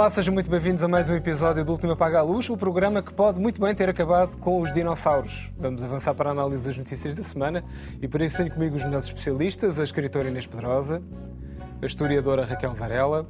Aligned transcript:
Olá, 0.00 0.08
sejam 0.08 0.32
muito 0.32 0.48
bem-vindos 0.48 0.82
a 0.82 0.88
mais 0.88 1.10
um 1.10 1.14
episódio 1.14 1.62
do 1.62 1.72
Último 1.72 1.92
Apaga 1.92 2.20
a 2.20 2.22
Luz, 2.22 2.48
o 2.48 2.56
programa 2.56 3.02
que 3.02 3.12
pode 3.12 3.38
muito 3.38 3.60
bem 3.60 3.74
ter 3.74 3.86
acabado 3.86 4.38
com 4.38 4.62
os 4.62 4.72
dinossauros. 4.72 5.50
Vamos 5.58 5.84
avançar 5.84 6.14
para 6.14 6.30
a 6.30 6.32
análise 6.32 6.62
das 6.64 6.78
notícias 6.78 7.14
da 7.14 7.22
semana 7.22 7.62
e 8.00 8.08
por 8.08 8.22
isso 8.22 8.38
tenho 8.38 8.50
comigo 8.50 8.76
os 8.76 8.82
melhores 8.82 9.04
especialistas, 9.04 9.78
a 9.78 9.84
escritora 9.84 10.30
Inês 10.30 10.46
Pedrosa, 10.46 11.02
a 11.82 11.84
historiadora 11.84 12.46
Raquel 12.46 12.72
Varela, 12.72 13.28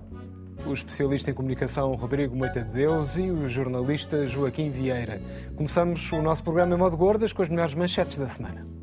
o 0.65 0.73
especialista 0.73 1.33
em 1.33 1.35
comunicação 1.35 1.93
Rodrigo 1.97 2.37
Moita 2.37 2.63
de 2.63 2.71
Deus 2.71 3.17
e 3.17 3.33
o 3.33 3.49
jornalista 3.49 4.29
Joaquim 4.29 4.71
Vieira. 4.71 5.21
Começamos 5.57 6.13
o 6.13 6.23
nosso 6.23 6.45
programa 6.45 6.77
em 6.77 6.79
modo 6.79 6.97
gordas 6.97 7.33
com 7.33 7.43
as 7.43 7.49
melhores 7.49 7.75
manchetes 7.75 8.17
da 8.17 8.29
semana. 8.29 8.80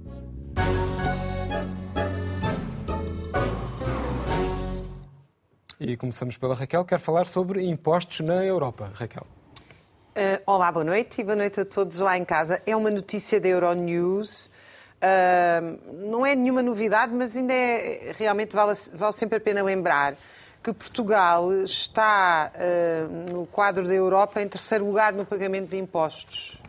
E 5.80 5.96
começamos 5.96 6.36
pela 6.38 6.56
Raquel, 6.56 6.84
quer 6.84 7.00
falar 7.00 7.28
sobre 7.28 7.64
impostos 7.64 8.22
na 8.22 8.44
Europa. 8.44 8.90
Raquel. 8.96 9.28
Uh, 10.16 10.42
olá, 10.48 10.72
boa 10.72 10.84
noite 10.84 11.22
e 11.22 11.24
boa 11.24 11.36
noite 11.36 11.60
a 11.60 11.66
todos 11.66 12.00
lá 12.00 12.18
em 12.18 12.26
casa. 12.26 12.60
É 12.66 12.76
uma 12.76 12.90
notícia 12.90 13.40
da 13.40 13.48
Euronews. 13.48 14.48
Uh, 14.48 16.10
não 16.10 16.26
é 16.26 16.34
nenhuma 16.34 16.64
novidade, 16.64 17.14
mas 17.14 17.38
ainda 17.38 17.54
é, 17.54 18.12
realmente 18.18 18.56
vale, 18.56 18.74
vale 18.96 19.14
sempre 19.14 19.38
a 19.38 19.40
pena 19.40 19.62
lembrar 19.62 20.16
que 20.64 20.74
Portugal 20.74 21.54
está 21.62 22.52
uh, 22.56 23.32
no 23.32 23.46
quadro 23.46 23.88
da 23.88 23.94
Europa 23.94 24.42
em 24.42 24.48
terceiro 24.48 24.84
lugar 24.84 25.14
no 25.14 25.28
pagamento 25.28 25.70
de 25.70 25.78
impostos. 25.78 26.60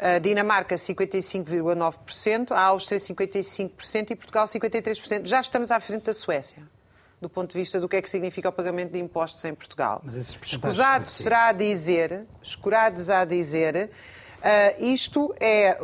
A 0.00 0.18
Dinamarca 0.18 0.74
55,9%, 0.74 2.50
a 2.50 2.60
Áustria 2.60 2.98
55% 2.98 4.10
e 4.10 4.16
Portugal 4.16 4.46
53%. 4.46 5.26
Já 5.26 5.40
estamos 5.40 5.70
à 5.70 5.78
frente 5.78 6.06
da 6.06 6.12
Suécia 6.12 6.74
do 7.20 7.28
ponto 7.28 7.52
de 7.52 7.58
vista 7.58 7.80
do 7.80 7.88
que 7.88 7.96
é 7.96 8.02
que 8.02 8.10
significa 8.10 8.48
o 8.48 8.52
pagamento 8.52 8.92
de 8.92 8.98
impostos 8.98 9.44
em 9.44 9.54
Portugal. 9.54 10.02
Escusado 10.42 11.08
será 11.08 11.48
a 11.48 11.52
dizer, 11.52 12.26
escurados 12.42 13.08
a 13.08 13.24
dizer, 13.24 13.90
uh, 14.38 14.84
isto 14.84 15.34
é, 15.40 15.78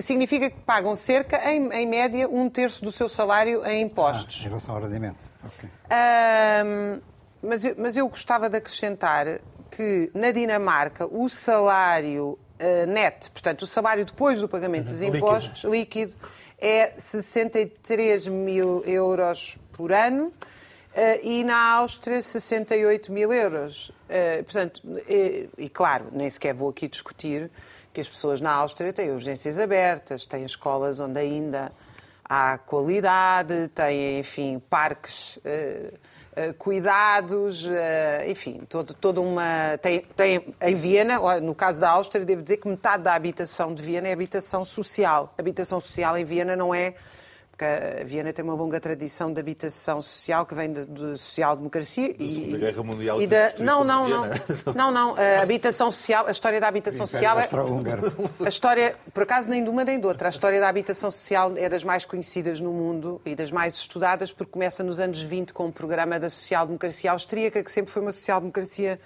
significa 0.00 0.48
que 0.48 0.60
pagam 0.60 0.94
cerca, 0.94 1.50
em, 1.50 1.72
em, 1.72 1.86
média, 1.86 2.28
um 2.28 2.48
terço 2.48 2.84
do 2.84 2.92
seu 2.92 3.08
salário 3.08 3.66
em 3.66 3.82
impostos. 3.82 4.38
Ah, 4.40 4.44
em 4.44 4.48
relação 4.48 4.74
ao 4.76 4.82
rendimento. 4.82 5.26
Okay. 5.44 5.68
Uh, 5.68 7.02
mas, 7.42 7.76
mas 7.76 7.96
eu 7.96 8.08
gostava 8.08 8.48
de 8.48 8.58
acrescentar 8.58 9.40
que 9.70 10.10
na 10.14 10.30
Dinamarca 10.30 11.06
o 11.06 11.28
salário 11.28 12.38
uh, 12.60 12.86
net, 12.86 13.30
portanto, 13.30 13.62
o 13.62 13.66
salário 13.66 14.04
depois 14.04 14.40
do 14.40 14.48
pagamento 14.48 14.88
dos 14.88 15.02
impostos, 15.02 15.64
líquido, 15.64 16.12
líquido 16.12 16.40
é 16.58 16.92
63 16.96 18.28
mil 18.28 18.84
euros 18.84 19.58
por 19.72 19.92
ano. 19.92 20.32
Uh, 20.90 21.24
e 21.24 21.44
na 21.44 21.74
Áustria 21.74 22.20
68 22.20 23.12
mil 23.12 23.32
euros. 23.32 23.90
Uh, 24.08 24.42
portanto, 24.42 24.82
e, 25.08 25.48
e, 25.56 25.68
claro, 25.68 26.06
nem 26.10 26.28
sequer 26.28 26.52
vou 26.52 26.70
aqui 26.70 26.88
discutir 26.88 27.48
que 27.92 28.00
as 28.00 28.08
pessoas 28.08 28.40
na 28.40 28.50
Áustria 28.50 28.92
têm 28.92 29.12
urgências 29.12 29.56
abertas, 29.56 30.24
têm 30.24 30.44
escolas 30.44 30.98
onde 30.98 31.20
ainda 31.20 31.70
há 32.24 32.58
qualidade, 32.58 33.68
têm, 33.68 34.18
enfim, 34.18 34.60
parques 34.68 35.36
uh, 35.36 36.54
cuidados, 36.58 37.68
enfim, 38.26 38.62
todo, 38.68 38.94
toda 38.94 39.20
uma. 39.20 39.76
Tem, 39.82 40.00
tem, 40.16 40.54
em 40.60 40.74
Viena, 40.74 41.40
no 41.40 41.54
caso 41.54 41.80
da 41.80 41.90
Áustria, 41.90 42.24
devo 42.24 42.40
dizer 42.40 42.56
que 42.56 42.68
metade 42.68 43.02
da 43.02 43.14
habitação 43.14 43.74
de 43.74 43.82
Viena 43.82 44.08
é 44.08 44.12
habitação 44.12 44.64
social. 44.64 45.34
Habitação 45.36 45.80
social 45.80 46.16
em 46.16 46.24
Viena 46.24 46.56
não 46.56 46.74
é 46.74 46.94
porque 47.60 47.64
a 48.00 48.04
Viena 48.04 48.32
tem 48.32 48.42
uma 48.42 48.54
longa 48.54 48.80
tradição 48.80 49.30
de 49.30 49.38
habitação 49.38 50.00
social 50.00 50.46
que 50.46 50.54
vem 50.54 50.72
da 50.72 50.86
social-democracia 51.14 52.14
e 52.18 52.52
da 52.52 52.58
Guerra 52.58 52.82
Mundial 52.82 53.20
e 53.20 53.26
da 53.26 53.52
não 53.58 53.84
não 53.84 54.08
não. 54.08 54.22
Não 54.74 54.90
não. 54.90 55.14
A 55.14 55.42
habitação 55.42 55.90
social 55.90 56.26
a 56.26 56.30
história 56.30 56.58
da 56.58 56.68
habitação 56.68 57.06
social 57.06 57.38
é 57.38 57.48
a 58.44 58.48
história 58.48 58.96
por 59.12 59.24
acaso 59.24 59.50
nem 59.50 59.62
de 59.62 59.68
uma 59.68 59.84
nem 59.84 60.00
de 60.00 60.06
outra. 60.06 60.28
A 60.28 60.30
história 60.30 60.58
da 60.58 60.68
habitação 60.68 61.10
social 61.10 61.52
é 61.56 61.68
das 61.68 61.84
mais 61.84 62.06
conhecidas 62.06 62.60
no 62.60 62.72
mundo 62.72 63.20
e 63.26 63.34
das 63.34 63.50
mais 63.50 63.74
estudadas 63.74 64.32
porque 64.32 64.52
começa 64.52 64.82
nos 64.82 64.98
anos 64.98 65.20
20 65.20 65.52
com 65.52 65.66
o 65.66 65.72
programa 65.72 66.18
da 66.18 66.30
social-democracia 66.30 67.12
austríaca 67.12 67.62
que 67.62 67.70
sempre 67.70 67.92
foi 67.92 68.00
uma 68.00 68.12
social-democracia 68.12 68.98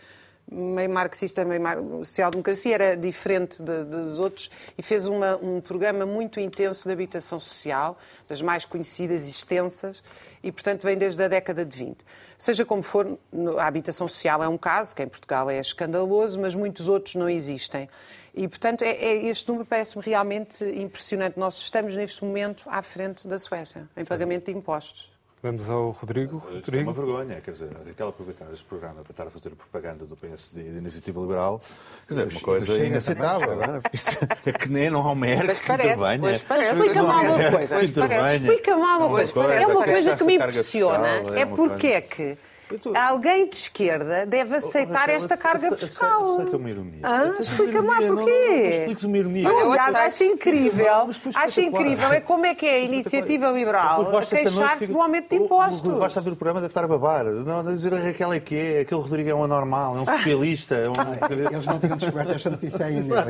meio 0.50 0.90
marxista, 0.90 1.44
meio 1.44 1.62
social-democracia, 2.04 2.74
era 2.74 2.96
diferente 2.96 3.62
de, 3.62 3.84
de, 3.84 3.90
dos 3.90 4.18
outros 4.18 4.50
e 4.76 4.82
fez 4.82 5.06
uma, 5.06 5.36
um 5.36 5.60
programa 5.60 6.04
muito 6.04 6.38
intenso 6.38 6.86
de 6.86 6.92
habitação 6.92 7.40
social, 7.40 7.98
das 8.28 8.42
mais 8.42 8.64
conhecidas 8.64 9.26
e 9.26 9.30
extensas, 9.30 10.02
e, 10.42 10.52
portanto, 10.52 10.82
vem 10.82 10.96
desde 10.96 11.22
a 11.22 11.28
década 11.28 11.64
de 11.64 11.76
20. 11.76 11.96
Seja 12.36 12.64
como 12.64 12.82
for, 12.82 13.18
a 13.58 13.66
habitação 13.66 14.06
social 14.06 14.42
é 14.42 14.48
um 14.48 14.58
caso, 14.58 14.94
que 14.94 15.02
em 15.02 15.08
Portugal 15.08 15.48
é 15.48 15.58
escandaloso, 15.58 16.38
mas 16.38 16.54
muitos 16.54 16.88
outros 16.88 17.14
não 17.14 17.28
existem. 17.28 17.88
E, 18.34 18.46
portanto, 18.48 18.82
é, 18.82 18.90
é, 18.90 19.26
este 19.26 19.48
número 19.48 19.64
parece-me 19.64 20.04
realmente 20.04 20.64
impressionante. 20.64 21.38
Nós 21.38 21.56
estamos, 21.56 21.94
neste 21.94 22.24
momento, 22.24 22.64
à 22.66 22.82
frente 22.82 23.26
da 23.26 23.38
Suécia, 23.38 23.88
em 23.96 24.04
pagamento 24.04 24.46
de 24.46 24.58
impostos. 24.58 25.13
Vamos 25.44 25.68
ao 25.68 25.90
Rodrigo. 25.90 26.38
Rodrigo. 26.38 26.78
É 26.78 26.82
uma 26.84 26.92
vergonha, 26.94 27.38
quer 27.42 27.50
dizer, 27.50 27.68
aquela 27.90 28.08
aproveitar 28.08 28.46
este 28.50 28.64
programa 28.64 29.02
para 29.02 29.10
estar 29.10 29.26
a 29.26 29.30
fazer 29.30 29.50
propaganda 29.50 30.06
do 30.06 30.16
PSD 30.16 30.62
e 30.62 30.70
da 30.70 30.78
Iniciativa 30.78 31.20
Liberal, 31.20 31.60
quer 32.08 32.14
dizer, 32.14 32.28
uma 32.32 32.40
coisa 32.40 32.82
inaceitável. 32.82 33.58
Isto 33.92 34.26
é 34.46 34.52
que 34.52 34.70
nem 34.70 34.88
não 34.88 35.06
há 35.06 35.12
um 35.12 35.14
médico 35.14 35.60
que 35.60 35.72
intervenha. 35.74 36.30
Explica-me 36.30 37.00
uma 37.02 37.50
coisa. 37.50 37.78
Explica-me 37.82 38.80
uma 38.80 39.08
coisa. 39.10 39.32
É 39.52 39.66
uma 39.66 39.84
coisa 39.84 40.16
que 40.16 40.24
me 40.24 40.34
impressiona. 40.36 41.08
É 41.36 41.44
porque 41.44 41.88
é 41.88 42.00
que 42.00 42.38
Alguém 42.94 43.48
de 43.48 43.56
esquerda 43.56 44.26
deve 44.26 44.56
aceitar 44.56 45.08
esta 45.08 45.36
carga 45.36 45.74
fiscal. 45.76 46.24
Aceita 46.24 46.56
uma 46.56 46.70
ironia. 46.70 47.00
Ah, 47.02 47.36
Explica-me 47.38 47.88
lá 47.88 47.96
porquê. 47.96 48.78
Expliques 48.80 49.04
uma 49.04 49.18
ironia. 49.18 49.48
Eu, 49.48 49.72
aliás, 49.72 49.94
acho 49.94 50.24
incrível. 50.24 51.10
Acho 51.34 51.60
incrível 51.60 52.12
é 52.12 52.20
como 52.20 52.46
é 52.46 52.54
que 52.54 52.66
é 52.66 52.74
a 52.76 52.80
iniciativa 52.80 53.50
liberal 53.50 54.16
a 54.16 54.24
queixar-se 54.24 54.92
do 54.92 55.00
aumento 55.00 55.28
de 55.30 55.36
impostos. 55.36 55.88
O 55.88 55.98
Rocha 55.98 56.20
a 56.20 56.22
ver 56.22 56.30
o 56.30 56.36
programa 56.36 56.60
deve 56.60 56.70
estar 56.70 56.84
a 56.84 56.88
babar. 56.88 57.24
Não, 57.24 57.62
dizer 57.64 57.92
a 57.94 57.98
Raquel 57.98 58.32
é 58.32 58.40
que 58.40 58.56
é, 58.56 58.80
aquele 58.80 59.00
Rodrigo 59.00 59.28
é 59.28 59.34
um 59.34 59.44
anormal, 59.44 59.98
é 59.98 60.00
um 60.00 60.06
socialista. 60.06 60.74
É 60.74 60.88
um... 60.88 60.94
Eles 61.52 61.66
não 61.66 61.78
tinham 61.78 61.96
descoberto 61.96 62.32
esta 62.32 62.50
notícia 62.50 62.86
ainda. 62.86 63.26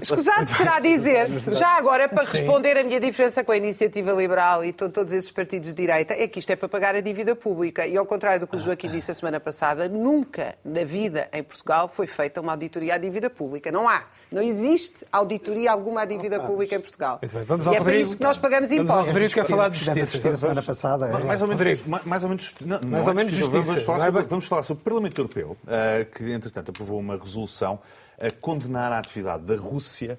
Escusado 0.00 0.48
será 0.48 0.80
dizer, 0.80 1.28
já 1.52 1.76
agora, 1.76 2.08
para 2.08 2.24
responder 2.24 2.78
a 2.78 2.84
minha 2.84 3.00
diferença 3.00 3.44
com 3.44 3.52
a 3.52 3.56
iniciativa 3.56 4.12
liberal 4.12 4.64
e 4.64 4.72
todos 4.72 5.12
esses 5.12 5.30
partidos 5.30 5.68
de 5.68 5.74
direita, 5.74 6.14
é 6.14 6.26
que 6.26 6.38
isto 6.38 6.50
é 6.50 6.56
para 6.56 6.68
pagar 6.68 6.94
a 6.94 7.00
dívida 7.00 7.34
pública. 7.34 7.86
E 7.86 7.96
ao 7.96 8.06
contrário 8.06 8.40
do 8.40 8.46
que 8.46 8.56
o 8.56 8.60
Joaquim 8.60 8.77
disse 8.86 9.10
a 9.10 9.14
semana 9.14 9.40
passada, 9.40 9.88
nunca 9.88 10.56
na 10.62 10.84
vida 10.84 11.28
em 11.32 11.42
Portugal 11.42 11.88
foi 11.88 12.06
feita 12.06 12.40
uma 12.40 12.52
auditoria 12.52 12.94
à 12.94 12.98
dívida 12.98 13.30
pública. 13.30 13.72
Não 13.72 13.88
há. 13.88 14.04
Não 14.30 14.42
existe 14.42 15.06
auditoria 15.10 15.72
alguma 15.72 16.02
à 16.02 16.04
dívida 16.04 16.38
pública 16.38 16.76
em 16.76 16.80
Portugal. 16.80 17.18
Bem, 17.20 17.42
vamos 17.42 17.66
ao 17.66 17.72
e 17.72 17.76
é 17.76 17.78
Rodrigo. 17.78 17.84
para 17.84 18.08
isto 18.08 18.16
que 18.18 18.22
nós 18.22 18.38
pagamos 18.38 18.70
impostos. 18.70 18.88
Vamos 18.94 19.08
ao 19.08 19.14
Rodrigo 19.14 19.34
quer 19.34 19.46
falar 19.46 19.68
de 19.70 19.78
justiça. 19.78 20.36
semana 20.36 20.62
passada. 20.62 21.08
Mais 21.24 21.40
ou 21.40 21.48
menos, 21.48 21.82
mais 22.04 22.22
ou 22.22 22.28
menos, 22.28 22.54
não, 22.60 22.80
mais 22.82 23.08
ou 23.08 23.14
menos 23.14 23.34
justiça. 23.34 23.62
Vamos 23.62 23.82
falar, 23.82 24.04
sobre, 24.04 24.22
vamos 24.24 24.46
falar 24.46 24.62
sobre 24.62 24.80
o 24.82 24.84
Parlamento 24.84 25.18
Europeu, 25.18 25.56
uh, 25.64 26.04
que 26.14 26.30
entretanto 26.30 26.70
aprovou 26.70 27.00
uma 27.00 27.16
resolução 27.16 27.80
a 28.20 28.30
condenar 28.40 28.92
a 28.92 28.98
atividade 28.98 29.44
da 29.44 29.56
Rússia 29.56 30.18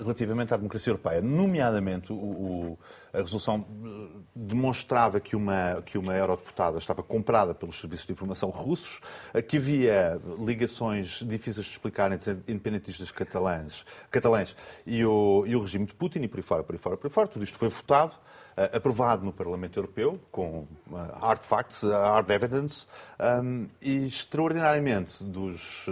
relativamente 0.00 0.54
à 0.54 0.56
democracia 0.56 0.90
europeia, 0.90 1.20
nomeadamente 1.20 2.12
o, 2.12 2.16
o 2.16 2.78
a 3.14 3.18
resolução 3.18 3.64
eh, 3.84 4.18
demonstrava 4.34 5.20
que 5.20 5.36
uma, 5.36 5.80
que 5.86 5.96
uma 5.96 6.14
eurodeputada 6.14 6.78
estava 6.78 7.00
comprada 7.02 7.54
pelos 7.54 7.80
serviços 7.80 8.06
de 8.06 8.12
informação 8.12 8.50
russos, 8.50 9.00
eh, 9.32 9.40
que 9.40 9.56
havia 9.56 10.20
ligações 10.40 11.22
difíceis 11.24 11.64
de 11.64 11.72
explicar 11.72 12.10
entre 12.10 12.32
independentistas 12.48 13.12
catalães, 13.12 13.86
catalães 14.10 14.56
e, 14.84 15.04
o, 15.04 15.44
e 15.46 15.54
o 15.54 15.60
regime 15.60 15.86
de 15.86 15.94
Putin, 15.94 16.22
e 16.22 16.28
por 16.28 16.38
aí 16.38 16.42
fora, 16.42 16.64
por 16.64 16.74
aí 16.74 16.78
fora, 16.78 16.96
por 16.96 17.06
aí 17.06 17.12
fora. 17.12 17.28
Tudo 17.28 17.44
isto 17.44 17.56
foi 17.56 17.68
votado 17.68 18.14
uh, 18.14 18.76
aprovado 18.76 19.24
no 19.24 19.32
Parlamento 19.32 19.78
Europeu, 19.78 20.20
com 20.32 20.66
uh, 20.90 20.96
hard 21.20 21.42
facts, 21.42 21.84
uh, 21.84 21.92
hard 21.92 22.28
evidence, 22.30 22.88
um, 23.20 23.68
e 23.80 24.06
extraordinariamente 24.06 25.22
dos, 25.22 25.86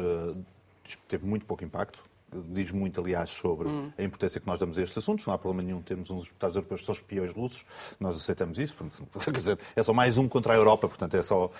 teve 1.06 1.24
muito 1.24 1.46
pouco 1.46 1.62
impacto 1.62 2.02
diz 2.48 2.70
muito, 2.70 3.00
aliás, 3.00 3.30
sobre 3.30 3.68
hum. 3.68 3.92
a 3.96 4.02
importância 4.02 4.40
que 4.40 4.46
nós 4.46 4.58
damos 4.58 4.78
a 4.78 4.82
estes 4.82 4.98
assuntos. 4.98 5.26
Não 5.26 5.34
há 5.34 5.38
problema 5.38 5.66
nenhum 5.66 5.82
termos 5.82 6.10
uns 6.10 6.24
deputados 6.24 6.56
europeus 6.56 6.80
que 6.80 6.86
são 6.86 6.94
espiões 6.94 7.32
russos, 7.32 7.64
nós 7.98 8.16
aceitamos 8.16 8.58
isso. 8.58 8.76
Quer 9.22 9.30
dizer, 9.30 9.58
é 9.76 9.82
só 9.82 9.92
mais 9.92 10.18
um 10.18 10.28
contra 10.28 10.52
a 10.52 10.56
Europa, 10.56 10.88
portanto 10.88 11.14
é 11.14 11.22
só. 11.22 11.46
Uh, 11.46 11.50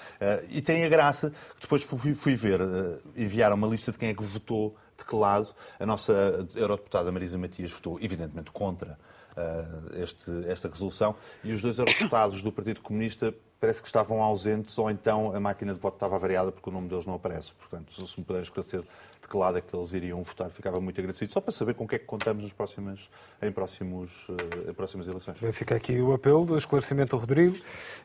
e 0.51 0.61
tem 0.61 0.85
a 0.85 0.89
graça 0.89 1.31
que 1.57 1.63
depois 1.63 1.83
fui, 1.83 2.15
fui 2.15 2.35
ver, 2.35 2.61
uh, 2.61 3.01
enviaram 3.17 3.57
uma 3.57 3.67
lista 3.67 3.93
de 3.93 3.99
quem 3.99 4.11
é 4.11 4.15
que 4.15 4.23
votou 4.23 4.77
de 4.97 5.05
que 5.05 5.17
lado. 5.17 5.55
A 5.79 5.87
nossa 5.87 6.47
eurodeputada 6.55 7.11
Marisa 7.11 7.39
Matias 7.39 7.71
votou, 7.71 7.99
evidentemente, 8.01 8.51
contra 8.51 8.99
uh, 9.37 10.03
este, 10.03 10.31
esta 10.47 10.69
resolução, 10.69 11.15
e 11.43 11.53
os 11.53 11.63
dois 11.63 11.79
eurodeputados 11.79 12.43
do 12.43 12.53
Partido 12.53 12.81
Comunista 12.81 13.35
parece 13.63 13.81
que 13.81 13.87
estavam 13.87 14.21
ausentes 14.21 14.77
ou 14.77 14.91
então 14.91 15.33
a 15.37 15.39
máquina 15.39 15.73
de 15.73 15.79
voto 15.79 15.95
estava 15.95 16.19
variada 16.19 16.51
porque 16.51 16.69
o 16.69 16.73
nome 16.73 16.89
deles 16.89 17.07
não 17.07 17.15
aparece. 17.15 17.53
Portanto, 17.53 17.93
se 17.93 18.19
me 18.19 18.25
puderem 18.25 18.43
esclarecer 18.43 18.83
de 19.23 19.29
que 19.29 19.37
lado 19.37 19.57
é 19.57 19.61
que 19.61 19.75
eles 19.75 19.93
iriam 19.93 20.23
votar, 20.23 20.51
ficava 20.51 20.81
muito 20.81 21.01
agradecido. 21.01 21.33
Só 21.33 21.41
para 21.41 21.53
saber 21.53 21.75
com 21.75 21.85
o 21.85 21.89
que 21.89 21.95
é 21.95 21.99
que 21.99 22.05
contamos 22.05 22.43
nas 22.43 22.53
próximas, 22.53 23.09
em, 23.41 23.53
próximos, 23.53 24.27
eh, 24.29 24.71
em 24.71 24.75
próximas 24.75 25.07
eleições. 25.07 25.39
Fica 25.53 25.77
aqui 25.77 26.01
o 26.01 26.13
apelo 26.13 26.45
do 26.45 26.59
esclarecimento 26.59 27.15
ao 27.15 27.21
Rodrigo. 27.21 27.57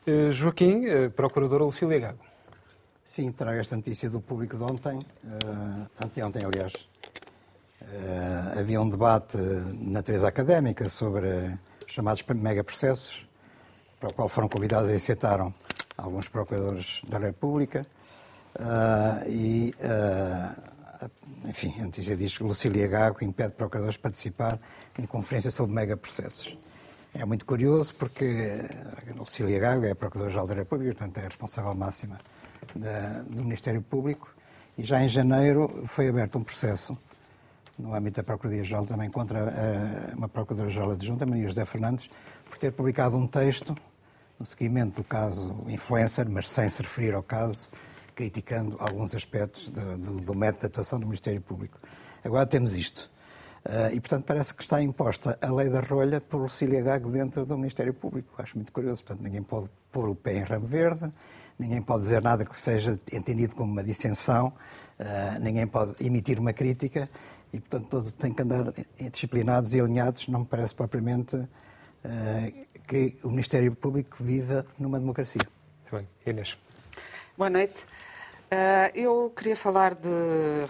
Uh, 0.06 0.30
Joaquim, 0.30 0.86
uh, 0.86 1.10
Procuradora 1.10 1.64
Lucília 1.64 1.98
Gago. 1.98 2.24
Sim, 3.04 3.32
trago 3.32 3.58
esta 3.58 3.74
notícia 3.74 4.08
do 4.08 4.20
público 4.20 4.56
de 4.56 4.62
ontem, 4.62 4.98
uh, 4.98 5.90
anteontem, 6.00 6.44
aliás. 6.44 6.72
Uh, 7.82 8.60
havia 8.60 8.80
um 8.80 8.88
debate 8.88 9.36
na 9.36 9.94
natureza 9.94 10.28
académica 10.28 10.88
sobre 10.88 11.26
os 11.86 11.92
chamados 11.92 12.22
megaprocessos, 12.22 13.26
para 13.98 14.10
o 14.10 14.12
qual 14.12 14.28
foram 14.28 14.48
convidados 14.48 14.90
e 14.90 14.94
aceitaram 14.94 15.52
alguns 15.96 16.28
procuradores 16.28 17.02
da 17.08 17.18
República. 17.18 17.86
Uh, 18.54 19.28
e, 19.28 19.74
uh, 19.78 20.67
enfim, 21.44 21.74
a 21.80 21.84
notícia 21.84 22.16
diz 22.16 22.36
que 22.36 22.44
Lucília 22.44 22.86
Gago 22.86 23.24
impede 23.24 23.52
procuradores 23.52 23.94
de 23.94 24.00
participar 24.00 24.58
em 24.98 25.06
conferência 25.06 25.50
sobre 25.50 25.74
megaprocessos. 25.74 26.56
É 27.14 27.24
muito 27.24 27.46
curioso 27.46 27.94
porque 27.94 28.60
Lucília 29.16 29.58
Gago 29.58 29.84
é 29.84 29.94
Procuradora-Geral 29.94 30.46
da 30.46 30.54
República, 30.54 30.94
portanto 30.94 31.18
é 31.18 31.22
a 31.22 31.28
responsável 31.28 31.74
máxima 31.74 32.18
da, 32.74 33.22
do 33.22 33.42
Ministério 33.42 33.80
Público, 33.80 34.34
e 34.76 34.84
já 34.84 35.02
em 35.02 35.08
janeiro 35.08 35.82
foi 35.86 36.08
aberto 36.08 36.38
um 36.38 36.44
processo 36.44 36.96
no 37.78 37.94
âmbito 37.94 38.16
da 38.16 38.24
Procuradoria-Geral 38.24 38.86
também 38.86 39.08
contra 39.08 39.44
uh, 39.44 40.16
uma 40.16 40.28
Procuradora-Geral 40.28 40.92
adjunta, 40.92 41.24
Maria 41.24 41.48
José 41.48 41.64
Fernandes, 41.64 42.10
por 42.48 42.58
ter 42.58 42.72
publicado 42.72 43.16
um 43.16 43.26
texto 43.26 43.76
no 44.38 44.44
seguimento 44.44 45.00
do 45.00 45.04
caso 45.04 45.64
influencer, 45.66 46.28
mas 46.28 46.48
sem 46.48 46.68
se 46.68 46.82
referir 46.82 47.14
ao 47.14 47.22
caso, 47.22 47.70
criticando 48.18 48.76
alguns 48.80 49.14
aspectos 49.14 49.70
de, 49.70 49.80
do, 49.98 50.20
do 50.20 50.34
método 50.34 50.62
de 50.62 50.66
atuação 50.66 50.98
do 50.98 51.06
Ministério 51.06 51.40
Público. 51.40 51.78
Agora 52.24 52.44
temos 52.44 52.74
isto. 52.74 53.08
Uh, 53.64 53.94
e, 53.94 54.00
portanto, 54.00 54.24
parece 54.24 54.52
que 54.52 54.60
está 54.60 54.82
imposta 54.82 55.38
a 55.40 55.52
lei 55.52 55.68
da 55.68 55.78
rolha 55.78 56.20
por 56.20 56.38
Lucília 56.38 56.82
Gago 56.82 57.12
dentro 57.12 57.46
do 57.46 57.56
Ministério 57.56 57.94
Público. 57.94 58.34
Acho 58.36 58.56
muito 58.56 58.72
curioso. 58.72 59.04
Portanto, 59.04 59.22
ninguém 59.22 59.40
pode 59.40 59.70
pôr 59.92 60.08
o 60.08 60.16
pé 60.16 60.34
em 60.34 60.42
ramo 60.42 60.66
verde, 60.66 61.12
ninguém 61.56 61.80
pode 61.80 62.02
dizer 62.02 62.20
nada 62.20 62.44
que 62.44 62.58
seja 62.58 62.98
entendido 63.12 63.54
como 63.54 63.70
uma 63.70 63.84
dissensão, 63.84 64.48
uh, 64.98 65.38
ninguém 65.40 65.68
pode 65.68 65.94
emitir 66.04 66.40
uma 66.40 66.52
crítica 66.52 67.08
e, 67.52 67.60
portanto, 67.60 67.88
todos 67.88 68.10
têm 68.10 68.34
que 68.34 68.42
andar 68.42 68.72
disciplinados 69.12 69.74
e 69.74 69.80
alinhados. 69.80 70.26
Não 70.26 70.40
me 70.40 70.46
parece 70.46 70.74
propriamente 70.74 71.36
uh, 71.36 71.48
que 72.88 73.16
o 73.22 73.28
Ministério 73.28 73.72
Público 73.76 74.16
viva 74.20 74.66
numa 74.76 74.98
democracia. 74.98 75.42
Muito 75.82 76.04
bem. 76.04 76.08
Inês. 76.26 76.58
Boa 77.36 77.48
noite. 77.48 77.86
Uh, 78.50 78.88
eu 78.94 79.32
queria 79.36 79.54
falar 79.54 79.94
de 79.94 80.08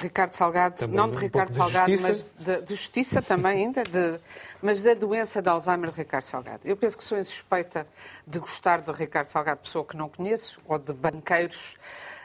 Ricardo 0.01 0.33
Salgado, 0.33 0.75
também 0.75 0.97
não 0.97 1.09
de 1.09 1.17
um 1.17 1.21
Ricardo 1.21 1.53
Salgado, 1.53 1.93
mas 2.01 2.27
de, 2.37 2.63
de, 2.63 2.75
justiça 2.75 3.23
também 3.23 3.67
ainda, 3.67 3.85
de, 3.85 4.19
mas 4.61 4.83
da 4.83 4.95
doença 4.95 5.41
de 5.41 5.49
Alzheimer 5.49 5.93
de 5.93 5.97
Ricardo 5.97 6.25
Salgado. 6.25 6.61
Eu 6.65 6.77
penso 6.77 6.99
que 6.99 7.05
sou 7.05 7.17
insuspeita 7.17 7.87
de 8.27 8.41
gostar 8.41 8.81
de 8.81 8.91
Ricardo 8.91 9.29
Salgado, 9.29 9.61
pessoa 9.61 9.85
que 9.85 9.97
não 9.97 10.09
conheço, 10.09 10.61
ou 10.67 10.77
de 10.77 10.93
banqueiros. 10.93 11.77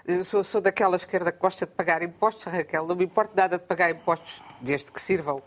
Eu 0.08 0.24
sou, 0.24 0.44
sou 0.44 0.60
daquela 0.60 0.96
esquerda 0.96 1.32
que 1.32 1.38
gosta 1.38 1.68
de 1.68 1.72
pagar 1.72 2.02
impostos, 2.02 2.46
Raquel. 2.46 2.88
Não 2.88 2.96
me 2.96 3.06
importa 3.06 3.34
nada 3.36 3.60
de 3.60 3.64
pagar 3.64 3.92
impostos, 3.92 4.42
desde 4.60 4.92
que 4.92 5.00
sirvam 5.00 5.40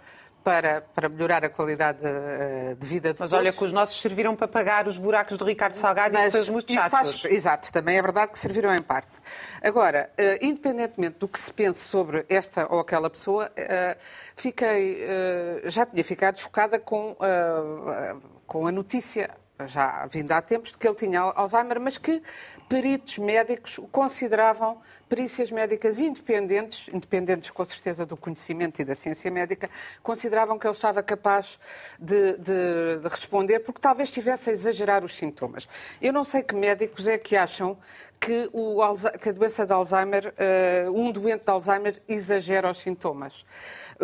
para, 0.47 0.83
para 0.95 1.09
melhorar 1.09 1.45
a 1.45 1.49
qualidade 1.49 1.99
uh, 1.99 2.77
de 2.77 2.87
vida 2.87 3.13
de 3.13 3.19
Mas 3.19 3.31
todos. 3.31 3.45
olha 3.45 3.53
que 3.53 3.65
os 3.65 3.73
nossos 3.73 4.01
serviram 4.01 4.37
para 4.37 4.47
pagar 4.47 4.87
os 4.87 4.97
buracos 4.97 5.37
de 5.37 5.43
Ricardo 5.43 5.75
Salgado 5.75 6.15
Mas, 6.15 6.23
e 6.23 6.27
os 6.29 6.33
seus 6.47 6.49
muchachos. 6.49 7.25
Exato, 7.25 7.73
também 7.73 7.99
é 7.99 8.03
verdade 8.03 8.31
que 8.31 8.39
serviram 8.39 8.73
em 8.73 8.81
parte. 8.81 9.11
Agora, 9.61 10.09
uh, 10.17 10.47
independentemente 10.47 11.19
do 11.19 11.27
que 11.27 11.41
se 11.41 11.53
pense 11.53 11.81
sobre 11.81 12.25
esta 12.29 12.73
ou 12.73 12.79
aquela 12.79 13.11
pessoa, 13.11 13.51
uh, 13.59 13.99
fiquei, 14.37 15.05
já 15.65 15.85
tinha 15.85 16.05
ficado 16.05 16.39
chocada 16.39 16.79
com, 16.79 17.17
com 18.47 18.67
a 18.67 18.71
notícia 18.71 19.31
já 19.67 20.07
vinda 20.07 20.37
há 20.37 20.43
tempos 20.43 20.73
de 20.73 20.79
que 20.79 20.87
ele 20.87 20.97
tinha 20.97 21.21
Alzheimer, 21.21 21.81
mas 21.81 21.97
que 21.97 22.23
peritos 22.69 23.19
médicos 23.19 23.79
o 23.79 23.87
consideravam 23.89 24.81
perícias 25.09 25.51
médicas 25.51 25.99
independentes, 25.99 26.89
independentes 26.93 27.51
com 27.51 27.65
certeza 27.65 28.05
do 28.05 28.17
conhecimento 28.17 28.81
e 28.81 28.85
da 28.85 28.95
ciência 28.95 29.31
médica, 29.31 29.71
consideravam 30.03 30.59
que 30.59 30.67
ele 30.67 30.75
estava 30.75 31.03
capaz 31.03 31.59
de, 31.99 32.33
de, 32.35 32.99
de 33.03 33.09
responder, 33.09 33.61
porque 33.61 33.81
talvez 33.81 34.09
estivesse 34.09 34.51
a 34.51 34.53
exagerar 34.53 35.05
os 35.05 35.15
sintomas. 35.15 35.69
Eu 36.03 36.13
não 36.13 36.25
sei 36.25 36.43
que 36.43 36.55
médicos 36.55 37.07
é 37.07 37.17
que 37.17 37.37
acham 37.37 37.79
que, 38.21 38.49
o, 38.53 38.81
que 39.21 39.29
a 39.29 39.33
doença 39.33 39.67
de 39.67 39.73
Alzheimer, 39.73 40.35
uh, 40.87 40.91
um 40.91 41.13
doente 41.13 41.45
de 41.45 41.51
Alzheimer 41.51 42.03
exagera 42.09 42.71
os 42.71 42.79
sintomas. 42.79 43.45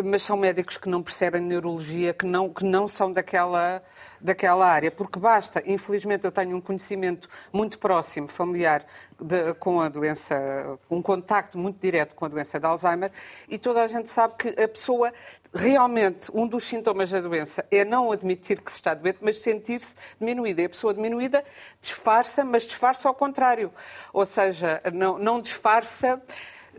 Mas 0.05 0.23
são 0.23 0.37
médicos 0.37 0.77
que 0.77 0.89
não 0.89 1.03
percebem 1.03 1.41
neurologia, 1.41 2.15
que 2.15 2.25
não, 2.25 2.49
que 2.49 2.65
não 2.65 2.87
são 2.87 3.13
daquela 3.13 3.83
daquela 4.23 4.67
área, 4.67 4.91
porque 4.91 5.19
basta, 5.19 5.63
infelizmente 5.67 6.25
eu 6.25 6.33
tenho 6.33 6.57
um 6.57 6.61
conhecimento 6.61 7.29
muito 7.53 7.79
próximo, 7.79 8.29
familiar, 8.29 8.87
de, 9.21 9.53
com 9.55 9.81
a 9.81 9.89
doença, 9.89 10.79
um 10.89 11.03
contacto 11.03 11.59
muito 11.59 11.81
direto 11.81 12.15
com 12.15 12.25
a 12.25 12.29
doença 12.29 12.59
de 12.59 12.67
Alzheimer, 12.67 13.11
e 13.49 13.59
toda 13.59 13.83
a 13.83 13.87
gente 13.87 14.09
sabe 14.09 14.35
que 14.39 14.49
a 14.49 14.69
pessoa 14.69 15.13
realmente 15.55 16.31
um 16.33 16.47
dos 16.47 16.65
sintomas 16.65 17.11
da 17.11 17.21
doença 17.21 17.65
é 17.71 17.85
não 17.85 18.11
admitir 18.11 18.61
que 18.61 18.71
se 18.71 18.79
está 18.79 18.95
doente, 18.95 19.19
mas 19.21 19.39
sentir-se 19.39 19.95
diminuída. 20.19 20.63
E 20.63 20.65
a 20.65 20.69
pessoa 20.69 20.95
diminuída 20.95 21.45
disfarça, 21.81 22.45
mas 22.45 22.63
disfarça 22.63 23.09
ao 23.09 23.15
contrário. 23.15 23.71
Ou 24.13 24.25
seja, 24.25 24.81
não, 24.93 25.19
não 25.19 25.41
disfarça, 25.41 26.23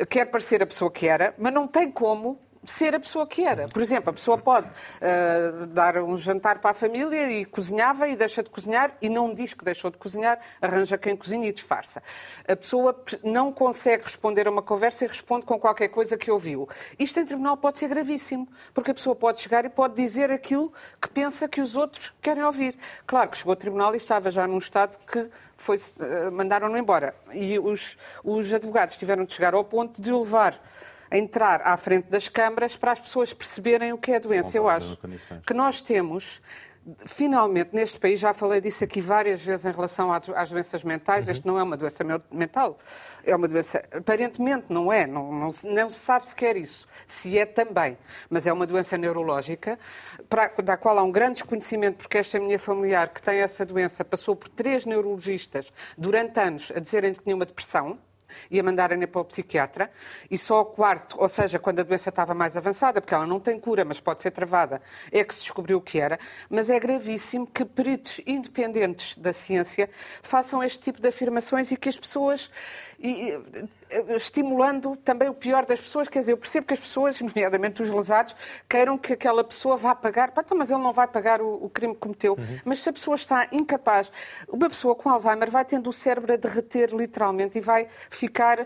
quer 0.10 0.26
parecer 0.26 0.64
a 0.64 0.66
pessoa 0.66 0.90
que 0.90 1.08
era, 1.08 1.36
mas 1.38 1.54
não 1.54 1.68
tem 1.68 1.92
como 1.92 2.40
ser 2.64 2.96
a 2.96 3.00
pessoa 3.00 3.28
que 3.28 3.44
era. 3.44 3.68
Por 3.68 3.82
exemplo, 3.82 4.10
a 4.10 4.14
pessoa 4.14 4.38
pode 4.38 4.68
uh, 4.68 5.66
dar 5.68 5.98
um 5.98 6.18
jantar 6.18 6.60
para 6.60 6.72
a 6.72 6.74
família 6.74 7.32
e 7.32 7.46
cozinhava 7.46 8.08
e 8.08 8.16
deixa 8.16 8.42
de 8.42 8.50
cozinhar 8.50 8.96
e 9.02 9.10
não 9.10 9.34
diz 9.34 9.54
que 9.54 9.64
deixou 9.64 9.92
de 9.92 9.98
cozinhar, 9.98 10.40
arranja 10.62 10.98
quem 10.98 11.16
cozinha 11.16 11.48
e 11.48 11.52
disfarça. 11.52 12.02
A 12.48 12.56
pessoa 12.56 13.04
não 13.24 13.52
consegue 13.52 14.04
responder 14.04 14.48
a 14.48 14.52
uma 14.52 14.62
conversa 14.62 15.06
e 15.06 15.08
responde 15.08 15.46
com 15.46 15.60
qualquer 15.60 15.90
coisa 15.90 16.18
que 16.18 16.32
ouviu. 16.32 16.68
Isto 16.98 17.20
em 17.20 17.26
tribunal 17.26 17.58
pode 17.58 17.80
ser 17.80 17.88
gravíssimo, 17.88 18.48
porque 18.74 18.92
a 18.92 18.94
pessoa 18.94 19.16
pode 19.16 19.42
chegar 19.42 19.66
e 19.66 19.70
pode 19.70 19.96
dizer 19.96 20.32
aquilo 20.32 20.72
que 21.02 21.10
pensa 21.10 21.48
que 21.48 21.62
os 21.62 21.76
outros 21.76 22.14
querem 22.22 22.44
ouvir. 22.44 22.78
Claro 23.06 23.30
que 23.30 23.38
chegou 23.38 23.52
ao 23.52 23.58
tribunal 23.58 23.94
e 23.94 23.98
estava 23.98 24.32
já 24.32 24.48
num 24.48 24.58
estado 24.58 24.98
que 25.06 25.30
foi, 25.58 25.78
uh, 25.78 26.32
mandaram-no 26.32 26.78
embora. 26.78 27.16
E 27.32 27.60
os, 27.60 27.98
os 28.24 28.54
advogados 28.54 28.96
tiveram 28.96 29.26
de 29.26 29.34
chegar 29.34 29.54
ao 29.54 29.64
ponto 29.64 30.02
de 30.02 30.12
o 30.12 30.20
levar 30.20 30.60
entrar 31.14 31.62
à 31.62 31.78
frente 31.78 32.10
das 32.10 32.28
câmaras 32.28 32.76
para 32.76 32.92
as 32.92 33.00
pessoas 33.00 33.34
perceberem 33.34 33.94
o 33.94 33.98
que 33.98 34.12
é 34.12 34.16
a 34.18 34.20
doença. 34.20 34.58
Eu 34.58 34.68
acho 34.68 34.98
que 35.46 35.54
nós 35.54 35.82
temos 35.82 36.42
finalmente, 37.06 37.70
neste 37.74 38.00
país, 38.00 38.20
já 38.20 38.34
falei 38.34 38.60
disso 38.60 38.84
aqui 38.84 39.02
várias 39.02 39.42
vezes 39.42 39.66
em 39.66 39.72
relação 39.72 40.12
às 40.12 40.50
doenças 40.50 40.84
mentais, 40.84 41.26
uhum. 41.26 41.32
este 41.32 41.48
não 41.48 41.58
é 41.58 41.64
uma 41.64 41.78
doença 41.78 42.04
mental, 42.30 42.78
é 43.24 43.36
uma 43.36 43.48
doença, 43.48 43.82
aparentemente 43.92 44.66
não 44.70 44.92
é, 44.92 45.08
não, 45.08 45.32
não, 45.32 45.50
não 45.64 45.90
se 45.90 46.00
sabe 46.00 46.28
sequer 46.28 46.58
isso, 46.58 46.88
se 47.08 47.38
é 47.38 47.46
também, 47.46 47.98
mas 48.30 48.46
é 48.46 48.52
uma 48.52 48.68
doença 48.68 48.98
neurológica, 48.98 49.80
para, 50.30 50.48
da 50.62 50.76
qual 50.76 50.98
há 51.00 51.04
um 51.04 51.12
grande 51.12 51.36
desconhecimento, 51.36 51.98
porque 51.98 52.18
esta 52.18 52.40
minha 52.40 52.60
familiar 52.60 53.10
que 53.10 53.22
tem 53.22 53.40
essa 53.40 53.66
doença 53.66 54.04
passou 54.04 54.36
por 54.36 54.50
três 54.50 54.86
neurologistas 54.86 55.72
durante 55.98 56.38
anos 56.40 56.72
a 56.76 56.80
dizerem 56.80 57.14
que 57.14 57.24
tinha 57.24 57.36
uma 57.36 57.46
depressão, 57.46 57.98
e 58.50 58.60
a 58.60 58.64
mandarem-na 58.64 59.08
para 59.08 59.22
o 59.22 59.26
psiquiatra, 59.26 59.92
e 60.30 60.38
só 60.38 60.58
ao 60.58 60.66
quarto, 60.66 61.16
ou 61.20 61.30
seja, 61.30 61.60
quando 61.60 61.80
a 61.80 61.84
doença 61.84 62.10
estava 62.10 62.34
mais 62.34 62.56
avançada, 62.56 63.02
porque 63.02 63.14
ela 63.14 63.26
não 63.26 63.40
tem 63.40 63.60
cura, 63.60 63.86
mas 63.86 64.00
pode 64.00 64.22
ser 64.22 64.32
travada, 64.32 64.82
é 65.12 65.24
que 65.24 65.34
se 65.34 65.42
descobriu 65.42 65.78
o 65.78 65.82
que 65.82 66.00
era. 66.00 66.20
Mas 66.50 66.70
é 66.70 66.80
gravíssimo 66.80 67.48
que 67.48 67.66
peritos 67.66 68.22
independentes 68.26 69.18
da 69.18 69.34
ciência 69.34 69.90
façam 70.22 70.64
este 70.64 70.80
tipo 70.80 71.02
de 71.02 71.08
afirmações 71.08 71.72
e 71.72 71.78
que 71.78 71.90
as 71.90 71.98
pessoas 71.98 72.50
e, 73.00 73.38
estimulando 74.16 74.96
também 74.96 75.28
o 75.28 75.34
pior 75.34 75.66
das 75.66 75.80
pessoas. 75.82 76.08
Quer 76.08 76.20
dizer, 76.20 76.32
eu 76.32 76.38
percebo 76.38 76.66
que 76.66 76.74
as 76.74 76.80
pessoas, 76.80 77.20
nomeadamente 77.22 77.82
os 77.82 77.90
lesados, 77.90 78.34
queiram 78.68 78.98
que 78.98 79.14
aquela 79.14 79.44
pessoa 79.44 79.76
vá 79.76 79.94
pagar. 79.94 80.32
Pá, 80.32 80.42
então, 80.44 80.58
mas 80.58 80.72
ele 80.72 80.82
não 80.82 80.94
vai 80.94 81.08
pagar 81.08 81.42
o, 81.42 81.66
o 81.66 81.70
crime 81.70 81.94
que 81.94 82.00
cometeu. 82.00 82.34
Uhum. 82.34 82.60
Mas 82.64 82.82
se 82.82 82.90
a 82.90 82.94
pessoa 82.94 83.16
está 83.16 83.48
incapaz, 83.52 84.12
uma 84.48 84.70
pessoa 84.70 84.96
com 84.96 85.10
Alzheimer 85.10 85.52
vai 85.52 85.66
tendo 85.66 85.90
o 85.90 85.94
cérebro 85.94 86.34
a 86.34 86.38
derreter 86.38 86.92
literalmente 86.94 87.58
e 87.58 87.62
vai 87.62 87.88
ficar 88.24 88.62
uh, 88.62 88.66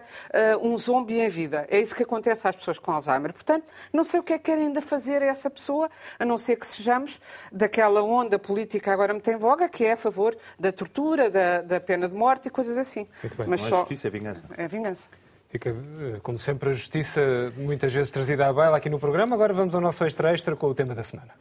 um 0.61 0.77
zombie 0.77 1.19
em 1.19 1.29
vida. 1.29 1.65
É 1.67 1.79
isso 1.79 1.95
que 1.95 2.03
acontece 2.03 2.47
às 2.47 2.55
pessoas 2.55 2.77
com 2.77 2.91
Alzheimer. 2.91 3.33
Portanto, 3.33 3.65
não 3.91 4.03
sei 4.03 4.19
o 4.19 4.23
que 4.23 4.33
é 4.33 4.37
que 4.37 4.43
querem 4.43 4.67
ainda 4.67 4.83
fazer 4.83 5.23
a 5.23 5.25
essa 5.25 5.49
pessoa, 5.49 5.89
a 6.19 6.23
não 6.23 6.37
ser 6.37 6.57
que 6.57 6.67
sejamos 6.67 7.19
daquela 7.51 8.03
onda 8.03 8.37
política 8.37 8.93
agora 8.93 9.13
muito 9.13 9.27
em 9.31 9.35
voga, 9.35 9.67
que 9.67 9.83
é 9.83 9.93
a 9.93 9.97
favor 9.97 10.37
da 10.59 10.71
tortura, 10.71 11.27
da, 11.31 11.61
da 11.63 11.79
pena 11.79 12.07
de 12.07 12.13
morte 12.13 12.47
e 12.47 12.51
coisas 12.51 12.77
assim. 12.77 13.07
Mas 13.47 13.61
só... 13.61 13.79
justiça 13.79 14.07
é 14.07 14.11
vingança. 14.11 14.43
É 14.55 14.67
vingança. 14.67 15.09
Fica, 15.49 15.69
eh, 15.69 16.19
como 16.21 16.37
sempre, 16.37 16.69
a 16.69 16.73
justiça 16.73 17.21
muitas 17.57 17.91
vezes 17.91 18.11
trazida 18.11 18.47
à 18.47 18.53
baila 18.53 18.77
aqui 18.77 18.89
no 18.89 18.99
programa. 18.99 19.35
Agora 19.35 19.53
vamos 19.53 19.73
ao 19.73 19.81
nosso 19.81 20.05
extra 20.05 20.33
extra 20.33 20.55
com 20.55 20.67
o 20.67 20.75
tema 20.75 20.93
da 20.93 21.03
semana. 21.03 21.33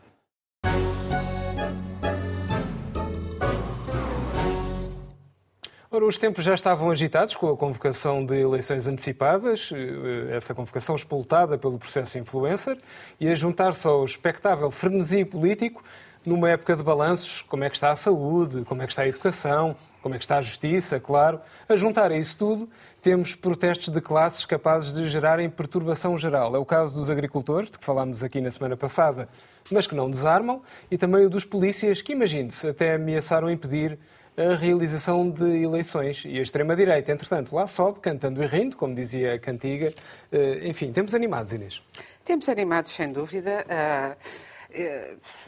Ora, 5.96 6.04
os 6.04 6.18
tempos 6.18 6.44
já 6.44 6.52
estavam 6.52 6.90
agitados 6.90 7.34
com 7.36 7.48
a 7.48 7.56
convocação 7.56 8.22
de 8.22 8.38
eleições 8.38 8.86
antecipadas, 8.86 9.70
eh, 9.72 10.36
essa 10.36 10.54
convocação 10.54 10.94
espoltada 10.94 11.56
pelo 11.56 11.78
processo 11.78 12.18
influencer, 12.18 12.76
e 13.18 13.26
a 13.26 13.34
juntar-se 13.34 13.86
ao 13.86 14.04
espectável 14.04 14.70
frenesi 14.70 15.24
político, 15.24 15.82
numa 16.26 16.50
época 16.50 16.76
de 16.76 16.82
balanços, 16.82 17.40
como 17.40 17.64
é 17.64 17.70
que 17.70 17.76
está 17.76 17.92
a 17.92 17.96
saúde, 17.96 18.62
como 18.66 18.82
é 18.82 18.86
que 18.86 18.92
está 18.92 19.04
a 19.04 19.08
educação, 19.08 19.74
como 20.02 20.14
é 20.14 20.18
que 20.18 20.24
está 20.24 20.36
a 20.36 20.42
justiça, 20.42 21.00
claro. 21.00 21.40
A 21.66 21.74
juntar 21.74 22.12
a 22.12 22.16
isso 22.18 22.36
tudo, 22.36 22.68
temos 23.00 23.34
protestos 23.34 23.88
de 23.88 24.00
classes 24.02 24.44
capazes 24.44 24.92
de 24.92 25.08
gerarem 25.08 25.48
perturbação 25.48 26.18
geral. 26.18 26.54
É 26.54 26.58
o 26.58 26.66
caso 26.66 26.94
dos 26.94 27.08
agricultores, 27.08 27.70
de 27.70 27.78
que 27.78 27.84
falámos 27.86 28.22
aqui 28.22 28.42
na 28.42 28.50
semana 28.50 28.76
passada, 28.76 29.30
mas 29.72 29.86
que 29.86 29.94
não 29.94 30.10
desarmam, 30.10 30.60
e 30.90 30.98
também 30.98 31.24
o 31.24 31.30
dos 31.30 31.46
polícias, 31.46 32.02
que, 32.02 32.12
imagine-se, 32.12 32.68
até 32.68 32.96
ameaçaram 32.96 33.50
impedir 33.50 33.98
a 34.36 34.54
realização 34.54 35.30
de 35.30 35.62
eleições. 35.62 36.24
E 36.24 36.38
a 36.38 36.42
extrema-direita, 36.42 37.10
entretanto, 37.10 37.54
lá 37.54 37.66
sobe, 37.66 38.00
cantando 38.00 38.42
e 38.42 38.46
rindo, 38.46 38.76
como 38.76 38.94
dizia 38.94 39.34
a 39.34 39.38
cantiga. 39.38 39.92
Eh, 40.30 40.68
enfim, 40.68 40.92
temos 40.92 41.14
animados, 41.14 41.52
Inês. 41.52 41.82
Temos 42.24 42.48
animados, 42.48 42.92
sem 42.92 43.12
dúvida. 43.12 43.64
Uh, 43.64 44.46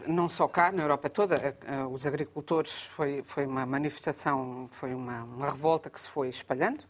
não 0.07 0.28
só 0.28 0.49
cá, 0.49 0.73
na 0.73 0.83
Europa 0.83 1.11
toda, 1.11 1.57
os 1.90 2.07
agricultores 2.07 2.73
foi, 2.73 3.23
foi 3.26 3.45
uma 3.45 3.66
manifestação, 3.66 4.68
foi 4.71 4.95
uma, 4.95 5.25
uma, 5.25 5.50
revolta 5.50 5.90
que 5.90 6.00
se 6.00 6.09
foi 6.09 6.28
espalhando. 6.28 6.83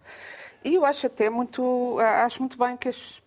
E 0.63 0.75
eu 0.75 0.85
acho 0.85 1.07
até 1.07 1.29
muito, 1.29 1.99
acho 1.99 2.41
muito 2.41 2.57
bem 2.57 2.77
que 2.77 2.91
as, 2.91 3.21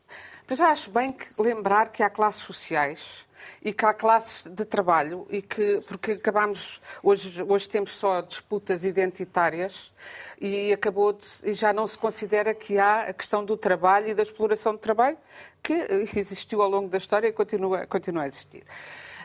mas 0.47 0.57
já 0.57 0.69
acho 0.69 0.91
bem 0.91 1.11
que 1.11 1.25
lembrar 1.41 1.89
que 1.89 2.03
há 2.03 2.09
classes 2.09 2.41
sociais 2.41 3.25
e 3.61 3.73
que 3.73 3.85
há 3.85 3.93
classes 3.93 4.43
de 4.43 4.65
trabalho 4.65 5.27
e 5.29 5.41
que 5.41 5.79
porque 5.87 6.13
acabamos 6.13 6.81
hoje 7.01 7.43
hoje 7.43 7.69
temos 7.69 7.91
só 7.93 8.21
disputas 8.21 8.83
identitárias 8.85 9.91
e 10.39 10.73
acabou 10.73 11.13
de, 11.13 11.27
e 11.43 11.53
já 11.53 11.71
não 11.71 11.87
se 11.87 11.97
considera 11.97 12.53
que 12.53 12.77
há 12.77 13.03
a 13.03 13.13
questão 13.13 13.43
do 13.45 13.55
trabalho 13.55 14.09
e 14.09 14.13
da 14.13 14.23
exploração 14.23 14.73
do 14.73 14.79
trabalho 14.79 15.17
que 15.61 15.73
existiu 16.15 16.61
ao 16.61 16.69
longo 16.69 16.89
da 16.89 16.97
história 16.97 17.27
e 17.27 17.31
continua 17.31 17.85
continua 17.87 18.23
a 18.23 18.27
existir. 18.27 18.63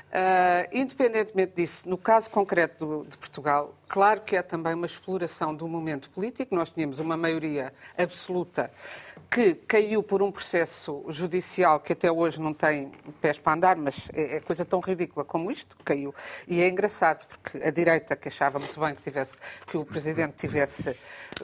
Uh, 0.06 0.68
independentemente 0.72 1.52
disso, 1.56 1.88
no 1.88 1.98
caso 1.98 2.30
concreto 2.30 2.86
do, 2.86 3.04
de 3.04 3.18
Portugal, 3.18 3.74
claro 3.88 4.20
que 4.20 4.36
é 4.36 4.42
também 4.42 4.72
uma 4.72 4.86
exploração 4.86 5.54
do 5.54 5.66
momento 5.66 6.08
político. 6.10 6.54
Nós 6.54 6.70
tínhamos 6.70 6.98
uma 7.00 7.16
maioria 7.16 7.72
absoluta 7.98 8.70
que 9.30 9.54
caiu 9.54 10.02
por 10.02 10.22
um 10.22 10.30
processo 10.30 11.04
judicial 11.08 11.80
que 11.80 11.92
até 11.92 12.10
hoje 12.10 12.40
não 12.40 12.54
tem 12.54 12.90
pés 13.20 13.38
para 13.38 13.52
andar, 13.52 13.76
mas 13.76 14.08
é, 14.14 14.36
é 14.36 14.40
coisa 14.40 14.64
tão 14.64 14.80
ridícula 14.80 15.24
como 15.24 15.50
isto, 15.50 15.76
caiu. 15.84 16.14
E 16.48 16.60
é 16.60 16.68
engraçado, 16.68 17.26
porque 17.26 17.58
a 17.66 17.70
direita, 17.70 18.16
que 18.16 18.28
achava 18.28 18.58
muito 18.58 18.78
bem 18.78 18.94
que, 18.94 19.02
tivesse, 19.02 19.36
que 19.66 19.76
o 19.76 19.84
Presidente 19.84 20.34
tivesse. 20.36 20.96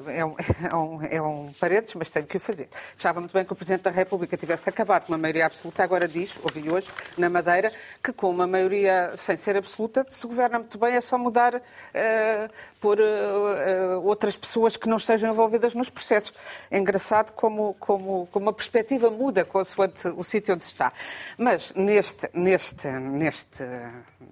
É 0.06 0.24
um, 0.24 0.34
é, 0.38 0.74
um, 0.74 1.02
é 1.02 1.22
um 1.22 1.52
paredes, 1.60 1.94
mas 1.94 2.08
tenho 2.08 2.26
que 2.26 2.36
o 2.36 2.40
fazer. 2.40 2.68
Achava 2.96 3.20
muito 3.20 3.32
bem 3.32 3.44
que 3.44 3.52
o 3.52 3.56
Presidente 3.56 3.82
da 3.82 3.90
República 3.90 4.36
tivesse 4.36 4.68
acabado 4.68 5.06
com 5.06 5.12
uma 5.12 5.18
maioria 5.18 5.46
absoluta, 5.46 5.82
agora 5.82 6.08
diz, 6.08 6.40
ouvi 6.42 6.70
hoje, 6.70 6.90
na 7.18 7.28
Madeira, 7.28 7.72
que 8.02 8.12
com 8.12 8.30
uma 8.30 8.46
maioria 8.46 9.12
sem 9.16 9.36
ser 9.36 9.56
absoluta 9.56 10.06
se 10.08 10.26
governa 10.26 10.60
muito 10.60 10.78
bem, 10.78 10.94
é 10.94 11.00
só 11.00 11.18
mudar 11.18 11.56
uh, 11.56 12.50
por 12.82 12.98
uh, 12.98 13.02
uh, 13.02 14.04
outras 14.04 14.36
pessoas 14.36 14.76
que 14.76 14.88
não 14.88 14.96
estejam 14.96 15.30
envolvidas 15.30 15.72
nos 15.72 15.88
processos. 15.88 16.34
É 16.68 16.76
engraçado 16.76 17.32
como 17.32 17.74
como, 17.78 18.26
como, 18.32 18.50
a 18.50 18.52
perspectiva 18.52 19.08
muda 19.08 19.44
consoante 19.44 20.08
o 20.08 20.24
sítio 20.24 20.52
onde 20.52 20.64
se 20.64 20.72
está. 20.72 20.92
Mas 21.38 21.72
neste, 21.74 22.28
neste, 22.34 22.88
neste, 22.88 23.62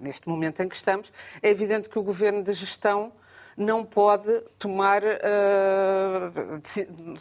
neste 0.01 0.27
momento 0.27 0.61
em 0.61 0.67
que 0.67 0.75
estamos, 0.75 1.09
é 1.41 1.49
evidente 1.49 1.87
que 1.87 1.97
o 1.97 2.03
governo 2.03 2.43
de 2.43 2.51
gestão 2.51 3.13
não 3.55 3.85
pode 3.85 4.41
tomar 4.59 5.01
uh, 5.03 6.59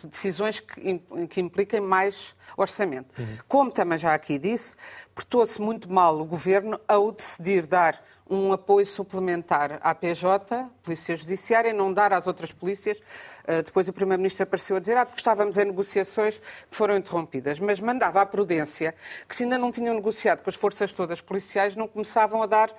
decisões 0.09 0.59
que, 0.59 0.99
que, 1.29 1.41
impliquem 1.41 1.81
mais 1.81 2.35
orçamento. 2.57 3.09
Uhum. 3.19 3.39
Como 3.47 3.71
também 3.71 3.99
já 3.99 4.15
aqui 4.15 4.39
disse, 4.39 4.75
portou-se 5.15 5.61
muito 5.61 5.93
mal 5.93 6.21
o 6.21 6.25
governo 6.25 6.81
ao 6.89 7.13
decidir 7.13 7.67
dar 7.67 8.03
um 8.31 8.53
apoio 8.53 8.87
suplementar 8.87 9.81
à 9.83 9.93
PJ, 9.93 10.65
Polícia 10.85 11.17
Judiciária, 11.17 11.71
e 11.71 11.73
não 11.73 11.93
dar 11.93 12.13
às 12.13 12.29
outras 12.29 12.53
polícias. 12.53 12.97
Uh, 12.99 13.63
depois 13.65 13.89
o 13.89 13.93
Primeiro-Ministro 13.93 14.45
apareceu 14.45 14.77
a 14.77 14.79
dizer 14.79 14.97
ah, 14.97 15.05
porque 15.05 15.21
estávamos 15.21 15.59
em 15.59 15.65
negociações 15.65 16.39
que 16.71 16.77
foram 16.77 16.97
interrompidas. 16.97 17.59
Mas 17.59 17.81
mandava 17.81 18.21
à 18.21 18.27
prudência 18.27 18.95
que 19.29 19.35
se 19.35 19.43
ainda 19.43 19.59
não 19.59 19.73
tinham 19.73 19.95
negociado 19.95 20.43
com 20.43 20.49
as 20.49 20.55
forças 20.55 20.93
todas 20.93 21.21
policiais, 21.21 21.75
não 21.75 21.89
começavam 21.89 22.41
a 22.41 22.47
dar 22.47 22.73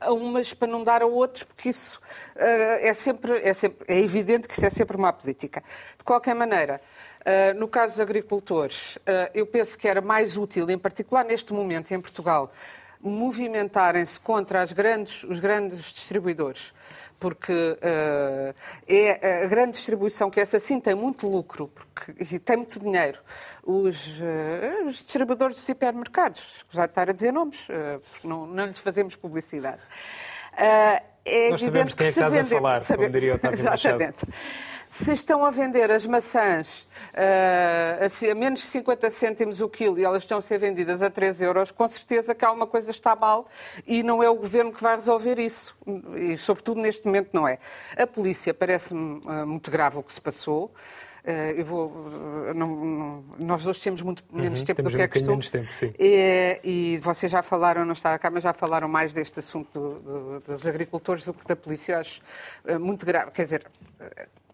a 0.00 0.12
umas 0.12 0.52
para 0.52 0.68
não 0.68 0.82
dar 0.82 1.00
a 1.00 1.06
outros, 1.06 1.44
porque 1.44 1.68
isso 1.68 2.00
uh, 2.34 2.40
é, 2.80 2.92
sempre, 2.92 3.38
é, 3.38 3.54
sempre, 3.54 3.86
é 3.88 4.00
evidente 4.00 4.48
que 4.48 4.54
isso 4.54 4.66
é 4.66 4.70
sempre 4.70 4.96
uma 4.96 5.12
política. 5.12 5.62
De 5.96 6.04
qualquer 6.04 6.34
maneira, 6.34 6.80
uh, 7.20 7.58
no 7.58 7.68
caso 7.68 7.92
dos 7.92 8.00
agricultores, 8.00 8.98
eu 9.32 9.46
penso 9.46 9.78
que 9.78 9.86
era 9.86 10.00
mais 10.00 10.36
útil, 10.36 10.68
em 10.68 10.76
particular 10.76 11.24
neste 11.24 11.52
momento 11.52 11.92
em 11.94 12.00
Portugal, 12.00 12.52
movimentarem-se 13.00 14.20
contra 14.20 14.62
grandes, 14.72 15.24
os 15.24 15.38
grandes 15.38 15.92
distribuidores, 15.92 16.72
porque 17.18 17.52
uh, 17.52 18.54
é 18.86 19.44
a 19.44 19.46
grande 19.46 19.72
distribuição 19.72 20.30
que 20.30 20.40
essa 20.40 20.60
sim 20.60 20.78
tem 20.78 20.94
muito 20.94 21.28
lucro 21.28 21.68
porque, 21.68 22.12
e 22.34 22.38
tem 22.38 22.58
muito 22.58 22.78
dinheiro. 22.80 23.18
Os, 23.62 24.06
uh, 24.06 24.86
os 24.86 24.96
distribuidores 24.96 25.56
dos 25.56 25.68
hipermercados, 25.68 26.64
já 26.70 26.84
estar 26.84 27.08
a 27.08 27.12
dizer 27.12 27.32
nomes, 27.32 27.68
uh, 27.68 28.00
porque 28.10 28.28
não, 28.28 28.46
não 28.46 28.66
lhes 28.66 28.80
fazemos 28.80 29.16
publicidade. 29.16 29.80
é 30.56 31.50
Nós 31.50 31.60
sabemos 31.60 31.94
quem 31.94 32.06
é 32.06 32.12
que 32.12 32.18
estás 32.18 32.32
vender, 32.32 32.54
a 32.54 32.58
falar, 32.58 32.80
saber, 32.80 33.02
como 33.04 33.12
diria 33.12 33.34
o 33.34 33.40
Exatamente. 33.52 34.26
Se 34.96 35.12
estão 35.12 35.44
a 35.44 35.50
vender 35.50 35.90
as 35.90 36.06
maçãs 36.06 36.88
uh, 37.12 38.30
a 38.30 38.34
menos 38.34 38.60
de 38.60 38.66
50 38.66 39.10
cêntimos 39.10 39.60
o 39.60 39.68
quilo 39.68 39.98
e 39.98 40.04
elas 40.04 40.22
estão 40.22 40.38
a 40.38 40.42
ser 40.42 40.56
vendidas 40.58 41.02
a 41.02 41.10
3 41.10 41.42
euros, 41.42 41.70
com 41.70 41.86
certeza 41.86 42.34
que 42.34 42.42
alguma 42.42 42.66
coisa 42.66 42.90
está 42.90 43.14
mal 43.14 43.46
e 43.86 44.02
não 44.02 44.22
é 44.22 44.30
o 44.30 44.34
governo 44.34 44.72
que 44.72 44.82
vai 44.82 44.96
resolver 44.96 45.38
isso. 45.38 45.76
E, 46.16 46.38
sobretudo, 46.38 46.80
neste 46.80 47.04
momento, 47.04 47.28
não 47.34 47.46
é. 47.46 47.58
A 47.94 48.06
polícia 48.06 48.54
parece-me 48.54 49.20
uh, 49.26 49.46
muito 49.46 49.70
grave 49.70 49.98
o 49.98 50.02
que 50.02 50.14
se 50.14 50.20
passou. 50.20 50.72
Uh, 51.22 51.28
eu 51.54 51.64
vou, 51.66 51.88
uh, 51.88 52.54
não, 52.54 52.66
não, 52.66 53.24
nós 53.38 53.66
hoje 53.66 53.80
temos 53.80 54.00
muito 54.00 54.24
menos 54.32 54.60
uhum, 54.60 54.64
tempo 54.64 54.82
do 54.82 54.88
que 54.88 55.02
é 55.02 55.08
costume. 55.08 55.28
Menos 55.28 55.50
tempo, 55.50 55.74
sim. 55.74 55.92
E, 55.98 56.58
e 56.64 56.98
vocês 57.02 57.30
já 57.30 57.42
falaram, 57.42 57.84
não 57.84 57.92
está 57.92 58.18
cá, 58.18 58.30
mas 58.30 58.42
já 58.42 58.54
falaram 58.54 58.88
mais 58.88 59.12
deste 59.12 59.40
assunto 59.40 59.78
do, 59.78 59.98
do, 59.98 60.40
dos 60.40 60.66
agricultores 60.66 61.22
do 61.26 61.34
que 61.34 61.46
da 61.46 61.54
polícia. 61.54 61.92
Eu 61.92 61.98
acho 61.98 62.22
uh, 62.64 62.80
muito 62.80 63.04
grave. 63.04 63.30
Quer 63.32 63.44
dizer, 63.44 63.66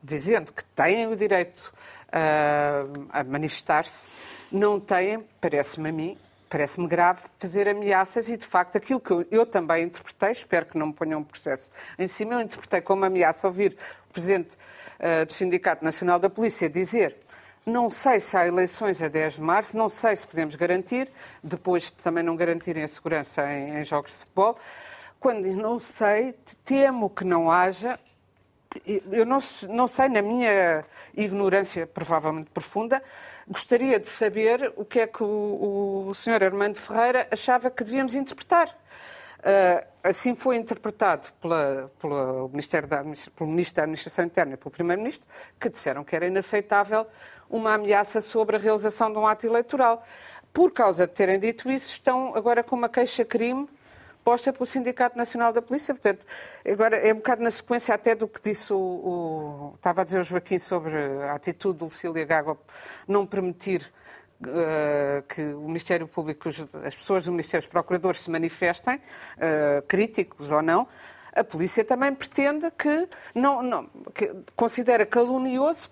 dizendo 0.02 0.52
que 0.52 0.64
têm 0.64 1.06
o 1.06 1.16
direito 1.16 1.72
uh, 2.08 3.08
a 3.10 3.24
manifestar-se, 3.24 4.06
não 4.50 4.78
têm, 4.80 5.20
parece-me 5.40 5.88
a 5.88 5.92
mim, 5.92 6.18
parece-me 6.48 6.86
grave 6.86 7.22
fazer 7.38 7.68
ameaças 7.68 8.28
e, 8.28 8.36
de 8.36 8.46
facto, 8.46 8.76
aquilo 8.76 9.00
que 9.00 9.10
eu, 9.10 9.26
eu, 9.30 9.46
também 9.46 9.84
interpretei, 9.84 10.32
espero 10.32 10.66
que 10.66 10.76
não 10.76 10.88
me 10.88 10.92
ponham 10.92 11.20
um 11.20 11.24
processo 11.24 11.70
em 11.98 12.06
cima, 12.06 12.34
eu 12.34 12.40
interpretei 12.40 12.80
como 12.80 13.04
ameaça 13.04 13.46
ouvir 13.46 13.76
o 14.10 14.12
Presidente 14.12 14.50
uh, 14.98 15.24
do 15.24 15.32
Sindicato 15.32 15.84
Nacional 15.84 16.18
da 16.18 16.28
Polícia 16.28 16.68
dizer 16.68 17.16
não 17.64 17.88
sei 17.88 18.18
se 18.18 18.36
há 18.36 18.44
eleições 18.44 19.00
a 19.00 19.06
10 19.06 19.34
de 19.34 19.40
março, 19.40 19.76
não 19.76 19.88
sei 19.88 20.16
se 20.16 20.26
podemos 20.26 20.56
garantir, 20.56 21.08
depois 21.42 21.84
de 21.84 21.92
também 21.92 22.24
não 22.24 22.34
garantirem 22.34 22.82
a 22.82 22.88
segurança 22.88 23.40
em, 23.52 23.78
em 23.78 23.84
jogos 23.84 24.10
de 24.10 24.18
futebol. 24.18 24.58
Quando 25.20 25.46
não 25.54 25.78
sei, 25.78 26.34
temo 26.64 27.08
que 27.08 27.24
não 27.24 27.48
haja 27.48 28.00
eu 28.84 29.26
não, 29.26 29.38
não 29.68 29.86
sei, 29.86 30.08
na 30.08 30.22
minha 30.22 30.84
ignorância 31.16 31.86
provavelmente 31.86 32.50
profunda, 32.50 33.02
gostaria 33.46 33.98
de 33.98 34.08
saber 34.08 34.72
o 34.76 34.84
que 34.84 35.00
é 35.00 35.06
que 35.06 35.22
o, 35.22 36.06
o 36.08 36.14
Sr. 36.14 36.44
Armando 36.44 36.78
Ferreira 36.78 37.28
achava 37.30 37.70
que 37.70 37.84
devíamos 37.84 38.14
interpretar. 38.14 38.68
Uh, 39.38 39.84
assim 40.04 40.36
foi 40.36 40.54
interpretado 40.56 41.28
pela, 41.40 41.90
pela 42.00 42.48
Ministério 42.48 42.88
da, 42.88 43.02
pelo 43.02 43.50
Ministro 43.50 43.76
da 43.76 43.82
Administração 43.82 44.24
Interna 44.24 44.54
e 44.54 44.56
pelo 44.56 44.70
Primeiro-Ministro, 44.70 45.26
que 45.58 45.68
disseram 45.68 46.04
que 46.04 46.14
era 46.14 46.26
inaceitável 46.26 47.06
uma 47.50 47.74
ameaça 47.74 48.20
sobre 48.20 48.56
a 48.56 48.58
realização 48.58 49.12
de 49.12 49.18
um 49.18 49.26
ato 49.26 49.44
eleitoral. 49.46 50.06
Por 50.52 50.70
causa 50.70 51.06
de 51.06 51.12
terem 51.12 51.40
dito 51.40 51.70
isso, 51.70 51.88
estão 51.88 52.34
agora 52.36 52.62
com 52.62 52.76
uma 52.76 52.88
queixa-crime 52.88 53.68
posta 54.24 54.52
pelo 54.52 54.66
Sindicato 54.66 55.16
Nacional 55.16 55.52
da 55.52 55.62
Polícia. 55.62 55.94
Portanto, 55.94 56.26
agora 56.66 56.96
é 56.96 57.12
um 57.12 57.16
bocado 57.16 57.42
na 57.42 57.50
sequência 57.50 57.94
até 57.94 58.14
do 58.14 58.28
que 58.28 58.40
disse 58.42 58.72
o, 58.72 58.76
o 58.76 59.72
estava 59.76 60.02
a 60.02 60.04
dizer 60.04 60.20
o 60.20 60.24
Joaquim 60.24 60.58
sobre 60.58 60.96
a 60.96 61.34
atitude 61.34 61.78
de 61.78 61.84
Lucília 61.84 62.24
Gago 62.24 62.58
não 63.06 63.26
permitir 63.26 63.92
uh, 64.42 65.22
que 65.28 65.42
o 65.42 65.66
Ministério 65.66 66.06
Público, 66.06 66.48
as 66.84 66.94
pessoas 66.94 67.24
do 67.24 67.30
Ministério, 67.30 67.64
os 67.64 67.70
procuradores 67.70 68.20
se 68.20 68.30
manifestem, 68.30 68.96
uh, 68.96 69.82
críticos 69.86 70.50
ou 70.50 70.62
não. 70.62 70.86
A 71.34 71.42
polícia 71.42 71.82
também 71.84 72.14
pretende 72.14 72.70
que 72.72 73.08
não, 73.34 73.62
não 73.62 73.88
que 74.14 74.30
considera 74.54 75.06
calunioso 75.06 75.90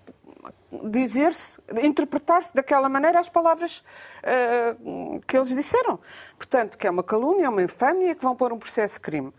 dizer-se, 0.83 1.59
interpretar-se 1.83 2.53
daquela 2.53 2.87
maneira 2.87 3.19
as 3.19 3.29
palavras 3.29 3.83
uh, 4.23 5.21
que 5.27 5.37
eles 5.37 5.55
disseram. 5.55 5.99
Portanto, 6.37 6.77
que 6.77 6.87
é 6.87 6.89
uma 6.89 7.03
calúnia, 7.03 7.45
é 7.45 7.49
uma 7.49 7.61
infâmia 7.61 8.15
que 8.15 8.23
vão 8.23 8.35
pôr 8.35 8.53
um 8.53 8.59
processo 8.59 8.95
de 8.95 9.01
crime. 9.01 9.33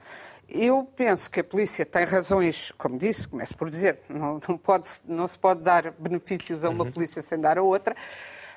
Eu 0.49 0.87
penso 0.97 1.31
que 1.31 1.41
a 1.41 1.45
polícia 1.45 1.87
tem 1.87 2.05
razões, 2.05 2.73
como 2.77 2.99
disse, 2.99 3.27
começo 3.27 3.57
por 3.57 3.71
dizer, 3.71 4.01
não, 4.09 4.39
não, 4.47 4.59
pode, 4.59 4.89
não 5.07 5.27
se 5.27 5.39
pode 5.39 5.63
dar 5.63 5.93
benefícios 5.93 6.65
a 6.65 6.69
uma 6.69 6.85
uhum. 6.85 6.93
polícia 6.93 7.23
sem 7.23 7.41
dar 7.41 7.57
a 7.57 7.63
outra, 7.63 7.97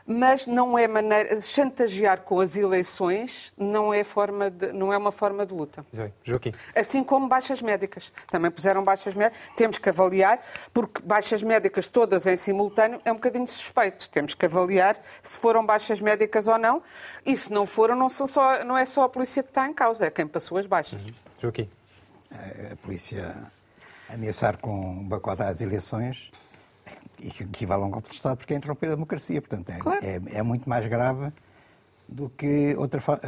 mas 0.05 0.45
não 0.45 0.77
é 0.77 0.87
maneira. 0.87 1.39
Chantagear 1.41 2.21
com 2.21 2.39
as 2.39 2.55
eleições 2.55 3.51
não 3.57 3.93
é, 3.93 4.03
forma 4.03 4.49
de, 4.49 4.71
não 4.71 4.93
é 4.93 4.97
uma 4.97 5.11
forma 5.11 5.45
de 5.45 5.53
luta. 5.53 5.85
Joaquim. 6.23 6.53
Assim 6.75 7.03
como 7.03 7.27
baixas 7.27 7.61
médicas. 7.61 8.11
Também 8.27 8.51
puseram 8.51 8.83
baixas 8.83 9.13
médicas. 9.13 9.41
Temos 9.55 9.77
que 9.79 9.89
avaliar, 9.89 10.39
porque 10.73 11.01
baixas 11.03 11.41
médicas 11.41 11.87
todas 11.87 12.27
em 12.27 12.37
simultâneo 12.37 13.01
é 13.03 13.11
um 13.11 13.15
bocadinho 13.15 13.47
suspeito. 13.47 14.09
Temos 14.09 14.33
que 14.33 14.45
avaliar 14.45 14.97
se 15.21 15.39
foram 15.39 15.65
baixas 15.65 15.99
médicas 15.99 16.47
ou 16.47 16.57
não. 16.57 16.83
E 17.25 17.35
se 17.35 17.51
não 17.51 17.65
foram, 17.65 17.95
não, 17.95 18.09
são 18.09 18.27
só, 18.27 18.63
não 18.63 18.77
é 18.77 18.85
só 18.85 19.03
a 19.03 19.09
polícia 19.09 19.41
que 19.41 19.49
está 19.49 19.67
em 19.67 19.73
causa, 19.73 20.05
é 20.05 20.11
quem 20.11 20.27
passou 20.27 20.57
as 20.57 20.67
baixas. 20.67 21.01
Uhum. 21.01 21.07
Joaquim. 21.41 21.69
A 22.71 22.75
polícia 22.77 23.35
ameaçar 24.09 24.57
com 24.57 24.71
um 24.71 25.03
boicotar 25.03 25.47
às 25.47 25.61
eleições 25.61 26.31
equivale 27.27 27.83
a 27.83 27.85
um 27.85 27.89
golpe 27.89 28.09
de 28.09 28.15
Estado 28.15 28.37
porque 28.37 28.53
é 28.53 28.57
interromper 28.57 28.87
a 28.87 28.95
democracia. 28.95 29.41
Portanto, 29.41 29.69
é, 29.69 29.77
claro. 29.77 30.05
é, 30.05 30.21
é 30.37 30.43
muito 30.43 30.69
mais 30.69 30.87
grave 30.87 31.31
do 32.07 32.29
que 32.29 32.75
outra 32.75 33.01
forma, 33.01 33.19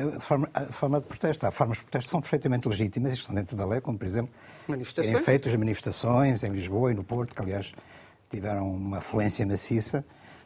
forma, 0.70 1.00
de 1.00 1.08
protesto. 1.08 1.46
Há 1.46 1.52
formas 1.52 1.78
de 1.78 1.84
protesto 1.84 2.08
que 2.08 2.12
são 2.12 2.22
perfeitamente 2.22 2.68
legítimas 2.68 3.12
e 3.12 3.16
estão 3.16 3.34
dentro 3.34 3.56
da 3.56 3.66
lei, 3.66 3.82
como, 3.82 3.98
por 3.98 4.06
exemplo, 4.06 4.32
terem 4.96 5.18
feito 5.20 5.50
as 5.50 5.56
manifestações 5.56 6.44
em 6.44 6.50
Lisboa 6.52 6.92
e 6.92 6.94
no 6.94 7.04
Porto, 7.04 7.34
que, 7.34 7.42
aliás, 7.42 7.74
tiveram 8.30 8.72
uma 8.72 9.00
afluência 9.00 9.46
maciça. 9.46 10.06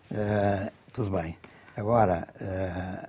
Uh, 0.09 0.71
tudo 0.93 1.09
bem. 1.09 1.37
Agora, 1.75 2.27
uh, 2.39 3.07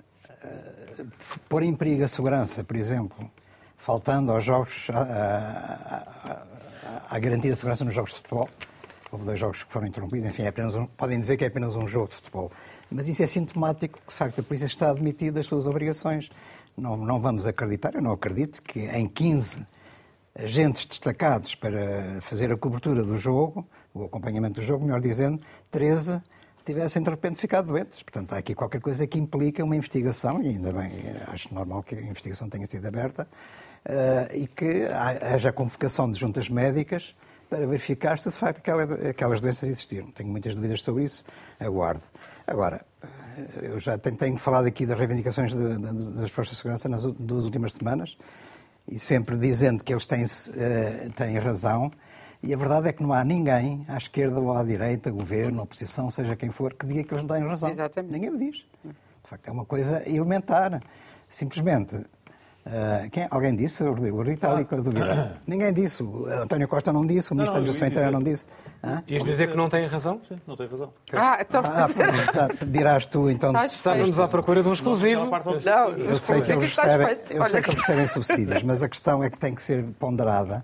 uh, 1.01 1.07
pôr 1.47 1.63
em 1.63 1.73
perigo 1.75 2.03
a 2.03 2.07
segurança, 2.07 2.63
por 2.63 2.75
exemplo, 2.75 3.29
faltando 3.77 4.31
aos 4.31 4.43
jogos, 4.43 4.87
à 7.09 7.19
garantia 7.19 7.51
da 7.51 7.55
segurança 7.55 7.83
nos 7.83 7.93
jogos 7.93 8.11
de 8.11 8.17
futebol, 8.17 8.49
houve 9.13 9.25
dois 9.25 9.39
jogos 9.39 9.63
que 9.63 9.71
foram 9.71 9.87
interrompidos, 9.87 10.27
enfim, 10.27 10.41
é 10.41 10.47
apenas 10.47 10.73
um, 10.73 10.87
podem 10.87 11.19
dizer 11.19 11.37
que 11.37 11.43
é 11.43 11.47
apenas 11.47 11.75
um 11.75 11.87
jogo 11.87 12.09
de 12.09 12.15
futebol. 12.15 12.51
Mas 12.89 13.07
isso 13.07 13.21
é 13.21 13.27
sintomático 13.27 13.99
de 13.99 14.01
que, 14.01 14.07
de 14.07 14.13
facto, 14.13 14.41
a 14.41 14.43
polícia 14.43 14.65
está 14.65 14.87
a 14.87 14.91
admitir 14.91 15.31
das 15.31 15.45
suas 15.45 15.67
obrigações. 15.67 16.31
Não, 16.75 16.97
não 16.97 17.21
vamos 17.21 17.45
acreditar, 17.45 17.93
eu 17.93 18.01
não 18.01 18.11
acredito, 18.11 18.61
que 18.63 18.79
em 18.79 19.07
15 19.07 19.67
agentes 20.35 20.87
destacados 20.87 21.53
para 21.53 22.19
fazer 22.21 22.51
a 22.51 22.57
cobertura 22.57 23.03
do 23.03 23.15
jogo, 23.15 23.67
o 23.93 24.03
acompanhamento 24.03 24.59
do 24.59 24.65
jogo, 24.65 24.83
melhor 24.83 24.99
dizendo, 24.99 25.39
13 25.69 26.19
tivessem 26.65 27.03
de 27.03 27.09
repente 27.09 27.39
ficado 27.39 27.67
doentes. 27.67 28.01
Portanto, 28.01 28.33
há 28.33 28.37
aqui 28.37 28.55
qualquer 28.55 28.81
coisa 28.81 29.05
que 29.05 29.19
implica 29.19 29.63
uma 29.63 29.75
investigação, 29.75 30.41
e 30.41 30.47
ainda 30.47 30.73
bem, 30.73 30.91
acho 31.27 31.53
normal 31.53 31.83
que 31.83 31.93
a 31.93 32.01
investigação 32.01 32.49
tenha 32.49 32.65
sido 32.65 32.87
aberta, 32.87 33.27
uh, 33.85 34.35
e 34.35 34.47
que 34.47 34.87
haja 35.33 35.51
convocação 35.51 36.09
de 36.09 36.17
juntas 36.17 36.49
médicas 36.49 37.13
para 37.53 37.67
verificar 37.67 38.17
se 38.17 38.31
de 38.31 38.35
facto 38.35 38.67
aquelas 39.07 39.39
doenças 39.39 39.69
existiram. 39.69 40.09
Tenho 40.09 40.27
muitas 40.27 40.55
dúvidas 40.55 40.81
sobre 40.81 41.03
isso, 41.03 41.23
aguardo. 41.59 42.01
Agora, 42.47 42.83
eu 43.61 43.79
já 43.79 43.95
tenho 43.95 44.37
falado 44.37 44.65
aqui 44.65 44.87
das 44.87 44.97
reivindicações 44.97 45.53
de, 45.53 45.77
de, 45.77 46.13
das 46.15 46.31
Forças 46.31 46.55
de 46.55 46.57
Segurança 46.57 46.89
nas 46.89 47.03
duas 47.03 47.43
últimas 47.43 47.73
semanas 47.73 48.17
e 48.87 48.97
sempre 48.97 49.37
dizendo 49.37 49.83
que 49.83 49.93
eles 49.93 50.07
têm, 50.07 50.23
uh, 50.23 51.11
têm 51.15 51.37
razão. 51.37 51.91
E 52.41 52.51
a 52.55 52.57
verdade 52.57 52.89
é 52.89 52.91
que 52.91 53.03
não 53.03 53.13
há 53.13 53.23
ninguém, 53.23 53.85
à 53.87 53.97
esquerda 53.97 54.39
ou 54.39 54.51
à 54.51 54.63
direita, 54.63 55.11
governo, 55.11 55.61
oposição, 55.61 56.09
seja 56.09 56.35
quem 56.35 56.49
for, 56.49 56.73
que 56.73 56.87
diga 56.87 57.03
que 57.03 57.13
eles 57.13 57.23
não 57.23 57.35
têm 57.35 57.47
razão. 57.47 57.69
Exatamente. 57.69 58.13
Ninguém 58.13 58.31
o 58.31 58.37
diz. 58.37 58.65
De 58.83 59.29
facto, 59.29 59.47
é 59.47 59.51
uma 59.51 59.63
coisa 59.63 60.01
elementar. 60.09 60.81
Simplesmente 61.29 62.03
Uh, 62.65 63.09
quem, 63.09 63.27
alguém 63.29 63.55
disse? 63.55 63.83
O 63.83 63.93
Rodrigo 63.93 64.31
está 64.31 64.53
ali 64.53 64.63
com 64.63 64.75
a 64.75 64.77
dúvida. 64.77 65.41
Ninguém 65.45 65.73
disse. 65.73 66.01
O 66.01 66.25
António 66.27 66.67
Costa 66.67 66.93
não 66.93 67.05
disse, 67.05 67.31
o 67.31 67.35
Ministro 67.35 67.59
da 67.59 67.65
Justiça 67.65 67.87
Interior 67.87 68.11
não 68.11 68.23
disse. 68.23 68.45
Ah? 68.81 69.01
Ias 69.07 69.23
dizer 69.23 69.49
que 69.49 69.57
não 69.57 69.69
tem 69.69 69.85
razão? 69.85 70.21
Sim, 70.27 70.39
não 70.47 70.55
tem 70.55 70.67
razão. 70.67 70.93
Ah, 71.13 71.37
então... 71.41 71.61
Ah, 71.63 71.87
tá, 72.33 72.65
dirás 72.65 73.05
tu, 73.05 73.29
então... 73.29 73.53
Estávamos 73.63 74.19
à 74.19 74.27
procura 74.27 74.61
de 74.61 74.69
um 74.69 74.73
exclusivo. 74.73 75.29
Não, 75.65 75.89
eu 75.89 76.17
sei 76.17 76.41
que 76.41 76.51
eles 76.51 76.75
recebem, 76.75 77.17
eu 77.31 77.45
sei 77.45 77.61
que 77.61 77.69
eles 77.69 77.79
recebem 77.79 78.07
subsídios, 78.07 78.63
mas 78.63 78.83
a 78.83 78.89
questão 78.89 79.23
é 79.23 79.29
que 79.29 79.37
tem 79.37 79.53
que 79.53 79.61
ser 79.61 79.83
ponderada 79.99 80.63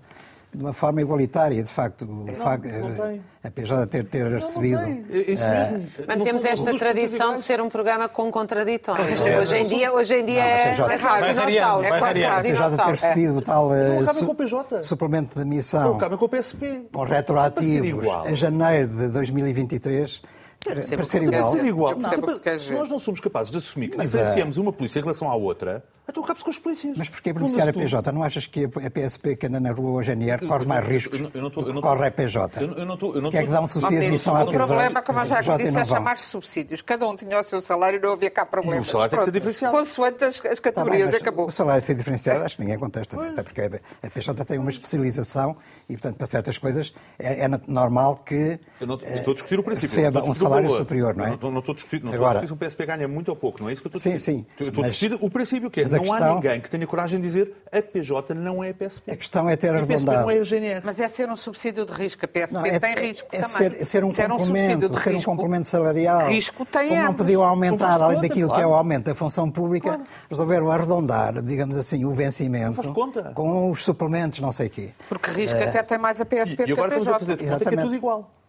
de 0.52 0.62
uma 0.62 0.72
forma 0.72 1.00
igualitária, 1.00 1.62
de 1.62 1.70
facto. 1.70 2.02
O 2.02 2.26
não, 2.26 2.34
facto 2.34 2.66
não 2.66 3.20
a 3.42 3.50
PJ 3.50 3.86
ter, 3.86 4.04
ter 4.04 4.24
não, 4.24 4.32
recebido. 4.32 4.80
Não 4.80 5.04
Isso 5.10 5.48
mesmo. 5.48 5.78
Uh, 5.78 6.06
Mantemos 6.06 6.44
esta 6.44 6.76
tradição 6.76 7.36
de 7.36 7.42
ser 7.42 7.60
um 7.60 7.68
programa 7.68 8.08
com 8.08 8.30
contraditórios. 8.30 9.18
É, 9.24 9.38
hoje, 9.38 9.56
em 9.56 9.64
dia, 9.64 9.92
hoje 9.92 10.14
em 10.14 10.24
dia 10.24 10.42
é, 10.42 10.72
é 10.72 10.76
quase 10.76 11.26
dinossauro. 11.26 11.86
É 11.86 11.98
quase 11.98 12.24
A 12.24 12.40
PJ 12.40 12.76
ter 12.76 12.90
recebido 12.90 13.36
o 13.38 13.42
tal 13.42 13.70
uh, 13.70 14.82
suplemento 14.82 15.38
de 15.38 15.44
missão 15.44 15.98
com, 15.98 16.24
o 16.24 16.28
PSP. 16.28 16.88
com 16.92 17.02
retroativos 17.04 18.06
a 18.08 18.34
janeiro 18.34 18.88
de 18.88 19.08
2023 19.08 20.22
para 20.62 21.04
ser 21.04 21.22
igual. 21.22 21.52
Ser 21.52 21.64
igual. 21.64 21.96
Não, 21.96 22.58
se, 22.58 22.72
nós 22.72 22.88
não 22.88 22.98
somos 22.98 23.20
capazes 23.20 23.50
de 23.50 23.58
assumir 23.58 23.88
que 23.88 23.98
diferenciamos 23.98 24.58
uma 24.58 24.72
polícia 24.72 24.98
em 24.98 25.02
relação 25.02 25.30
à 25.30 25.34
outra, 25.34 25.82
então 26.10 26.22
cabe-se 26.22 26.44
com 26.44 26.50
as 26.50 26.58
polícias. 26.58 26.96
Mas 26.96 27.08
porquê 27.08 27.32
beneficiar 27.32 27.68
a 27.68 27.72
PJ? 27.72 28.12
Não 28.12 28.22
achas 28.22 28.46
que 28.46 28.64
a 28.64 28.90
PSP 28.90 29.36
que 29.36 29.46
anda 29.46 29.60
na 29.60 29.72
rua 29.72 29.92
hoje 29.92 30.12
em 30.12 30.46
corre 30.46 30.64
mais 30.66 30.86
riscos 30.86 31.20
do 31.20 31.30
que 31.30 31.80
corre 31.80 32.06
a 32.06 32.10
PJ? 32.10 32.62
Eu 32.62 32.84
não 32.84 32.94
estou... 32.94 33.12
Que 33.30 33.38
é 33.38 33.42
que 33.44 33.50
dá 33.50 33.60
um 33.60 33.66
subsídio 33.66 34.00
de 34.00 34.06
admissão 34.06 34.36
à 34.36 34.44
PJ? 34.44 34.50
O 34.50 34.66
problema, 34.66 35.02
como 35.02 35.20
eu 35.20 35.26
já 35.26 35.40
disse, 35.40 35.78
é 35.78 35.84
chamar-se 35.84 36.26
subsídios. 36.26 36.82
Cada 36.82 37.08
um 37.08 37.16
tinha 37.16 37.40
o 37.40 37.44
seu 37.44 37.60
salário 37.60 37.98
e 37.98 38.02
não 38.02 38.12
havia 38.12 38.30
cá 38.30 38.44
problema. 38.44 38.76
E 38.76 38.80
o 38.80 38.84
salário 38.84 39.10
tem 39.10 39.18
que 39.18 39.24
ser 39.24 39.30
diferenciado. 39.30 39.76
Consoante 39.76 40.24
as, 40.24 40.44
as 40.44 40.60
categorias, 40.60 41.10
tá 41.10 41.16
acabou. 41.16 41.46
O 41.46 41.50
salário 41.50 41.82
ser 41.82 41.94
diferenciado, 41.94 42.44
acho 42.44 42.56
que 42.56 42.62
ninguém 42.62 42.78
contesta. 42.78 43.20
Até 43.20 43.42
porque 43.42 43.60
a 44.02 44.10
PJ 44.10 44.44
tem 44.44 44.58
uma 44.58 44.70
especialização 44.70 45.56
e, 45.88 45.92
portanto, 45.94 46.16
para 46.16 46.26
certas 46.26 46.58
coisas 46.58 46.92
é, 47.18 47.44
é 47.44 47.48
normal 47.66 48.16
que... 48.16 48.58
Eu 48.80 48.86
não 48.86 48.96
estou 48.96 49.32
a 49.32 49.34
discutir 49.34 49.58
o 49.58 49.62
princípio. 49.62 49.88
Receba 49.88 50.22
um 50.24 50.34
salário 50.34 50.68
superior, 50.70 51.14
não 51.14 51.26
é? 51.26 51.38
Não, 51.40 51.50
não 51.50 51.60
estou 51.60 51.72
a 51.72 51.76
discutir, 51.76 52.02
não 52.02 52.12
Agora, 52.12 52.46
se 52.46 52.52
o 52.52 52.56
PSP 52.56 52.86
ganha 52.86 53.06
muito 53.06 53.28
ou 53.28 53.36
pouco, 53.36 53.62
não 53.62 53.68
é 53.68 53.72
isso 53.72 53.82
que 53.82 53.88
eu 53.88 53.96
estou 53.96 54.10
a 54.10 54.14
discutir. 54.14 54.32
Sim, 54.32 54.46
sim. 54.58 54.66
estou 54.66 54.84
a 54.84 54.88
discutir 54.88 55.18
o 55.20 55.30
princípio, 55.30 55.70
que 55.70 55.80
é, 55.80 55.84
não 56.02 56.12
há 56.12 56.34
ninguém 56.34 56.60
que 56.60 56.70
tenha 56.70 56.86
coragem 56.86 57.20
de 57.20 57.26
dizer 57.26 57.54
a 57.72 57.80
PJ 57.80 58.34
não 58.34 58.64
é 58.64 58.70
a 58.70 58.74
PSP. 58.74 59.12
A 59.12 59.16
questão 59.16 59.48
é 59.48 59.56
ter 59.56 59.68
arredondado. 59.68 60.10
A 60.10 60.14
PSP 60.14 60.22
não 60.22 60.30
é 60.30 60.40
a 60.40 60.44
GNR. 60.44 60.80
Mas 60.84 60.98
é 60.98 61.08
ser 61.08 61.30
um 61.30 61.36
subsídio 61.36 61.86
de 61.86 61.92
risco. 61.92 62.24
A 62.24 62.28
PSP 62.28 62.52
não, 62.52 62.66
é, 62.66 62.80
tem 62.80 62.94
risco 62.96 63.28
é, 63.32 63.36
é 63.36 63.40
também. 63.40 63.56
Ser, 63.56 63.86
ser 63.86 64.04
um 64.04 64.10
ser 64.10 64.28
complemento, 64.28 64.92
um 64.92 64.96
ser 64.96 65.14
um 65.14 65.22
complemento 65.22 65.66
salarial. 65.66 66.28
Risco 66.28 66.64
tem 66.64 66.88
Como 66.88 67.02
não 67.02 67.14
podiam 67.14 67.42
aumentar, 67.42 68.00
além 68.00 68.20
daquilo 68.20 68.48
claro. 68.48 68.62
que 68.62 68.64
é 68.64 68.66
o 68.66 68.74
aumento 68.74 69.04
da 69.04 69.14
função 69.14 69.50
pública, 69.50 69.88
claro. 69.88 70.02
resolveram 70.28 70.70
arredondar, 70.70 71.40
digamos 71.42 71.76
assim, 71.76 72.04
o 72.04 72.12
vencimento 72.12 72.92
com 73.34 73.70
os 73.70 73.84
suplementos, 73.84 74.40
não 74.40 74.52
sei 74.52 74.66
o 74.66 74.70
quê. 74.70 74.90
Porque 75.08 75.30
risco 75.30 75.58
uh, 75.58 75.68
até 75.68 75.82
tem 75.82 75.98
mais 75.98 76.20
a 76.20 76.24
PSP 76.24 76.52
e, 76.52 76.56
que 76.56 76.62
a 76.62 76.66
PJ. 76.66 76.70
E 76.70 76.72
agora 76.72 76.98
estamos 76.98 77.08
a 77.08 77.18
fazer 77.18 77.36
de 77.36 77.44
conta 77.44 77.64
que 77.64 77.74
é 77.74 77.82
tudo 77.82 77.94
igual. 77.94 78.39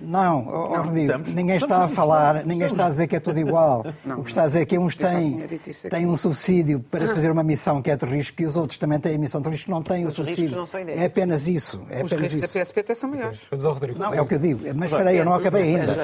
Não, 0.00 0.46
oh, 0.46 0.76
não 0.76 0.84
Rodrigo, 0.84 1.18
ninguém 1.26 1.56
está 1.56 1.84
a 1.84 1.88
falar, 1.88 2.44
ninguém 2.46 2.66
está 2.66 2.86
a 2.86 2.88
dizer 2.88 3.06
que 3.06 3.16
é 3.16 3.20
tudo 3.20 3.38
igual. 3.38 3.84
Não, 4.04 4.20
o 4.20 4.24
que 4.24 4.30
está 4.30 4.42
a 4.42 4.46
dizer 4.46 4.62
é 4.62 4.66
que 4.66 4.78
uns 4.78 4.96
têm, 4.96 5.46
têm 5.90 6.06
um 6.06 6.16
subsídio 6.16 6.80
para 6.80 7.06
fazer 7.08 7.30
uma 7.30 7.42
missão 7.42 7.82
que 7.82 7.90
é 7.90 7.96
de 7.96 8.04
risco 8.06 8.40
e 8.42 8.46
os 8.46 8.56
outros 8.56 8.78
também 8.78 8.98
têm 8.98 9.14
a 9.14 9.18
missão 9.18 9.40
de 9.40 9.48
risco 9.48 9.66
que 9.66 9.70
não 9.70 9.82
têm 9.82 10.06
o 10.06 10.10
subsídio. 10.10 10.56
Não 10.56 10.66
são 10.66 10.80
é 10.80 11.04
apenas 11.04 11.46
isso. 11.48 11.84
É 11.90 12.04
os 12.04 12.12
apenas 12.12 12.32
riscos 12.32 12.54
isso. 12.54 12.58
da 12.58 12.82
PSP 12.82 12.94
são 12.94 13.10
maiores. 13.10 13.38
Vamos 13.50 13.66
ao 13.66 13.74
Rodrigo. 13.74 13.98
Não, 13.98 14.14
é 14.14 14.20
o 14.20 14.26
que 14.26 14.34
eu 14.34 14.38
digo. 14.38 14.60
Mas 14.74 14.90
espera 14.90 15.10
aí, 15.10 15.18
eu 15.18 15.24
não 15.24 15.34
acabei 15.34 15.76
ainda. 15.76 15.96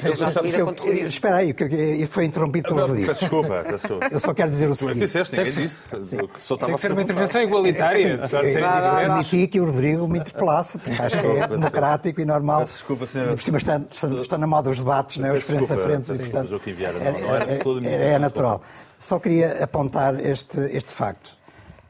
Espera 1.06 1.36
aí, 1.36 1.52
que 1.52 2.06
foi 2.06 2.24
interrompido 2.24 2.68
pelo 2.68 2.86
Rodrigo. 2.86 3.12
Desculpa, 3.12 3.64
Eu 4.10 4.20
só 4.20 4.34
quero 4.34 4.50
dizer 4.50 4.68
o 4.68 4.74
seguinte. 4.74 4.98
Tu 4.98 5.00
disseste, 5.00 5.36
ninguém 5.36 5.52
disse. 5.52 5.82
Tem 5.90 6.72
que 6.74 6.78
ser 6.78 6.92
uma 6.92 7.02
intervenção 7.02 7.42
igualitária. 7.42 8.20
Permiti 8.28 9.46
que 9.46 9.60
o 9.60 9.66
Rodrigo 9.66 10.08
me 10.08 10.18
interpelasse, 10.18 10.78
porque 10.78 11.00
acho 11.00 11.20
que 11.20 11.26
é 11.26 11.46
democrático 11.48 12.20
e 12.20 12.24
normal. 12.24 12.64
Desculpa, 12.64 13.06
senhor. 13.06 13.36
E 13.90 14.20
está 14.20 14.38
na 14.38 14.46
moda 14.46 14.68
dos 14.68 14.78
debates, 14.78 15.18
né, 15.18 15.32
os 15.32 15.44
frentes 15.44 15.70
a 15.70 15.76
frente. 15.76 16.12
E, 16.12 16.18
portanto, 16.18 16.60
é, 17.84 17.88
é, 17.88 18.12
é 18.12 18.18
natural. 18.18 18.62
Só 18.98 19.18
queria 19.18 19.62
apontar 19.62 20.18
este, 20.18 20.58
este 20.74 20.90
facto. 20.90 21.36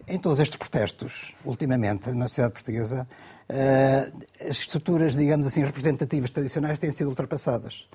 Em 0.06 0.18
todos 0.18 0.40
estes 0.40 0.56
protestos, 0.56 1.34
ultimamente, 1.44 2.10
na 2.10 2.28
sociedade 2.28 2.54
portuguesa, 2.54 3.06
uh, 3.48 4.24
as 4.40 4.58
estruturas, 4.58 5.14
digamos 5.14 5.46
assim, 5.46 5.64
representativas 5.64 6.30
tradicionais 6.30 6.78
têm 6.78 6.92
sido 6.92 7.08
ultrapassadas. 7.08 7.88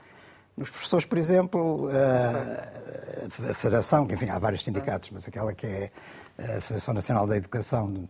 Nos 0.58 0.70
professores, 0.70 1.06
por 1.06 1.18
exemplo, 1.18 1.88
uh, 1.88 3.50
a 3.50 3.54
Federação, 3.54 4.08
que 4.08 4.16
enfim, 4.16 4.30
há 4.30 4.40
vários 4.40 4.64
sindicatos, 4.64 5.12
mas 5.12 5.28
aquela 5.28 5.54
que 5.54 5.68
é 5.68 5.92
a 6.38 6.62
Federação 6.62 6.94
Nacional 6.94 7.28
da 7.28 7.38
Educação, 7.38 8.10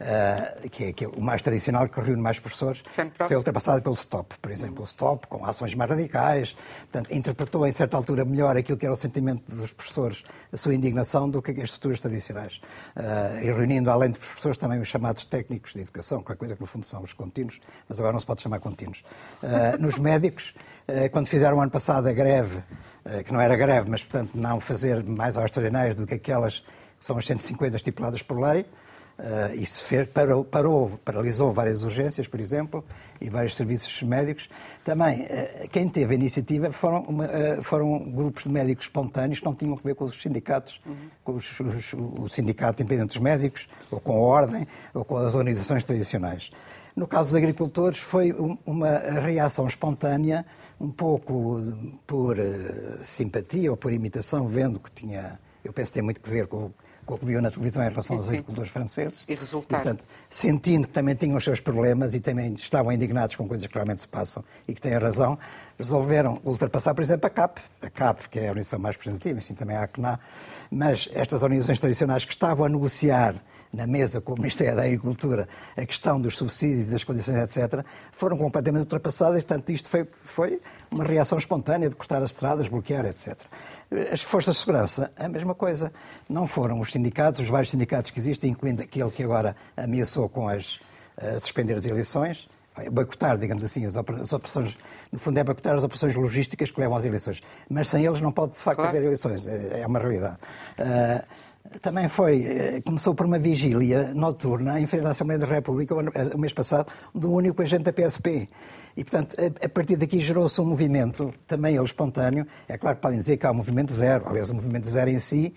uh, 0.00 0.68
que, 0.68 0.84
é, 0.84 0.92
que, 0.92 1.04
é, 1.04 1.08
o 1.08 1.20
mais 1.20 1.42
tradicional, 1.42 1.88
que 1.88 2.00
reúne 2.00 2.22
mais 2.22 2.38
professores, 2.38 2.82
foi 3.26 3.36
ultrapassado 3.36 3.82
pelo 3.82 3.94
STOP, 3.94 4.36
por 4.40 4.50
exemplo. 4.50 4.82
O 4.82 4.86
STOP, 4.86 5.26
com 5.26 5.44
ações 5.44 5.74
mais 5.74 5.90
radicais, 5.90 6.56
portanto, 6.90 7.12
interpretou 7.14 7.66
em 7.66 7.72
certa 7.72 7.96
altura 7.96 8.24
melhor 8.24 8.56
aquilo 8.56 8.78
que 8.78 8.86
era 8.86 8.92
o 8.92 8.96
sentimento 8.96 9.54
dos 9.54 9.72
professores, 9.72 10.24
a 10.52 10.56
sua 10.56 10.74
indignação, 10.74 11.28
do 11.28 11.42
que 11.42 11.50
as 11.50 11.64
estruturas 11.64 12.00
tradicionais. 12.00 12.60
Uh, 12.96 13.44
e 13.44 13.52
reunindo, 13.52 13.90
além 13.90 14.10
dos 14.10 14.18
professores, 14.18 14.56
também 14.56 14.80
os 14.80 14.88
chamados 14.88 15.24
técnicos 15.24 15.72
de 15.72 15.80
educação, 15.80 16.22
que 16.22 16.32
é 16.32 16.34
coisa 16.34 16.54
que 16.54 16.60
no 16.60 16.66
fundo 16.66 16.84
são 16.84 17.02
os 17.02 17.12
contínuos, 17.12 17.60
mas 17.88 17.98
agora 17.98 18.12
não 18.12 18.20
se 18.20 18.26
pode 18.26 18.42
chamar 18.42 18.60
contínuos. 18.60 19.02
Uh, 19.42 19.80
nos 19.80 19.98
médicos, 19.98 20.54
quando 21.12 21.28
fizeram 21.28 21.60
ano 21.60 21.70
passado 21.70 22.08
a 22.08 22.12
greve, 22.12 22.60
que 23.24 23.32
não 23.32 23.40
era 23.40 23.54
greve, 23.54 23.88
mas 23.88 24.02
portanto 24.02 24.32
não 24.34 24.58
fazer 24.58 25.04
mais 25.04 25.36
extraordinárias 25.36 25.94
do 25.94 26.04
que 26.04 26.14
aquelas 26.14 26.60
que 26.98 27.04
são 27.04 27.16
as 27.16 27.26
150 27.26 27.76
estipuladas 27.76 28.22
por 28.22 28.40
lei, 28.40 28.66
Uh, 29.20 29.54
isso 29.54 29.84
fez, 29.84 30.06
parou, 30.06 30.42
parou, 30.42 30.98
paralisou 31.04 31.52
várias 31.52 31.84
urgências, 31.84 32.26
por 32.26 32.40
exemplo, 32.40 32.82
e 33.20 33.28
vários 33.28 33.54
serviços 33.54 34.02
médicos. 34.02 34.48
Também, 34.82 35.24
uh, 35.24 35.68
quem 35.68 35.86
teve 35.90 36.14
a 36.14 36.16
iniciativa 36.16 36.72
foram, 36.72 37.00
uh, 37.02 37.62
foram 37.62 37.98
grupos 37.98 38.44
de 38.44 38.48
médicos 38.48 38.86
espontâneos 38.86 39.38
que 39.38 39.44
não 39.44 39.54
tinham 39.54 39.74
a 39.74 39.76
ver 39.76 39.94
com 39.94 40.06
os 40.06 40.22
sindicatos, 40.22 40.80
uhum. 40.86 40.96
com 41.22 41.32
os, 41.34 41.60
os, 41.60 41.92
o 41.92 42.28
Sindicato 42.30 42.82
Independente 42.82 43.08
dos 43.08 43.18
Médicos, 43.18 43.68
ou 43.90 44.00
com 44.00 44.12
a 44.12 44.20
Ordem, 44.20 44.66
ou 44.94 45.04
com 45.04 45.18
as 45.18 45.34
organizações 45.34 45.84
tradicionais. 45.84 46.50
No 46.96 47.06
caso 47.06 47.28
dos 47.28 47.36
agricultores, 47.36 47.98
foi 47.98 48.32
um, 48.32 48.56
uma 48.64 48.96
reação 48.96 49.66
espontânea, 49.66 50.46
um 50.80 50.90
pouco 50.90 51.62
por 52.06 52.38
simpatia 53.02 53.70
ou 53.70 53.76
por 53.76 53.92
imitação, 53.92 54.48
vendo 54.48 54.80
que 54.80 54.90
tinha, 54.90 55.38
eu 55.62 55.74
penso 55.74 55.92
que 55.92 55.94
tem 55.94 56.02
muito 56.02 56.22
que 56.22 56.30
ver 56.30 56.46
com 56.46 56.72
com 57.10 57.16
o 57.16 57.18
que 57.18 57.26
viu 57.26 57.42
na 57.42 57.50
televisão 57.50 57.82
em 57.82 57.88
relação 57.88 58.16
aos 58.16 58.28
agricultores 58.28 58.70
franceses. 58.70 59.24
E 59.26 59.34
resultado. 59.34 59.82
portanto, 59.82 60.04
sentindo 60.28 60.86
que 60.86 60.92
também 60.92 61.16
tinham 61.16 61.36
os 61.36 61.42
seus 61.42 61.58
problemas 61.58 62.14
e 62.14 62.20
também 62.20 62.54
estavam 62.54 62.92
indignados 62.92 63.34
com 63.34 63.48
coisas 63.48 63.66
que 63.66 63.74
realmente 63.74 64.02
se 64.02 64.08
passam 64.08 64.44
e 64.68 64.74
que 64.74 64.80
têm 64.80 64.96
razão, 64.96 65.36
resolveram 65.76 66.40
ultrapassar, 66.44 66.94
por 66.94 67.02
exemplo, 67.02 67.26
a 67.26 67.30
CAP, 67.30 67.60
a 67.82 67.90
CAP, 67.90 68.28
que 68.28 68.38
é 68.38 68.42
a 68.42 68.48
organização 68.50 68.78
mais 68.78 68.94
representativa, 68.94 69.38
assim 69.38 69.54
também 69.54 69.76
a 69.76 69.82
ACNA, 69.82 70.20
mas 70.70 71.08
estas 71.12 71.42
organizações 71.42 71.80
tradicionais 71.80 72.24
que 72.24 72.32
estavam 72.32 72.64
a 72.64 72.68
negociar 72.68 73.34
na 73.72 73.86
mesa 73.86 74.20
com 74.20 74.32
o 74.32 74.36
Ministério 74.36 74.76
da 74.76 74.82
Agricultura 74.82 75.48
a 75.76 75.86
questão 75.86 76.20
dos 76.20 76.36
subsídios 76.36 76.88
e 76.88 76.90
das 76.90 77.04
condições, 77.04 77.36
etc., 77.38 77.84
foram 78.12 78.36
completamente 78.36 78.82
ultrapassadas 78.82 79.42
portanto, 79.42 79.70
isto 79.70 79.88
foi, 79.88 80.08
foi 80.22 80.60
uma 80.90 81.04
reação 81.04 81.38
espontânea 81.38 81.88
de 81.88 81.94
cortar 81.94 82.22
as 82.22 82.30
estradas, 82.30 82.68
bloquear, 82.68 83.06
etc. 83.06 83.38
As 84.12 84.22
forças 84.22 84.54
de 84.54 84.60
segurança, 84.60 85.10
a 85.16 85.28
mesma 85.28 85.54
coisa. 85.54 85.92
Não 86.28 86.46
foram 86.46 86.80
os 86.80 86.90
sindicatos, 86.90 87.40
os 87.40 87.48
vários 87.48 87.70
sindicatos 87.70 88.10
que 88.10 88.18
existem, 88.18 88.50
incluindo 88.50 88.82
aquele 88.82 89.10
que 89.10 89.22
agora 89.22 89.56
ameaçou 89.76 90.28
com 90.28 90.48
as 90.48 90.76
uh, 91.18 91.38
suspender 91.40 91.74
as 91.74 91.86
eleições, 91.86 92.48
boicotar, 92.90 93.36
digamos 93.36 93.64
assim, 93.64 93.84
as, 93.84 93.96
operações, 93.96 94.78
no 95.10 95.18
fundo 95.18 95.38
é 95.38 95.44
boicotar 95.44 95.74
as 95.74 95.84
operações 95.84 96.14
logísticas 96.14 96.70
que 96.70 96.80
levam 96.80 96.96
às 96.96 97.04
eleições. 97.04 97.42
Mas 97.68 97.88
sem 97.88 98.04
eles 98.04 98.20
não 98.20 98.32
pode, 98.32 98.52
de 98.52 98.58
facto, 98.58 98.76
claro. 98.76 98.90
haver 98.90 99.04
eleições. 99.04 99.46
É, 99.46 99.80
é 99.80 99.86
uma 99.86 99.98
realidade. 99.98 100.38
Uh, 100.78 101.49
também 101.78 102.08
foi, 102.08 102.44
eh, 102.44 102.80
começou 102.84 103.14
por 103.14 103.26
uma 103.26 103.38
vigília 103.38 104.12
noturna 104.14 104.80
em 104.80 104.86
frente 104.86 105.06
à 105.06 105.10
Assembleia 105.10 105.38
da 105.38 105.46
República, 105.46 105.94
o 105.94 106.38
mês 106.38 106.52
passado, 106.52 106.90
do 107.14 107.32
único 107.32 107.62
agente 107.62 107.84
da 107.84 107.92
PSP. 107.92 108.48
E, 108.96 109.04
portanto, 109.04 109.36
a, 109.38 109.68
partir 109.68 109.96
daqui 109.96 110.18
gerou-se 110.18 110.60
um 110.60 110.64
movimento, 110.64 111.32
também 111.46 111.76
ele 111.76 111.84
espontâneo. 111.84 112.46
É 112.68 112.76
claro 112.76 112.96
que 112.96 113.02
podem 113.02 113.18
dizer 113.18 113.36
que 113.36 113.46
há 113.46 113.52
um 113.52 113.54
movimento 113.54 113.92
zero. 113.92 114.28
Aliás, 114.28 114.50
o 114.50 114.54
movimento 114.54 114.88
zero 114.88 115.10
em 115.10 115.18
si, 115.20 115.54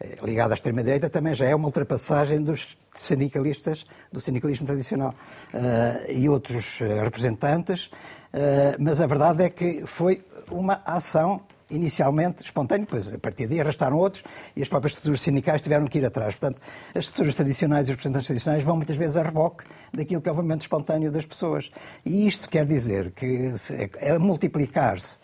eh, 0.00 0.18
ligado 0.22 0.52
à 0.52 0.54
extrema-direita, 0.54 1.10
também 1.10 1.34
já 1.34 1.46
é 1.46 1.54
uma 1.54 1.66
ultrapassagem 1.66 2.40
dos 2.40 2.78
sindicalistas, 2.94 3.84
do 4.12 4.20
sindicalismo 4.20 4.66
tradicional 4.66 5.14
uh, 5.54 6.10
e 6.10 6.28
outros 6.28 6.78
representantes. 6.78 7.86
Uh, 7.86 8.76
mas 8.78 9.00
a 9.00 9.06
verdade 9.06 9.44
é 9.44 9.50
que 9.50 9.86
foi 9.86 10.24
uma 10.50 10.82
ação 10.84 11.42
inicialmente 11.70 12.42
espontâneo, 12.42 12.86
depois 12.86 13.12
a 13.12 13.18
partir 13.18 13.46
daí 13.46 13.60
arrastaram 13.60 13.96
outros 13.96 14.24
e 14.56 14.62
as 14.62 14.68
próprias 14.68 14.92
estruturas 14.92 15.20
sindicais 15.20 15.60
tiveram 15.60 15.86
que 15.86 15.98
ir 15.98 16.04
atrás. 16.04 16.34
Portanto, 16.34 16.62
as 16.94 17.04
estruturas 17.06 17.34
tradicionais 17.34 17.88
e 17.88 17.90
os 17.90 17.96
representantes 17.96 18.26
tradicionais 18.26 18.62
vão 18.64 18.76
muitas 18.76 18.96
vezes 18.96 19.16
a 19.16 19.22
reboque 19.22 19.64
daquilo 19.92 20.20
que 20.20 20.28
é 20.28 20.32
o 20.32 20.34
movimento 20.34 20.62
espontâneo 20.62 21.10
das 21.10 21.26
pessoas. 21.26 21.70
E 22.04 22.26
isto 22.26 22.48
quer 22.48 22.64
dizer 22.64 23.12
que 23.12 23.54
é, 23.98 24.10
é 24.14 24.18
multiplicar-se 24.18 25.18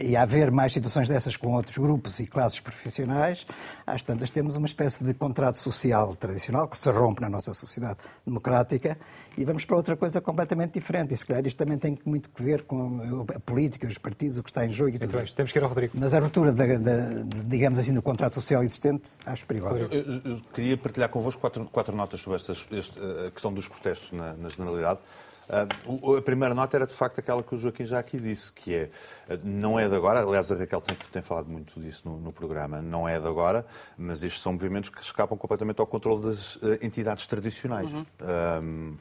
e 0.00 0.16
haver 0.16 0.50
mais 0.50 0.72
situações 0.72 1.08
dessas 1.08 1.36
com 1.36 1.52
outros 1.52 1.78
grupos 1.78 2.18
e 2.18 2.26
classes 2.26 2.60
profissionais, 2.60 3.46
às 3.86 4.02
tantas 4.02 4.30
temos 4.30 4.56
uma 4.56 4.66
espécie 4.66 5.04
de 5.04 5.14
contrato 5.14 5.58
social 5.58 6.16
tradicional 6.16 6.68
que 6.68 6.76
se 6.76 6.90
rompe 6.90 7.20
na 7.20 7.28
nossa 7.28 7.54
sociedade 7.54 7.98
democrática 8.26 8.98
e 9.36 9.44
vamos 9.44 9.64
para 9.64 9.76
outra 9.76 9.96
coisa 9.96 10.20
completamente 10.20 10.74
diferente. 10.74 11.14
E 11.14 11.16
se 11.16 11.24
calhar 11.24 11.46
isto 11.46 11.56
também 11.56 11.78
tem 11.78 11.98
muito 12.04 12.30
que 12.30 12.42
ver 12.42 12.62
com 12.62 13.24
a 13.34 13.40
política, 13.40 13.86
os 13.86 13.98
partidos, 13.98 14.38
o 14.38 14.42
que 14.42 14.50
está 14.50 14.66
em 14.66 14.70
jogo 14.70 14.90
e 14.90 14.98
tudo 14.98 15.10
então, 15.10 15.24
Temos 15.34 15.52
que 15.52 15.58
ir 15.58 15.62
ao 15.62 15.68
Rodrigo. 15.68 15.94
Mas 15.98 16.14
a 16.14 16.18
ruptura, 16.18 16.52
da, 16.52 16.66
da, 16.66 17.22
digamos 17.46 17.78
assim, 17.78 17.94
do 17.94 18.02
contrato 18.02 18.32
social 18.32 18.62
existente, 18.62 19.10
acho 19.24 19.46
perigosa. 19.46 19.88
Eu, 19.90 20.00
eu, 20.00 20.20
eu 20.24 20.40
queria 20.52 20.76
partilhar 20.76 21.08
convosco 21.08 21.40
quatro, 21.40 21.64
quatro 21.66 21.96
notas 21.96 22.20
sobre 22.20 22.38
esta, 22.38 22.52
a 22.52 23.30
questão 23.30 23.52
dos 23.52 23.68
protestos 23.68 24.12
na, 24.12 24.34
na 24.34 24.48
generalidade. 24.48 25.00
Uh, 25.48 26.16
a 26.16 26.22
primeira 26.22 26.54
nota 26.54 26.76
era 26.76 26.86
de 26.86 26.94
facto 26.94 27.18
aquela 27.18 27.42
que 27.42 27.54
o 27.54 27.58
Joaquim 27.58 27.84
já 27.84 27.98
aqui 27.98 28.18
disse, 28.18 28.52
que 28.52 28.74
é, 28.74 28.90
uh, 29.28 29.38
não 29.42 29.78
é 29.78 29.88
de 29.88 29.94
agora, 29.94 30.20
aliás 30.20 30.50
a 30.52 30.54
Raquel 30.54 30.80
tem, 30.80 30.96
tem 31.12 31.22
falado 31.22 31.46
muito 31.46 31.78
disso 31.80 32.02
no, 32.04 32.18
no, 32.18 32.32
programa, 32.32 32.80
não 32.80 33.08
é 33.08 33.18
de 33.18 33.26
agora, 33.26 33.66
mas 33.98 34.22
estes 34.22 34.40
são 34.40 34.52
movimentos 34.52 34.88
que 34.88 35.02
escapam 35.02 35.36
completamente 35.36 35.80
ao 35.80 35.86
controle 35.86 36.22
das 36.22 36.56
uh, 36.56 36.78
entidades 36.80 37.26
tradicionais. 37.26 37.90
Uhum. 37.92 38.96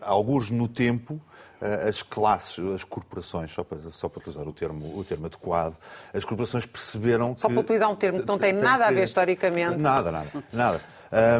alguns 0.00 0.50
no 0.50 0.68
tempo, 0.68 1.20
as 1.86 2.02
classes, 2.02 2.58
as 2.72 2.84
corporações, 2.84 3.52
só 3.52 3.64
para, 3.64 3.78
só 3.90 4.08
para 4.08 4.20
utilizar 4.20 4.46
o 4.46 4.52
termo, 4.52 4.98
o 4.98 5.04
termo 5.04 5.26
adequado, 5.26 5.76
as 6.14 6.24
corporações 6.24 6.64
perceberam 6.64 7.34
Só 7.36 7.48
que, 7.48 7.54
para 7.54 7.60
utilizar 7.60 7.90
um 7.90 7.96
termo 7.96 8.20
que 8.20 8.26
não 8.26 8.38
tem 8.38 8.52
nada 8.52 8.86
a 8.86 8.90
ver 8.90 9.04
historicamente. 9.04 9.76
Nada, 9.76 10.10
nada, 10.10 10.30
nada. 10.52 10.80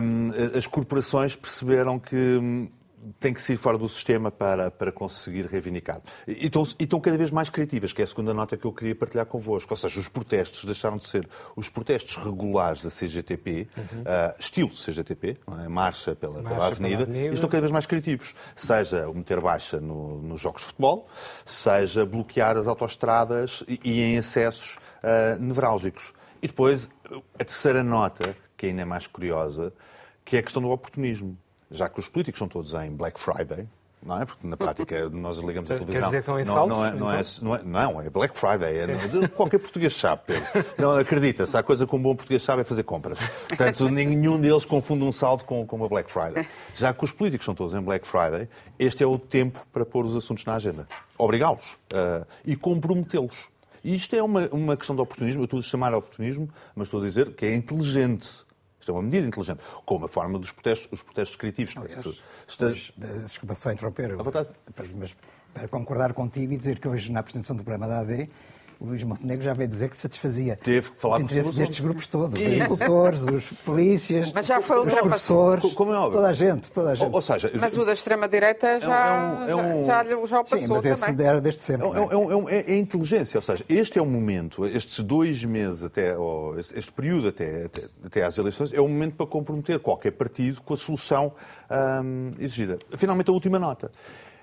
Um, 0.02 0.30
as 0.56 0.66
corporações 0.66 1.36
perceberam 1.36 1.98
que 1.98 2.16
hum, 2.16 2.68
têm 3.18 3.32
que 3.32 3.40
sair 3.40 3.56
fora 3.56 3.78
do 3.78 3.88
sistema 3.88 4.30
para, 4.30 4.70
para 4.70 4.92
conseguir 4.92 5.46
reivindicar. 5.46 6.00
E 6.26 6.46
estão, 6.46 6.62
e 6.78 6.84
estão 6.84 7.00
cada 7.00 7.16
vez 7.16 7.30
mais 7.30 7.48
criativas, 7.48 7.92
que 7.92 8.00
é 8.00 8.04
a 8.04 8.06
segunda 8.06 8.34
nota 8.34 8.56
que 8.56 8.64
eu 8.64 8.72
queria 8.72 8.94
partilhar 8.94 9.26
convosco. 9.26 9.72
Ou 9.72 9.76
seja, 9.76 10.00
os 10.00 10.08
protestos 10.08 10.64
deixaram 10.64 10.96
de 10.96 11.08
ser 11.08 11.28
os 11.56 11.68
protestos 11.68 12.16
regulares 12.16 12.82
da 12.82 12.90
CGTP, 12.90 13.68
uhum. 13.76 14.00
uh, 14.00 14.34
estilo 14.38 14.70
CGTP, 14.70 15.38
é? 15.64 15.68
marcha, 15.68 16.14
pela, 16.14 16.42
marcha 16.42 16.48
pela, 16.48 16.66
avenida, 16.66 16.96
pela 16.98 17.10
avenida, 17.10 17.30
e 17.30 17.34
estão 17.34 17.48
cada 17.48 17.60
vez 17.60 17.72
mais 17.72 17.86
criativos. 17.86 18.34
Seja 18.56 19.08
o 19.08 19.14
meter 19.14 19.40
baixa 19.40 19.80
no, 19.80 20.20
nos 20.22 20.40
jogos 20.40 20.62
de 20.62 20.68
futebol, 20.68 21.08
seja 21.44 22.04
bloquear 22.04 22.56
as 22.56 22.66
autoestradas 22.66 23.62
e, 23.68 23.80
e 23.84 24.02
em 24.02 24.18
acessos 24.18 24.76
uh, 25.02 25.40
nevrálgicos. 25.40 26.12
E 26.42 26.46
depois, 26.46 26.88
a 27.34 27.44
terceira 27.44 27.82
nota, 27.82 28.36
que 28.56 28.66
ainda 28.66 28.82
é 28.82 28.84
mais 28.84 29.06
curiosa, 29.06 29.72
que 30.24 30.36
é 30.36 30.40
a 30.40 30.42
questão 30.42 30.62
do 30.62 30.70
oportunismo 30.70 31.36
já 31.70 31.88
que 31.88 32.00
os 32.00 32.08
políticos 32.08 32.38
são 32.38 32.48
todos 32.48 32.74
em 32.74 32.90
Black 32.90 33.18
Friday, 33.20 33.66
não 34.02 34.20
é? 34.20 34.24
Porque 34.24 34.46
na 34.46 34.56
prática 34.56 35.08
nós 35.10 35.38
ligamos 35.38 35.70
a 35.70 35.74
televisão. 35.74 36.00
Quer 36.00 36.06
dizer 36.06 36.16
que 36.16 36.30
estão 36.30 36.40
em 36.40 36.44
não, 36.44 36.66
não, 36.66 36.84
é, 36.84 36.92
não, 36.92 37.12
é, 37.12 37.20
então? 37.20 37.32
não, 37.42 37.54
é, 37.54 37.62
não, 37.64 38.02
é 38.02 38.10
Black 38.10 38.38
Friday. 38.38 38.78
É, 38.78 39.28
qualquer 39.28 39.58
português 39.58 39.94
sabe, 39.94 40.22
Pedro. 40.26 40.64
Não 40.78 40.92
acredita-se, 40.96 41.56
a 41.56 41.62
coisa 41.62 41.86
que 41.86 41.94
um 41.94 42.00
bom 42.00 42.14
português 42.14 42.42
sabe 42.42 42.62
é 42.62 42.64
fazer 42.64 42.84
compras. 42.84 43.18
Portanto, 43.48 43.88
nenhum 43.90 44.40
deles 44.40 44.64
confunde 44.64 45.04
um 45.04 45.12
saldo 45.12 45.44
com, 45.44 45.66
com 45.66 45.76
uma 45.76 45.88
Black 45.88 46.10
Friday. 46.10 46.46
Já 46.74 46.92
que 46.92 47.04
os 47.04 47.12
políticos 47.12 47.44
são 47.44 47.54
todos 47.54 47.74
em 47.74 47.80
Black 47.80 48.06
Friday, 48.06 48.48
este 48.78 49.02
é 49.02 49.06
o 49.06 49.18
tempo 49.18 49.66
para 49.72 49.84
pôr 49.84 50.06
os 50.06 50.16
assuntos 50.16 50.44
na 50.44 50.54
agenda. 50.54 50.86
Obrigá-los 51.16 51.72
uh, 51.92 52.26
e 52.44 52.54
comprometê-los. 52.56 53.48
E 53.84 53.94
isto 53.94 54.14
é 54.14 54.22
uma, 54.22 54.48
uma 54.48 54.76
questão 54.76 54.94
de 54.94 55.02
oportunismo. 55.02 55.42
Eu 55.42 55.44
estou 55.44 55.60
a 55.60 55.62
chamar 55.62 55.94
oportunismo, 55.94 56.48
mas 56.74 56.88
estou 56.88 57.00
a 57.00 57.04
dizer 57.04 57.32
que 57.34 57.46
é 57.46 57.54
inteligente 57.54 58.46
isto 58.88 58.92
é 58.92 58.94
uma 58.94 59.02
medida 59.02 59.26
inteligente, 59.26 59.60
como 59.84 60.06
a 60.06 60.08
forma 60.08 60.38
dos 60.38 60.50
protestos, 60.50 60.88
os 60.90 61.02
protestos 61.02 61.36
criativos. 61.36 61.76
Aliás, 61.76 62.22
está... 62.46 62.68
Desculpa 62.68 63.54
só 63.54 63.70
interromper. 63.70 64.12
À 64.12 64.22
vontade. 64.22 64.48
Mas 64.96 65.14
para 65.52 65.68
concordar 65.68 66.14
contigo 66.14 66.52
e 66.52 66.56
dizer 66.56 66.78
que 66.78 66.88
hoje, 66.88 67.12
na 67.12 67.20
apresentação 67.20 67.54
do 67.56 67.62
programa 67.62 67.86
da 67.86 68.00
AD, 68.00 68.30
o 68.80 68.86
Luís 68.86 69.02
Montenegro 69.02 69.44
já 69.44 69.52
veio 69.52 69.68
dizer 69.68 69.88
que 69.88 69.96
satisfazia 69.96 70.56
Teve 70.56 70.90
que 70.90 71.00
falar 71.00 71.16
os 71.16 71.22
interesses 71.24 71.52
destes 71.52 71.80
grupos 71.80 72.06
todos, 72.06 72.38
os 72.38 72.46
agricultores, 72.46 73.22
os 73.22 73.50
polícias, 73.64 74.32
Mas 74.32 74.46
já 74.46 74.60
foi 74.60 74.86
os 74.86 74.94
professores, 74.94 75.72
como 75.74 75.92
é 75.92 75.96
óbvio. 75.96 76.12
toda 76.12 76.28
a 76.28 76.32
gente, 76.32 76.70
toda 76.70 76.90
a 76.90 76.94
gente. 76.94 77.06
Ou, 77.08 77.14
ou 77.14 77.22
seja, 77.22 77.50
mas 77.58 77.76
o 77.76 77.84
da 77.84 77.92
extrema-direita 77.92 78.80
já, 78.80 79.46
é 79.48 79.54
um, 79.54 79.60
é 79.60 79.74
um... 79.74 79.86
já, 79.86 80.04
já, 80.04 80.10
já 80.10 80.40
o 80.40 80.44
passou 80.44 80.58
Sim, 80.58 80.66
mas 80.68 80.84
esse 80.84 81.06
também. 81.06 81.26
era 81.26 81.40
desde 81.40 81.60
sempre. 81.60 81.86
É, 81.88 81.90
é, 81.90 82.56
é, 82.56 82.72
é, 82.72 82.78
inteligência, 82.78 83.38
ou 83.38 83.42
seja, 83.42 83.64
este 83.68 83.98
é 83.98 84.02
o 84.02 84.06
momento, 84.06 84.64
estes 84.66 85.00
dois 85.00 85.42
meses 85.44 85.82
até, 85.82 86.14
este 86.74 86.92
período 86.92 87.28
até, 87.28 87.64
até, 87.64 87.82
até 88.04 88.24
às 88.24 88.38
eleições, 88.38 88.72
é 88.72 88.80
o 88.80 88.86
momento 88.86 89.16
para 89.16 89.26
comprometer 89.26 89.78
qualquer 89.80 90.12
partido 90.12 90.60
com 90.62 90.74
a 90.74 90.76
solução 90.76 91.32
hum, 92.04 92.32
exigida. 92.38 92.78
Finalmente, 92.96 93.28
a 93.28 93.32
última 93.32 93.58
nota. 93.58 93.90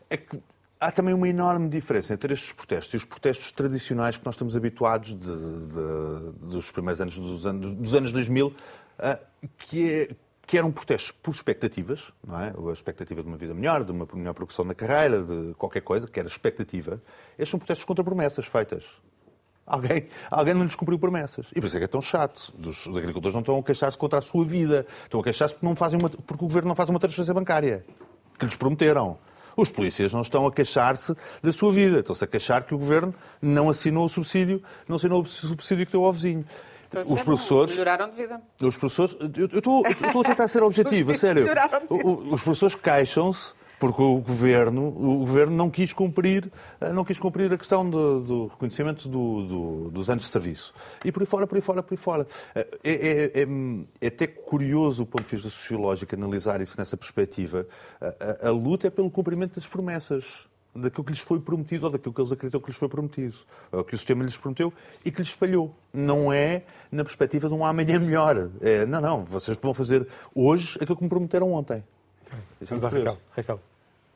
É 0.10 0.18
que 0.18 0.40
há 0.80 0.92
também 0.92 1.14
uma 1.14 1.28
enorme 1.28 1.70
diferença 1.70 2.14
entre 2.14 2.34
estes 2.34 2.52
protestos 2.52 2.94
e 2.94 2.98
os 2.98 3.06
protestos 3.06 3.52
tradicionais 3.52 4.18
que 4.18 4.26
nós 4.26 4.36
estamos 4.36 4.56
habituados 4.56 5.14
de, 5.14 5.18
de, 5.18 6.32
dos 6.42 6.72
primeiros 6.72 7.02
anos 7.02 7.18
dos, 7.18 7.46
anos 7.46 7.74
dos 7.74 7.96
anos 7.96 8.12
2000, 8.12 8.48
uh, 8.48 8.54
ah, 9.00 9.20
que, 9.58 9.92
é, 9.92 10.16
que 10.46 10.58
eram 10.58 10.72
protestos 10.72 11.12
por 11.12 11.34
expectativas, 11.34 12.12
não 12.26 12.40
é? 12.40 12.54
A 12.70 12.72
expectativa 12.72 13.22
de 13.22 13.28
uma 13.28 13.38
vida 13.38 13.54
melhor, 13.54 13.84
de 13.84 13.92
uma 13.92 14.08
melhor 14.14 14.34
progressão 14.34 14.66
na 14.66 14.76
carreira, 14.76 15.24
de 15.24 15.54
qualquer 15.56 15.82
coisa, 15.82 16.08
que 16.08 16.20
era 16.20 16.28
expectativa. 16.28 17.02
Estes 17.38 17.50
são 17.50 17.60
protestos 17.60 17.86
contra 17.86 18.04
promessas 18.04 18.46
feitas. 18.46 18.84
Alguém, 19.66 20.08
alguém 20.30 20.54
não 20.54 20.64
lhes 20.64 20.76
cumpriu 20.76 21.00
promessas. 21.00 21.48
E 21.56 21.60
por 21.60 21.66
isso 21.66 21.76
é 21.76 21.80
que 21.80 21.86
é 21.86 21.88
tão 21.88 22.02
chato. 22.02 22.54
Os, 22.64 22.88
agricultores 22.88 23.34
não 23.34 23.40
estão 23.40 23.58
a 23.58 23.64
queixar-se 23.64 23.98
contra 23.98 24.20
a 24.20 24.22
sua 24.22 24.46
vida. 24.46 24.86
Estão 25.04 25.20
a 25.20 25.24
queixar-se 25.24 25.56
porque, 25.56 25.66
não 25.66 26.00
uma, 26.00 26.10
porque 26.10 26.46
o 26.46 26.48
governo 26.48 26.68
não 26.68 26.76
faz 26.76 26.90
uma 26.90 27.00
transferência 27.00 27.34
bancária 27.34 27.84
que 28.38 28.46
lhes 28.46 28.56
prometeram. 28.56 29.18
Os 29.56 29.72
polícias 29.72 30.12
não 30.14 30.22
estão 30.22 30.46
a 30.46 30.52
queixar-se 30.52 31.16
da 31.42 31.54
sua 31.54 31.72
vida, 31.72 32.00
estão-se 32.00 32.24
a 32.24 32.28
queixar 32.28 32.64
que 32.64 32.74
o 32.74 32.78
governo 32.78 33.14
não 33.42 33.70
assinou 33.70 34.06
o 34.06 34.10
subsídio, 34.10 34.62
não 34.88 34.98
assinou 34.98 35.22
o 35.22 35.26
subsídio 35.26 35.86
que 35.86 35.92
deu 35.92 36.04
ao 36.04 36.12
vizinho. 36.12 36.46
os 37.08 37.24
professores. 37.24 37.72
Melhoraram 37.74 38.10
de 38.10 38.16
vida. 38.16 38.42
Os 38.62 38.78
professores. 38.78 39.16
Eu 39.36 39.46
estou 39.46 39.86
a 39.86 40.24
tentar 40.24 40.48
ser 40.48 40.62
objetivo, 40.64 41.12
a 41.12 41.16
sério. 41.16 41.46
Os 42.32 42.44
professores 42.44 42.76
queixam-se 42.76 43.54
porque 43.86 44.02
o 44.02 44.18
governo, 44.20 44.88
o 44.88 45.20
governo 45.20 45.56
não 45.56 45.70
quis 45.70 45.94
cumprir, 45.94 46.52
eh, 46.82 46.92
não 46.92 47.06
quis 47.06 47.20
cumprir 47.20 47.54
a 47.54 47.58
questão 47.58 47.88
do, 47.88 48.20
do 48.20 48.46
reconhecimento 48.48 49.08
do, 49.08 49.46
do, 49.46 49.92
dos 49.92 50.10
anos 50.10 50.24
de 50.24 50.30
serviço. 50.32 50.74
E 51.04 51.12
por 51.12 51.22
aí 51.22 51.28
fora, 51.28 51.46
por 51.46 51.56
aí 51.56 51.62
fora, 51.62 51.84
por 51.84 51.94
aí 51.94 51.98
fora. 51.98 52.28
Eh, 52.56 52.68
é, 52.84 52.92
é, 52.92 53.42
é, 53.44 53.48
é 54.02 54.08
até 54.08 54.26
curioso, 54.26 55.04
do 55.04 55.06
ponto 55.06 55.24
de 55.24 55.36
vista 55.36 55.50
sociológico, 55.50 56.16
analisar 56.16 56.62
isso 56.62 56.76
nessa 56.80 56.98
perspectiva. 56.98 57.68
A, 58.02 58.48
a, 58.48 58.50
a 58.50 58.52
luta 58.52 58.88
é 58.88 58.90
pelo 58.90 59.12
cumprimento 59.12 59.54
das 59.54 59.68
promessas 59.68 60.48
daquilo 60.74 61.04
que 61.04 61.12
lhes 61.12 61.22
foi 61.22 61.40
prometido 61.40 61.86
ou 61.86 61.92
daquilo 61.92 62.14
que 62.14 62.20
eles 62.20 62.32
acreditam 62.32 62.60
que 62.60 62.68
lhes 62.68 62.78
foi 62.78 62.90
prometido, 62.90 63.36
ou 63.72 63.84
que 63.84 63.94
o 63.94 63.98
sistema 63.98 64.24
lhes 64.24 64.36
prometeu 64.36 64.74
e 65.06 65.12
que 65.12 65.22
lhes 65.22 65.30
falhou. 65.30 65.76
Não 65.94 66.34
é 66.34 66.64
na 66.92 67.04
perspectiva 67.04 67.48
de 67.48 67.54
um 67.54 67.64
amanhã 67.64 68.00
melhor. 68.00 68.50
É, 68.62 68.86
não, 68.86 69.00
não, 69.00 69.26
vocês 69.26 69.58
vão 69.62 69.76
fazer 69.76 70.08
hoje 70.34 70.76
aquilo 70.82 70.98
que 70.98 71.04
me 71.04 71.10
prometeram 71.10 71.52
ontem. 71.52 71.84
Isso 72.60 72.74
é 72.74 72.78
Raquel. 72.78 73.18
Raquel. 73.32 73.60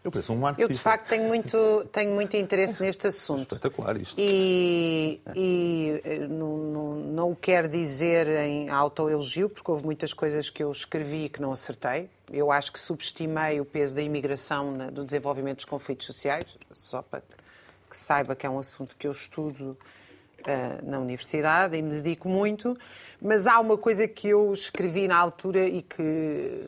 Eu 0.03 0.11
penso 0.11 0.31
um 0.31 0.37
marxista. 0.37 0.71
Eu, 0.71 0.73
de 0.73 0.79
facto, 0.79 1.07
tenho 1.07 1.27
muito, 1.27 1.85
tenho 1.91 2.13
muito 2.13 2.37
interesse 2.37 2.79
neste 2.83 3.07
assunto. 3.07 3.53
Espetacular 3.55 3.97
isto. 3.97 4.15
E, 4.17 5.21
e 5.35 6.01
eh, 6.05 6.19
não, 6.27 6.57
não, 6.57 6.95
não 6.95 7.31
o 7.31 7.35
quero 7.35 7.67
dizer 7.67 8.27
em 8.27 8.69
autoelogio, 8.69 9.49
porque 9.49 9.69
houve 9.69 9.83
muitas 9.83 10.13
coisas 10.13 10.49
que 10.49 10.63
eu 10.63 10.71
escrevi 10.71 11.25
e 11.25 11.29
que 11.29 11.41
não 11.41 11.51
acertei. 11.51 12.09
Eu 12.31 12.49
acho 12.49 12.71
que 12.71 12.79
subestimei 12.79 13.59
o 13.59 13.65
peso 13.65 13.93
da 13.93 14.01
imigração 14.01 14.71
na, 14.71 14.89
do 14.89 15.03
desenvolvimento 15.03 15.57
dos 15.57 15.65
conflitos 15.65 16.05
sociais, 16.05 16.45
só 16.71 17.01
para 17.01 17.21
que 17.89 17.97
saiba 17.97 18.35
que 18.35 18.45
é 18.45 18.49
um 18.49 18.59
assunto 18.59 18.95
que 18.95 19.07
eu 19.07 19.11
estudo 19.11 19.77
uh, 20.41 20.89
na 20.89 20.99
universidade 20.99 21.75
e 21.75 21.81
me 21.81 21.95
dedico 21.95 22.29
muito. 22.29 22.77
Mas 23.21 23.47
há 23.47 23.59
uma 23.59 23.77
coisa 23.77 24.07
que 24.07 24.29
eu 24.29 24.53
escrevi 24.53 25.09
na 25.09 25.17
altura 25.17 25.67
e 25.67 25.81
que 25.81 26.67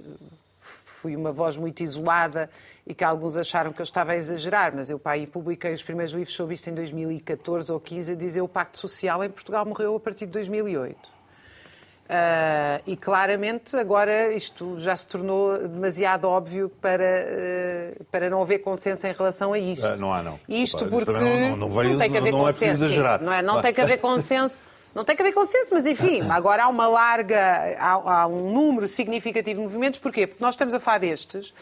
fui 0.60 1.16
uma 1.16 1.32
voz 1.32 1.56
muito 1.56 1.82
isolada 1.82 2.50
e 2.86 2.94
que 2.94 3.04
alguns 3.04 3.38
acharam 3.38 3.72
que 3.72 3.82
eu 3.82 3.84
estava 3.84 4.14
a 4.14 4.16
exagerar, 4.16 4.74
mas 4.76 4.90
eu 4.90 4.98
pai 4.98 5.28
publiquei 5.28 5.74
os 5.74 5.84
primeiros 5.84 6.14
livros 6.14 6.36
sobre 6.36 6.56
isto 6.56 6.70
em 6.70 6.74
2014 6.74 7.72
ou 7.72 7.80
15 7.80 8.14
a 8.14 8.16
dizer 8.16 8.42
o 8.42 8.48
Pacto 8.48 8.78
Social 8.78 9.24
em 9.24 9.30
Portugal 9.30 9.66
morreu 9.66 9.96
a 9.96 10.00
partir 10.00 10.26
de 10.26 10.32
2008. 10.32 10.98
Uh, 10.98 12.14
ah, 12.14 12.82
e 12.86 12.98
claramente 12.98 13.74
agora 13.78 14.34
isto 14.34 14.78
já 14.78 14.94
se 14.98 15.08
tornou 15.08 15.58
demasiado 15.66 16.26
óbvio 16.26 16.68
para, 16.82 17.06
uh, 17.06 18.04
para 18.06 18.30
não 18.30 18.42
haver 18.42 18.60
consenso 18.60 19.08
em 19.08 19.14
relação 19.14 19.54
a 19.54 19.60
isto. 19.60 19.88
Uh, 19.88 19.98
não 19.98 20.14
há, 20.14 20.22
não. 20.22 20.38
Isto 20.50 20.88
porque 20.88 21.10
não, 21.10 21.22
não, 21.56 21.70
não, 21.70 21.84
não 21.84 21.98
tem 21.98 22.12
que 22.12 22.18
haver 22.18 22.32
não, 22.34 22.50
é 22.50 22.52
consenso. 22.52 22.84
É 22.84 23.18
não, 23.20 23.32
é? 23.32 23.42
não 23.42 23.62
tem 23.62 23.74
que 23.74 23.80
haver 23.80 23.98
consenso. 24.00 24.62
Não 24.94 25.06
tem 25.06 25.16
que 25.16 25.22
haver 25.22 25.34
consenso, 25.34 25.74
mas 25.74 25.86
enfim, 25.86 26.20
agora 26.30 26.66
há 26.66 26.68
uma 26.68 26.86
larga, 26.86 27.78
há, 27.80 28.24
há 28.24 28.28
um 28.28 28.52
número 28.52 28.90
significativo 28.90 29.62
de 29.62 29.68
movimentos. 29.68 29.98
Porquê? 29.98 30.28
Porque 30.28 30.44
nós 30.44 30.56
estamos 30.56 30.74
a 30.74 30.82
falar 30.82 30.98
destes 30.98 31.54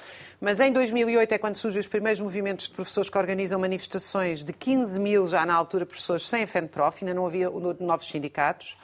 mas 0.41 0.60
em 0.60 0.71
2008 0.71 1.34
é 1.34 1.38
quando 1.38 1.56
surgem 1.56 1.80
os 1.80 1.88
primeiros 1.88 2.21
movimentos 2.21 2.67
de 2.67 2.71
professores 2.71 3.10
que 3.10 3.17
organizam 3.17 3.60
manifestações 3.60 4.43
de 4.43 4.54
15 4.54 4.99
mil, 4.99 5.28
já 5.28 5.45
na 5.45 5.54
altura, 5.54 5.86
professores 5.86 6.25
sem 6.25 6.47
FENPROF, 6.47 7.04
ainda 7.04 7.13
não 7.13 7.25
havia 7.25 7.49
novos 7.80 8.08
sindicatos. 8.08 8.78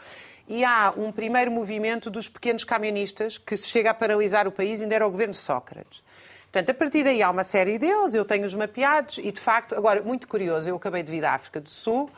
E 0.47 0.65
há 0.65 0.93
um 0.95 1.11
primeiro 1.11 1.49
movimento 1.49 2.09
dos 2.09 2.27
pequenos 2.27 2.63
camionistas 2.63 3.37
que 3.37 3.55
se 3.55 3.69
chega 3.69 3.91
a 3.91 3.93
paralisar 3.93 4.47
o 4.47 4.51
país, 4.51 4.81
ainda 4.81 4.95
era 4.95 5.07
o 5.07 5.09
governo 5.09 5.33
Sócrates. 5.33 6.03
Portanto, 6.51 6.69
a 6.69 6.73
partir 6.73 7.03
daí 7.03 7.21
há 7.21 7.29
uma 7.29 7.43
série 7.43 7.79
deles, 7.79 8.13
eu 8.13 8.23
tenho 8.23 8.45
os 8.45 8.53
mapeados 8.53 9.17
e, 9.17 9.31
de 9.31 9.39
facto, 9.39 9.75
agora, 9.75 10.01
muito 10.01 10.27
curioso, 10.27 10.69
eu 10.69 10.75
acabei 10.75 11.03
de 11.03 11.11
vir 11.11 11.21
da 11.21 11.33
África 11.33 11.59
do 11.59 11.69
Sul, 11.69 12.09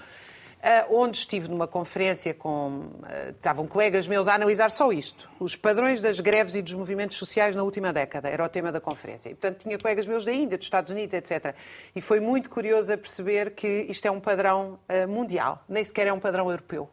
onde 0.90 1.18
estive 1.18 1.50
numa 1.50 1.68
conferência 1.68 2.34
com. 2.34 2.90
Eh, 3.08 3.30
estavam 3.30 3.68
colegas 3.68 4.08
meus 4.08 4.28
a 4.28 4.36
analisar 4.36 4.70
só 4.72 4.92
isto: 4.92 5.30
os 5.40 5.56
padrões 5.56 6.02
das 6.02 6.20
greves 6.20 6.56
e 6.56 6.62
dos 6.62 6.74
movimentos 6.74 7.18
sociais 7.18 7.56
na 7.56 7.64
última 7.64 7.94
década. 7.94 8.30
Era 8.30 8.44
o 8.44 8.50
tema 8.50 8.72
da 8.72 8.82
conferência. 8.82 9.30
E, 9.30 9.36
portanto, 9.36 9.64
tinha 9.64 9.78
colegas 9.78 10.06
meus 10.08 10.26
da 10.26 10.34
Índia, 10.34 10.58
dos 10.58 10.66
Estados 10.66 10.92
Unidos, 10.92 11.14
etc. 11.14 11.56
E 11.96 12.02
foi 12.02 12.20
muito 12.20 12.50
curioso 12.50 12.92
a 12.92 12.98
perceber 12.98 13.52
que 13.52 13.86
isto 13.90 14.06
é 14.08 14.12
um 14.12 14.20
padrão 14.20 14.80
eh, 14.88 15.06
mundial, 15.06 15.64
nem 15.70 15.84
sequer 15.84 16.08
é 16.08 16.14
um 16.14 16.20
padrão 16.20 16.50
europeu. 16.50 16.90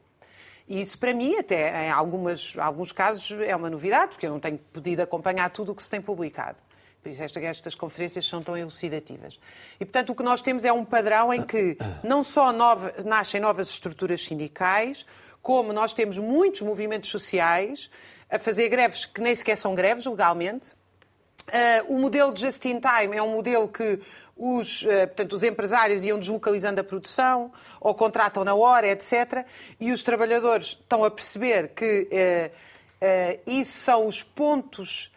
E 0.69 0.81
isso, 0.81 0.99
para 0.99 1.13
mim, 1.13 1.37
até 1.37 1.87
em 1.87 1.91
algumas, 1.91 2.57
alguns 2.59 2.91
casos, 2.91 3.31
é 3.43 3.55
uma 3.55 3.69
novidade, 3.69 4.13
porque 4.13 4.27
eu 4.27 4.31
não 4.31 4.41
tenho 4.41 4.59
podido 4.73 5.01
acompanhar 5.01 5.51
tudo 5.51 5.73
o 5.73 5.75
que 5.75 5.83
se 5.83 5.91
tem 5.91 6.01
publicado. 6.01 6.57
Por 7.05 7.11
isso 7.11 7.23
estas 7.23 7.75
conferências 7.75 8.27
são 8.27 8.43
tão 8.43 8.57
elucidativas. 8.57 9.39
E, 9.79 9.85
portanto, 9.85 10.09
o 10.09 10.15
que 10.15 10.23
nós 10.23 10.41
temos 10.41 10.65
é 10.65 10.73
um 10.73 10.87
padrão 10.87 11.35
em 11.35 11.43
que 11.43 11.77
não 12.03 12.23
só 12.23 12.51
nova, 12.51 12.95
nascem 13.05 13.39
novas 13.39 13.69
estruturas 13.69 14.25
sindicais, 14.25 15.05
como 15.43 15.71
nós 15.71 15.93
temos 15.93 16.19
muitos 16.19 16.63
movimentos 16.63 17.11
sociais 17.11 17.91
a 18.31 18.39
fazer 18.39 18.71
greves 18.71 19.05
que 19.05 19.21
nem 19.21 19.35
sequer 19.35 19.57
são 19.57 19.75
greves 19.75 20.07
legalmente. 20.07 20.71
Uh, 20.71 21.95
o 21.95 21.99
modelo 21.99 22.33
de 22.33 22.41
just-in-time 22.41 23.15
é 23.15 23.23
um 23.23 23.33
modelo 23.33 23.69
que 23.69 24.01
os, 24.35 24.81
uh, 24.85 25.07
portanto, 25.09 25.35
os 25.35 25.43
empresários 25.43 26.05
iam 26.05 26.19
deslocalizando 26.19 26.81
a 26.81 26.85
produção 26.85 27.53
ou 27.83 27.95
contratam 27.95 28.45
na 28.45 28.55
hora, 28.55 28.89
etc. 28.89 29.45
E 29.79 29.93
os 29.93 30.03
trabalhadores 30.03 30.69
estão 30.69 31.05
a 31.05 31.11
perceber 31.11 31.69
que 31.75 32.09
uh, 32.11 33.41
isso 33.47 33.73
são 33.73 34.07
os 34.07 34.23
pontos 34.23 35.13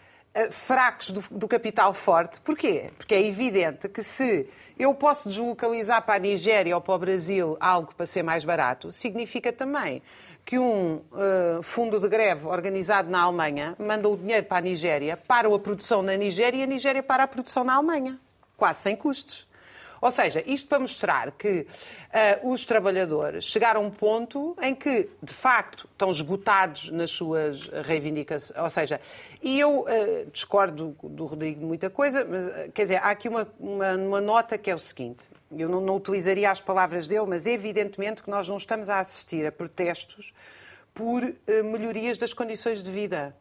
fracos 0.51 1.11
do, 1.11 1.23
do 1.31 1.47
capital 1.47 1.93
forte. 1.93 2.39
Porquê? 2.41 2.91
Porque 2.97 3.15
é 3.15 3.25
evidente 3.25 3.89
que 3.89 4.03
se 4.03 4.47
eu 4.77 4.93
posso 4.93 5.29
deslocalizar 5.29 6.03
para 6.03 6.15
a 6.15 6.19
Nigéria 6.19 6.75
ou 6.75 6.81
para 6.81 6.93
o 6.93 6.99
Brasil 6.99 7.57
algo 7.59 7.93
para 7.95 8.05
ser 8.05 8.23
mais 8.23 8.45
barato, 8.45 8.91
significa 8.91 9.51
também 9.51 10.01
que 10.45 10.57
um 10.57 11.01
uh, 11.11 11.61
fundo 11.61 11.99
de 11.99 12.07
greve 12.07 12.47
organizado 12.47 13.09
na 13.09 13.21
Alemanha 13.21 13.75
manda 13.77 14.07
o 14.07 14.15
dinheiro 14.15 14.45
para 14.45 14.59
a 14.59 14.61
Nigéria, 14.61 15.17
para 15.17 15.53
a 15.53 15.59
produção 15.59 16.01
na 16.01 16.15
Nigéria 16.15 16.59
e 16.59 16.63
a 16.63 16.67
Nigéria 16.67 17.03
para 17.03 17.23
a 17.23 17.27
produção 17.27 17.63
na 17.63 17.75
Alemanha, 17.75 18.19
quase 18.55 18.79
sem 18.79 18.95
custos. 18.95 19.46
Ou 20.01 20.11
seja, 20.11 20.43
isto 20.45 20.67
para 20.67 20.79
mostrar 20.79 21.31
que 21.31 21.67
uh, 22.41 22.51
os 22.51 22.65
trabalhadores 22.65 23.45
chegaram 23.45 23.81
a 23.81 23.83
um 23.83 23.89
ponto 23.89 24.55
em 24.61 24.73
que, 24.75 25.09
de 25.21 25.33
facto, 25.33 25.87
estão 25.91 26.09
esgotados 26.09 26.89
nas 26.91 27.11
suas 27.11 27.67
reivindicações. 27.67 28.59
Ou 28.59 28.69
seja, 28.69 29.01
e 29.41 29.59
eu 29.59 29.81
uh, 29.81 29.85
discordo 30.31 30.95
do 31.03 31.25
Rodrigo 31.25 31.59
de 31.59 31.65
muita 31.65 31.89
coisa, 31.89 32.25
mas, 32.25 32.47
uh, 32.47 32.71
quer 32.73 32.83
dizer, 32.83 32.97
há 32.97 33.09
aqui 33.09 33.27
uma, 33.27 33.47
uma, 33.59 33.95
uma, 33.95 34.21
nota 34.21 34.57
que 34.57 34.69
é 34.69 34.75
o 34.75 34.79
seguinte. 34.79 35.25
Eu 35.51 35.69
não, 35.69 35.79
não 35.79 35.95
utilizaria 35.95 36.51
as 36.51 36.59
palavras 36.59 37.07
dele, 37.07 37.25
mas 37.27 37.47
evidentemente 37.47 38.21
que 38.21 38.29
nós 38.29 38.47
não 38.47 38.57
estamos 38.57 38.89
a 38.89 38.99
assistir 38.99 39.45
a 39.45 39.51
protestos 39.51 40.33
por 40.93 41.21
melhorias 41.63 42.17
das 42.17 42.33
condições 42.33 42.81
de 42.83 42.91
vida. 42.91 43.33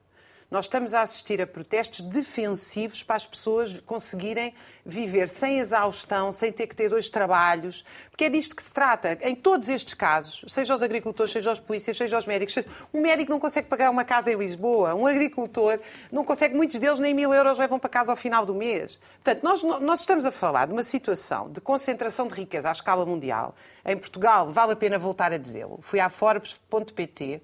Nós 0.49 0.67
estamos 0.67 0.95
a 0.95 1.03
assistir 1.03 1.43
a 1.43 1.47
protestos 1.47 2.03
defensivos 2.03 3.03
para 3.03 3.17
as 3.17 3.27
pessoas 3.27 3.81
conseguirem 3.81 4.55
viver 4.85 5.29
sem 5.29 5.59
exaustão, 5.59 6.31
sem 6.31 6.53
ter 6.53 6.69
que 6.69 6.77
ter 6.77 6.89
dois 6.89 7.11
trabalhos, 7.11 7.85
porque 8.11 8.27
é 8.27 8.29
disto 8.29 8.55
que 8.55 8.63
se 8.63 8.73
trata. 8.73 9.19
Em 9.23 9.35
todos 9.35 9.69
estes 9.69 9.95
casos, 9.95 10.45
seja 10.47 10.73
os 10.73 10.83
agricultores, 10.83 11.33
seja 11.33 11.53
os 11.53 11.59
polícias, 11.59 11.97
seja 11.97 12.17
os 12.17 12.29
médicos, 12.29 12.57
um 12.95 13.01
médico 13.01 13.33
não 13.33 13.41
consegue 13.41 13.67
pagar 13.67 13.91
uma 13.91 14.05
casa 14.05 14.31
em 14.31 14.37
Lisboa, 14.37 14.95
um 14.95 15.05
agricultor 15.05 15.81
não 16.13 16.25
consegue, 16.25 16.55
muitos 16.55 16.79
deles 16.79 17.01
nem 17.01 17.13
mil 17.13 17.35
euros 17.35 17.59
levam 17.59 17.81
para 17.81 17.91
casa 17.91 18.13
ao 18.13 18.17
final 18.17 18.47
do 18.47 18.55
mês. 18.55 19.01
Portanto, 19.25 19.43
nós, 19.43 19.65
nós 19.65 19.99
estamos 19.99 20.25
a 20.25 20.31
falar 20.31 20.67
de 20.67 20.73
uma 20.73 20.85
situação 20.85 21.51
de 21.51 21.61
concentração 21.61 22.29
de 22.29 22.35
riqueza 22.35 22.69
à 22.69 22.73
escala 22.73 23.05
mundial. 23.05 23.57
Em 23.85 23.97
Portugal, 23.97 24.49
vale 24.49 24.75
a 24.75 24.77
pena 24.77 24.97
voltar 24.97 25.33
a 25.33 25.39
dizê-lo. 25.39 25.81
Fui 25.83 25.99
à 25.99 26.09
Forbes.pt, 26.09 27.43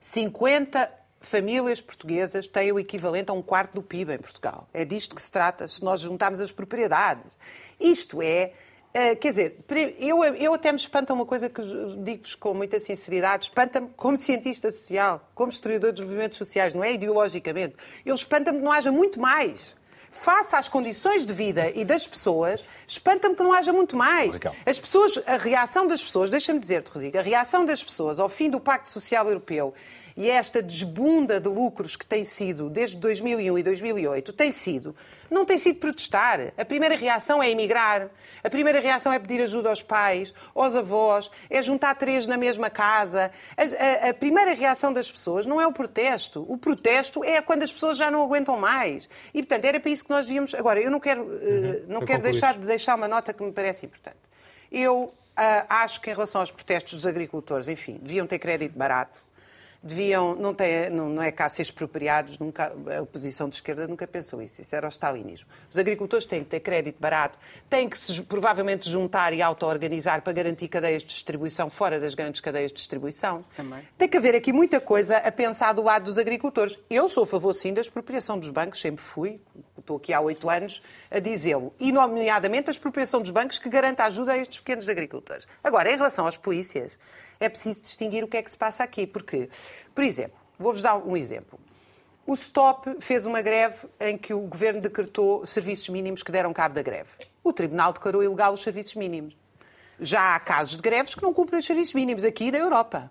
50 0.00 0.98
famílias 1.28 1.80
portuguesas 1.80 2.46
têm 2.46 2.72
o 2.72 2.78
equivalente 2.78 3.30
a 3.30 3.34
um 3.34 3.42
quarto 3.42 3.74
do 3.74 3.82
PIB 3.82 4.14
em 4.14 4.18
Portugal. 4.18 4.66
É 4.72 4.84
disto 4.84 5.14
que 5.14 5.22
se 5.22 5.30
trata, 5.30 5.68
se 5.68 5.84
nós 5.84 6.00
juntarmos 6.00 6.40
as 6.40 6.50
propriedades. 6.50 7.38
Isto 7.78 8.22
é. 8.22 8.52
Uh, 8.88 9.14
quer 9.16 9.28
dizer, 9.28 9.58
eu, 9.98 10.24
eu 10.24 10.54
até 10.54 10.72
me 10.72 10.78
espanta 10.78 11.12
uma 11.12 11.26
coisa 11.26 11.50
que 11.50 11.60
digo-vos 11.98 12.34
com 12.34 12.54
muita 12.54 12.80
sinceridade, 12.80 13.44
espanta-me 13.44 13.90
como 13.94 14.16
cientista 14.16 14.70
social, 14.70 15.22
como 15.34 15.50
historiador 15.50 15.92
dos 15.92 16.00
movimentos 16.00 16.38
sociais, 16.38 16.74
não 16.74 16.82
é 16.82 16.94
ideologicamente. 16.94 17.76
Eu 18.04 18.14
espanta-me 18.14 18.58
que 18.58 18.64
não 18.64 18.72
haja 18.72 18.90
muito 18.90 19.20
mais. 19.20 19.76
Face 20.10 20.56
às 20.56 20.68
condições 20.68 21.26
de 21.26 21.32
vida 21.34 21.70
e 21.74 21.84
das 21.84 22.06
pessoas, 22.06 22.64
espanta-me 22.86 23.36
que 23.36 23.42
não 23.42 23.52
haja 23.52 23.74
muito 23.74 23.94
mais. 23.94 24.34
As 24.64 24.80
pessoas, 24.80 25.22
a 25.26 25.36
reação 25.36 25.86
das 25.86 26.02
pessoas, 26.02 26.30
deixa-me 26.30 26.58
dizer-te, 26.58 26.90
Rodrigo, 26.90 27.18
a 27.18 27.22
reação 27.22 27.66
das 27.66 27.84
pessoas 27.84 28.18
ao 28.18 28.30
fim 28.30 28.48
do 28.48 28.58
Pacto 28.58 28.88
Social 28.88 29.28
Europeu 29.28 29.74
e 30.18 30.28
esta 30.28 30.60
desbunda 30.60 31.40
de 31.40 31.48
lucros 31.48 31.94
que 31.94 32.04
tem 32.04 32.24
sido 32.24 32.68
desde 32.68 32.96
2001 32.96 33.56
e 33.56 33.62
2008 33.62 34.32
tem 34.32 34.50
sido, 34.50 34.96
não 35.30 35.44
tem 35.44 35.56
sido 35.58 35.78
protestar. 35.78 36.52
A 36.58 36.64
primeira 36.64 36.96
reação 36.96 37.40
é 37.40 37.48
emigrar. 37.48 38.10
A 38.42 38.50
primeira 38.50 38.80
reação 38.80 39.12
é 39.12 39.18
pedir 39.20 39.40
ajuda 39.42 39.68
aos 39.68 39.80
pais, 39.80 40.34
aos 40.56 40.74
avós, 40.74 41.30
é 41.48 41.62
juntar 41.62 41.94
três 41.94 42.26
na 42.26 42.36
mesma 42.36 42.68
casa. 42.68 43.30
A, 43.56 44.06
a, 44.06 44.10
a, 44.10 44.14
primeira 44.14 44.54
reação 44.54 44.92
das 44.92 45.08
pessoas 45.08 45.46
não 45.46 45.60
é 45.60 45.66
o 45.68 45.72
protesto. 45.72 46.44
O 46.48 46.58
protesto 46.58 47.22
é 47.22 47.40
quando 47.40 47.62
as 47.62 47.70
pessoas 47.70 47.96
já 47.96 48.10
não 48.10 48.20
aguentam 48.20 48.58
mais. 48.58 49.08
E, 49.32 49.40
portanto, 49.40 49.66
era 49.66 49.78
para 49.78 49.90
isso 49.92 50.04
que 50.04 50.10
nós 50.10 50.26
devíamos. 50.26 50.52
Agora, 50.52 50.80
eu 50.80 50.90
não 50.90 50.98
quero, 50.98 51.22
uh, 51.22 51.84
não 51.86 52.04
quero 52.04 52.24
deixar 52.24 52.58
de 52.58 52.66
deixar 52.66 52.96
uma 52.96 53.06
nota 53.06 53.32
que 53.32 53.44
me 53.44 53.52
parece 53.52 53.86
importante. 53.86 54.18
Eu 54.72 55.14
acho 55.68 56.00
que 56.00 56.10
em 56.10 56.12
relação 56.12 56.40
aos 56.40 56.50
protestos 56.50 56.94
dos 56.94 57.06
agricultores, 57.06 57.68
enfim, 57.68 58.00
deviam 58.02 58.26
ter 58.26 58.40
crédito 58.40 58.76
barato 58.76 59.27
deviam, 59.82 60.34
não, 60.34 60.52
ter, 60.52 60.90
não, 60.90 61.08
não 61.08 61.22
é 61.22 61.30
cá 61.30 61.48
ser 61.48 61.62
expropriados, 61.62 62.38
nunca, 62.38 62.72
a 62.96 63.02
oposição 63.02 63.48
de 63.48 63.56
esquerda 63.56 63.86
nunca 63.86 64.06
pensou 64.06 64.42
isso, 64.42 64.60
isso 64.60 64.74
era 64.74 64.86
o 64.86 64.90
stalinismo. 64.90 65.48
Os 65.70 65.78
agricultores 65.78 66.26
têm 66.26 66.42
que 66.42 66.50
ter 66.50 66.60
crédito 66.60 67.00
barato, 67.00 67.38
têm 67.70 67.88
que 67.88 67.96
se 67.96 68.20
provavelmente 68.22 68.90
juntar 68.90 69.32
e 69.32 69.40
auto-organizar 69.40 70.22
para 70.22 70.32
garantir 70.32 70.68
cadeias 70.68 71.02
de 71.02 71.08
distribuição 71.08 71.70
fora 71.70 72.00
das 72.00 72.14
grandes 72.14 72.40
cadeias 72.40 72.72
de 72.72 72.76
distribuição. 72.76 73.44
Também. 73.56 73.86
Tem 73.96 74.08
que 74.08 74.16
haver 74.16 74.34
aqui 74.34 74.52
muita 74.52 74.80
coisa 74.80 75.18
a 75.18 75.30
pensar 75.30 75.72
do 75.72 75.82
lado 75.82 76.04
dos 76.04 76.18
agricultores. 76.18 76.78
Eu 76.90 77.08
sou 77.08 77.24
a 77.24 77.26
favor, 77.26 77.52
sim, 77.52 77.72
da 77.72 77.80
expropriação 77.80 78.38
dos 78.38 78.48
bancos, 78.48 78.80
sempre 78.80 79.04
fui, 79.04 79.40
estou 79.78 79.96
aqui 79.96 80.12
há 80.12 80.20
oito 80.20 80.50
anos 80.50 80.82
a 81.10 81.18
dizê-lo, 81.18 81.72
e 81.78 81.92
nomeadamente 81.92 82.68
a 82.68 82.72
expropriação 82.72 83.20
dos 83.20 83.30
bancos 83.30 83.58
que 83.58 83.68
garanta 83.68 84.04
ajuda 84.04 84.32
a 84.32 84.38
estes 84.38 84.58
pequenos 84.58 84.88
agricultores. 84.88 85.46
Agora, 85.62 85.90
em 85.90 85.96
relação 85.96 86.26
às 86.26 86.36
polícias, 86.36 86.98
é 87.40 87.48
preciso 87.48 87.82
distinguir 87.82 88.24
o 88.24 88.28
que 88.28 88.36
é 88.36 88.42
que 88.42 88.50
se 88.50 88.56
passa 88.56 88.82
aqui. 88.82 89.06
Porque, 89.06 89.48
por 89.94 90.04
exemplo, 90.04 90.38
vou-vos 90.58 90.82
dar 90.82 90.96
um 90.96 91.16
exemplo. 91.16 91.58
O 92.26 92.36
STOP 92.36 92.96
fez 93.00 93.24
uma 93.24 93.40
greve 93.40 93.88
em 93.98 94.18
que 94.18 94.34
o 94.34 94.40
governo 94.40 94.80
decretou 94.80 95.46
serviços 95.46 95.88
mínimos 95.88 96.22
que 96.22 96.30
deram 96.30 96.52
cabo 96.52 96.74
da 96.74 96.82
greve. 96.82 97.10
O 97.42 97.52
tribunal 97.54 97.92
declarou 97.92 98.22
ilegal 98.22 98.52
os 98.52 98.62
serviços 98.62 98.94
mínimos. 98.96 99.34
Já 99.98 100.34
há 100.34 100.38
casos 100.38 100.76
de 100.76 100.82
greves 100.82 101.14
que 101.14 101.22
não 101.22 101.32
cumprem 101.32 101.58
os 101.58 101.64
serviços 101.64 101.94
mínimos 101.94 102.24
aqui 102.24 102.50
na 102.52 102.58
Europa. 102.58 103.10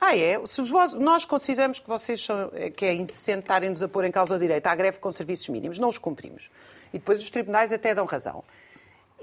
Ah, 0.00 0.16
é? 0.16 0.44
Se 0.44 0.60
vós, 0.62 0.92
nós 0.94 1.24
consideramos 1.24 1.78
que 1.78 1.88
vocês 1.88 2.22
são, 2.22 2.50
que 2.76 2.84
é 2.84 2.92
indecente 2.92 3.40
estarem-nos 3.40 3.82
a 3.82 3.88
pôr 3.88 4.04
em 4.04 4.10
causa 4.10 4.34
o 4.34 4.38
direito 4.38 4.66
à 4.66 4.74
greve 4.74 4.98
com 4.98 5.10
serviços 5.10 5.48
mínimos, 5.48 5.78
não 5.78 5.88
os 5.88 5.96
cumprimos. 5.96 6.50
E 6.92 6.98
depois 6.98 7.22
os 7.22 7.30
tribunais 7.30 7.72
até 7.72 7.94
dão 7.94 8.04
razão. 8.04 8.44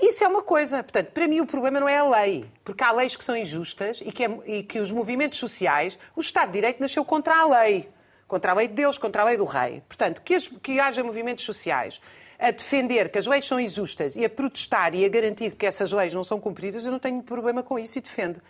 Isso 0.01 0.23
é 0.23 0.27
uma 0.27 0.41
coisa. 0.41 0.83
Portanto, 0.83 1.11
para 1.11 1.27
mim 1.27 1.39
o 1.39 1.45
problema 1.45 1.79
não 1.79 1.87
é 1.87 1.97
a 1.97 2.21
lei, 2.21 2.45
porque 2.63 2.83
há 2.83 2.91
leis 2.91 3.15
que 3.15 3.23
são 3.23 3.35
injustas 3.35 4.01
e 4.01 4.11
que, 4.11 4.25
é, 4.25 4.39
e 4.45 4.63
que 4.63 4.79
os 4.79 4.91
movimentos 4.91 5.39
sociais, 5.39 5.97
o 6.15 6.21
Estado 6.21 6.47
de 6.47 6.53
Direito 6.53 6.79
nasceu 6.79 7.05
contra 7.05 7.35
a 7.35 7.45
lei, 7.45 7.89
contra 8.27 8.51
a 8.51 8.55
lei 8.55 8.67
de 8.67 8.73
Deus, 8.73 8.97
contra 8.97 9.21
a 9.21 9.25
lei 9.25 9.37
do 9.37 9.45
rei. 9.45 9.81
Portanto, 9.87 10.21
que, 10.21 10.33
as, 10.33 10.47
que 10.47 10.79
haja 10.79 11.03
movimentos 11.03 11.45
sociais 11.45 12.01
a 12.39 12.51
defender 12.51 13.09
que 13.09 13.17
as 13.17 13.25
leis 13.25 13.45
são 13.45 13.59
injustas 13.59 14.15
e 14.17 14.25
a 14.25 14.29
protestar 14.29 14.93
e 14.93 15.05
a 15.05 15.09
garantir 15.09 15.51
que 15.51 15.65
essas 15.65 15.91
leis 15.91 16.13
não 16.13 16.23
são 16.23 16.39
cumpridas, 16.39 16.85
eu 16.85 16.91
não 16.91 16.99
tenho 16.99 17.23
problema 17.23 17.63
com 17.63 17.79
isso 17.79 17.97
e 17.97 18.01
defendo. 18.01 18.41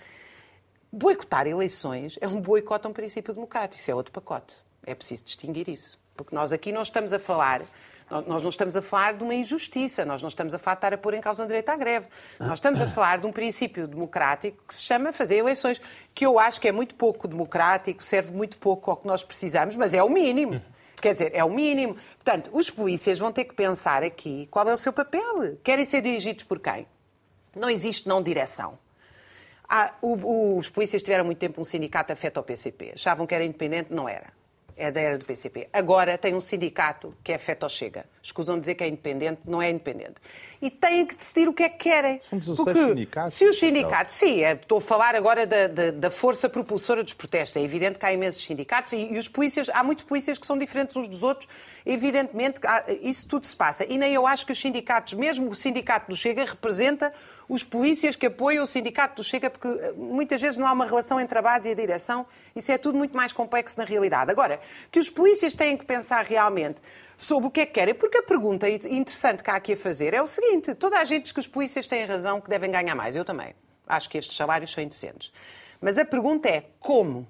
Boicotar 0.91 1.47
eleições 1.47 2.17
é 2.21 2.27
um 2.27 2.41
boicote 2.41 2.87
a 2.87 2.89
um 2.89 2.93
princípio 2.93 3.33
democrático. 3.33 3.79
Isso 3.79 3.91
é 3.91 3.95
outro 3.95 4.11
pacote. 4.11 4.55
É 4.85 4.95
preciso 4.95 5.23
distinguir 5.23 5.69
isso. 5.69 5.99
Porque 6.15 6.35
nós 6.35 6.51
aqui 6.51 6.71
não 6.71 6.81
estamos 6.81 7.13
a 7.13 7.19
falar 7.19 7.61
nós 8.21 8.43
não 8.43 8.49
estamos 8.49 8.75
a 8.75 8.81
falar 8.81 9.13
de 9.13 9.23
uma 9.23 9.33
injustiça, 9.33 10.05
nós 10.05 10.21
não 10.21 10.29
estamos 10.29 10.53
a 10.53 10.59
falar 10.59 10.75
de 10.75 10.79
estar 10.79 10.93
a 10.93 10.97
pôr 10.97 11.13
em 11.13 11.21
causa 11.21 11.43
o 11.43 11.47
direito 11.47 11.69
à 11.69 11.75
greve. 11.75 12.07
Nós 12.39 12.53
estamos 12.53 12.79
a 12.79 12.87
falar 12.87 13.17
de 13.17 13.27
um 13.27 13.31
princípio 13.31 13.87
democrático 13.87 14.63
que 14.67 14.75
se 14.75 14.83
chama 14.83 15.11
fazer 15.11 15.37
eleições, 15.37 15.81
que 16.13 16.25
eu 16.25 16.37
acho 16.39 16.61
que 16.61 16.67
é 16.67 16.71
muito 16.71 16.95
pouco 16.95 17.27
democrático, 17.27 18.03
serve 18.03 18.33
muito 18.33 18.57
pouco 18.57 18.91
ao 18.91 18.97
que 18.97 19.07
nós 19.07 19.23
precisamos, 19.23 19.75
mas 19.75 19.93
é 19.93 20.03
o 20.03 20.09
mínimo. 20.09 20.61
Quer 21.01 21.13
dizer, 21.13 21.31
é 21.33 21.43
o 21.43 21.49
mínimo. 21.49 21.97
Portanto, 22.23 22.49
os 22.53 22.69
polícias 22.69 23.19
vão 23.19 23.31
ter 23.31 23.45
que 23.45 23.53
pensar 23.53 24.03
aqui 24.03 24.47
qual 24.49 24.67
é 24.69 24.73
o 24.73 24.77
seu 24.77 24.93
papel. 24.93 25.57
Querem 25.63 25.83
ser 25.83 26.01
dirigidos 26.01 26.43
por 26.43 26.59
quem? 26.59 26.87
Não 27.55 27.69
existe 27.69 28.07
não 28.07 28.21
direção. 28.21 28.77
Ah, 29.67 29.93
o, 30.01 30.57
os 30.57 30.69
polícias 30.69 31.01
tiveram 31.01 31.25
muito 31.25 31.39
tempo 31.39 31.59
um 31.59 31.63
sindicato 31.63 32.13
afeto 32.13 32.37
ao 32.37 32.43
PCP. 32.43 32.91
Achavam 32.93 33.25
que 33.25 33.33
era 33.35 33.43
independente, 33.43 33.91
não 33.91 34.07
era 34.07 34.42
é 34.75 34.91
da 34.91 34.99
era 34.99 35.17
do 35.17 35.25
PCP. 35.25 35.67
Agora 35.71 36.17
tem 36.17 36.33
um 36.35 36.41
sindicato 36.41 37.13
que 37.23 37.31
é 37.31 37.37
feto 37.37 37.67
chega. 37.69 38.05
Escusam 38.21 38.59
dizer 38.59 38.75
que 38.75 38.83
é 38.83 38.87
independente, 38.87 39.41
não 39.45 39.61
é 39.61 39.69
independente. 39.69 40.15
E 40.61 40.69
têm 40.69 41.05
que 41.05 41.15
decidir 41.15 41.47
o 41.47 41.53
que 41.53 41.63
é 41.63 41.69
que 41.69 41.89
querem. 41.89 42.21
São 42.29 42.39
16 42.39 42.63
Porque 42.63 42.79
sindicatos. 42.79 43.33
Se 43.33 43.45
os 43.45 43.59
sindicatos, 43.59 44.15
sim, 44.15 44.43
é, 44.43 44.53
estou 44.53 44.77
a 44.77 44.81
falar 44.81 45.15
agora 45.15 45.45
da, 45.45 45.67
da, 45.67 45.91
da, 45.91 46.11
força 46.11 46.47
propulsora 46.47 47.03
dos 47.03 47.13
protestos. 47.13 47.57
É 47.57 47.61
evidente 47.61 47.99
que 47.99 48.05
há 48.05 48.13
imensos 48.13 48.43
sindicatos 48.43 48.93
e, 48.93 49.13
e, 49.13 49.17
os 49.17 49.27
polícias, 49.27 49.69
há 49.69 49.83
muitos 49.83 50.05
polícias 50.05 50.37
que 50.37 50.47
são 50.47 50.57
diferentes 50.57 50.95
uns 50.95 51.07
dos 51.07 51.21
outros. 51.21 51.49
Evidentemente, 51.85 52.61
isso 53.01 53.27
tudo 53.27 53.45
se 53.45 53.55
passa. 53.55 53.85
E 53.85 53.97
nem 53.97 54.13
eu 54.13 54.25
acho 54.25 54.45
que 54.45 54.53
os 54.53 54.61
sindicatos, 54.61 55.13
mesmo 55.13 55.49
o 55.49 55.55
sindicato 55.55 56.09
do 56.09 56.15
Chega, 56.15 56.45
representa 56.45 57.13
os 57.47 57.63
polícias 57.63 58.15
que 58.15 58.27
apoiam 58.27 58.63
o 58.63 58.67
sindicato 58.67 59.21
do 59.21 59.23
Chega, 59.23 59.49
porque 59.49 59.67
eh, 59.67 59.93
muitas 59.93 60.41
vezes 60.41 60.57
não 60.57 60.65
há 60.67 60.71
uma 60.71 60.85
relação 60.85 61.19
entre 61.19 61.37
a 61.37 61.41
base 61.41 61.69
e 61.69 61.71
a 61.71 61.75
direção. 61.75 62.25
Isso 62.55 62.71
é 62.71 62.77
tudo 62.77 62.97
muito 62.97 63.15
mais 63.15 63.33
complexo 63.33 63.77
na 63.77 63.85
realidade. 63.85 64.31
Agora, 64.31 64.59
que 64.91 64.99
os 64.99 65.09
polícias 65.09 65.53
têm 65.53 65.77
que 65.77 65.85
pensar 65.85 66.25
realmente 66.25 66.81
sobre 67.17 67.47
o 67.47 67.51
que 67.51 67.61
é 67.61 67.65
que 67.65 67.73
querem, 67.73 67.93
porque 67.93 68.17
a 68.17 68.23
pergunta 68.23 68.69
interessante 68.69 69.43
que 69.43 69.49
há 69.49 69.55
aqui 69.55 69.73
a 69.73 69.77
fazer 69.77 70.13
é 70.13 70.21
o 70.21 70.27
seguinte: 70.27 70.73
toda 70.75 70.97
a 70.97 71.03
gente 71.03 71.23
diz 71.23 71.31
que 71.31 71.39
os 71.39 71.47
polícias 71.47 71.87
têm 71.87 72.05
razão 72.05 72.39
que 72.39 72.49
devem 72.49 72.71
ganhar 72.71 72.95
mais. 72.95 73.15
Eu 73.15 73.25
também. 73.25 73.53
Acho 73.85 74.09
que 74.09 74.17
estes 74.17 74.35
salários 74.35 74.71
são 74.71 74.83
indecentes. 74.83 75.31
Mas 75.81 75.97
a 75.97 76.05
pergunta 76.05 76.47
é 76.47 76.65
como? 76.79 77.27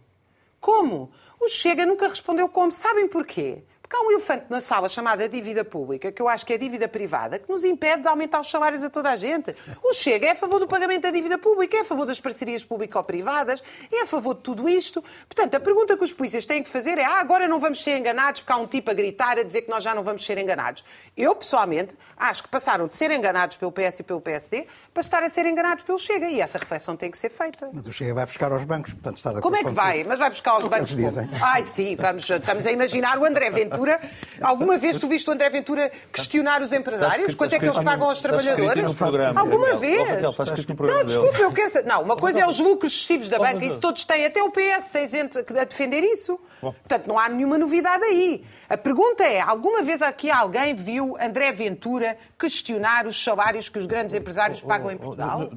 Como? 0.60 1.12
O 1.40 1.50
Chega 1.50 1.86
nunca 1.86 2.08
respondeu 2.08 2.48
como. 2.48 2.72
Sabem 2.72 3.08
porquê? 3.08 3.64
Porque 3.94 3.96
há 3.96 4.08
um 4.08 4.12
elefante 4.12 4.46
na 4.50 4.60
sala 4.60 4.90
chamada 4.90 5.30
dívida 5.30 5.64
pública, 5.64 6.12
que 6.12 6.20
eu 6.20 6.28
acho 6.28 6.44
que 6.44 6.54
é 6.54 6.58
dívida 6.58 6.88
privada, 6.88 7.38
que 7.38 7.48
nos 7.48 7.64
impede 7.64 8.02
de 8.02 8.08
aumentar 8.08 8.40
os 8.40 8.50
salários 8.50 8.82
a 8.82 8.90
toda 8.90 9.12
a 9.12 9.16
gente. 9.16 9.56
O 9.84 9.94
Chega 9.94 10.26
é 10.28 10.32
a 10.32 10.36
favor 10.36 10.60
do 10.60 10.68
pagamento 10.68 11.04
da 11.04 11.12
dívida 11.12 11.38
pública, 11.38 11.78
é 11.78 11.82
a 11.82 11.86
favor 11.86 12.08
das 12.08 12.20
parcerias 12.20 12.64
público-privadas, 12.64 13.62
é 13.92 14.02
a 14.02 14.08
favor 14.08 14.34
de 14.34 14.42
tudo 14.42 14.68
isto. 14.68 15.04
Portanto, 15.28 15.54
a 15.54 15.60
pergunta 15.60 15.96
que 15.96 16.04
os 16.04 16.12
polícias 16.12 16.44
têm 16.44 16.64
que 16.64 16.70
fazer 16.70 16.98
é: 16.98 17.06
ah, 17.06 17.20
agora 17.20 17.48
não 17.48 17.60
vamos 17.60 17.84
ser 17.84 17.96
enganados 17.96 18.42
porque 18.42 18.52
há 18.52 18.58
um 18.58 18.66
tipo 18.66 18.90
a 18.90 18.96
gritar 18.96 19.38
a 19.38 19.44
dizer 19.44 19.62
que 19.62 19.70
nós 19.70 19.84
já 19.84 19.94
não 19.94 20.02
vamos 20.02 20.26
ser 20.26 20.40
enganados. 20.40 20.84
Eu, 21.16 21.36
pessoalmente, 21.36 21.96
acho 22.18 22.42
que 22.42 22.50
passaram 22.50 22.88
de 22.88 22.96
ser 22.96 23.12
enganados 23.12 23.58
pelo 23.58 23.72
PS 23.72 24.00
e 24.00 24.04
pelo 24.04 24.22
PSD 24.22 24.66
para 24.92 25.02
estar 25.02 25.22
a 25.22 25.30
ser 25.30 25.46
enganados 25.46 25.84
pelo 25.84 26.00
Chega. 26.00 26.28
E 26.28 26.42
essa 26.42 26.58
reflexão 26.58 26.96
tem 26.96 27.12
que 27.12 27.18
ser 27.18 27.30
feita. 27.30 27.70
Mas 27.72 27.86
o 27.86 27.92
Chega 27.92 28.16
vai 28.16 28.26
buscar 28.26 28.52
aos 28.52 28.64
bancos, 28.64 28.92
portanto 28.92 29.18
está 29.18 29.34
de 29.34 29.42
Como 29.42 29.56
é 29.56 29.64
que 29.64 29.70
vai? 29.70 30.04
Mas 30.04 30.18
vai 30.18 30.32
buscar 30.32 30.52
aos 30.52 30.66
bancos 30.66 30.94
eles 30.94 31.12
dizem. 31.12 31.30
Ai, 31.40 31.62
sim, 31.62 31.96
vamos, 31.96 32.28
estamos 32.28 32.66
a 32.66 32.72
imaginar 32.72 33.20
o 33.20 33.26
André 33.26 33.52
Ventura. 33.52 33.83
Alguma 34.42 34.78
vez 34.78 34.98
tu 35.00 35.08
viste 35.08 35.30
o 35.30 35.34
André 35.34 35.50
Ventura 35.50 35.92
questionar 36.12 36.62
os 36.62 36.72
empresários? 36.74 37.34
Quanto 37.36 37.54
é 37.56 37.60
que 37.60 37.66
eles 37.66 37.80
pagam 37.80 38.10
aos 38.10 38.20
trabalhadores? 38.22 38.84
Alguma 39.38 39.76
vez? 39.76 40.08
Não, 40.94 41.04
desculpa, 41.06 41.38
eu 41.38 41.52
quero 41.54 41.70
saber. 41.70 41.88
Não, 41.88 42.02
uma 42.02 42.16
coisa 42.16 42.40
é 42.40 42.48
os 42.48 42.60
lucros 42.60 42.94
excessivos 42.94 43.30
da 43.30 43.38
banca, 43.40 43.66
isso 43.66 43.80
todos 43.80 44.06
têm, 44.06 44.26
até 44.26 44.42
o 44.44 44.50
PS 44.52 44.90
tem 44.92 45.08
gente 45.08 45.38
a 45.38 45.64
defender 45.64 46.02
isso. 46.02 46.40
Portanto, 46.62 47.08
não 47.08 47.20
há 47.20 47.28
nenhuma 47.30 47.58
novidade 47.58 48.04
aí. 48.06 48.46
A 48.70 48.78
pergunta 48.78 49.24
é: 49.24 49.42
alguma 49.42 49.82
vez 49.84 50.02
aqui 50.02 50.32
alguém 50.32 50.74
viu 50.74 51.18
André 51.20 51.52
Ventura 51.52 52.18
questionar 52.40 53.06
os 53.06 53.22
salários 53.22 53.70
que 53.70 53.78
os 53.80 53.86
grandes 53.86 54.16
empresários 54.16 54.62
pagam 54.62 54.90
em 54.92 54.98
Portugal? 54.98 55.52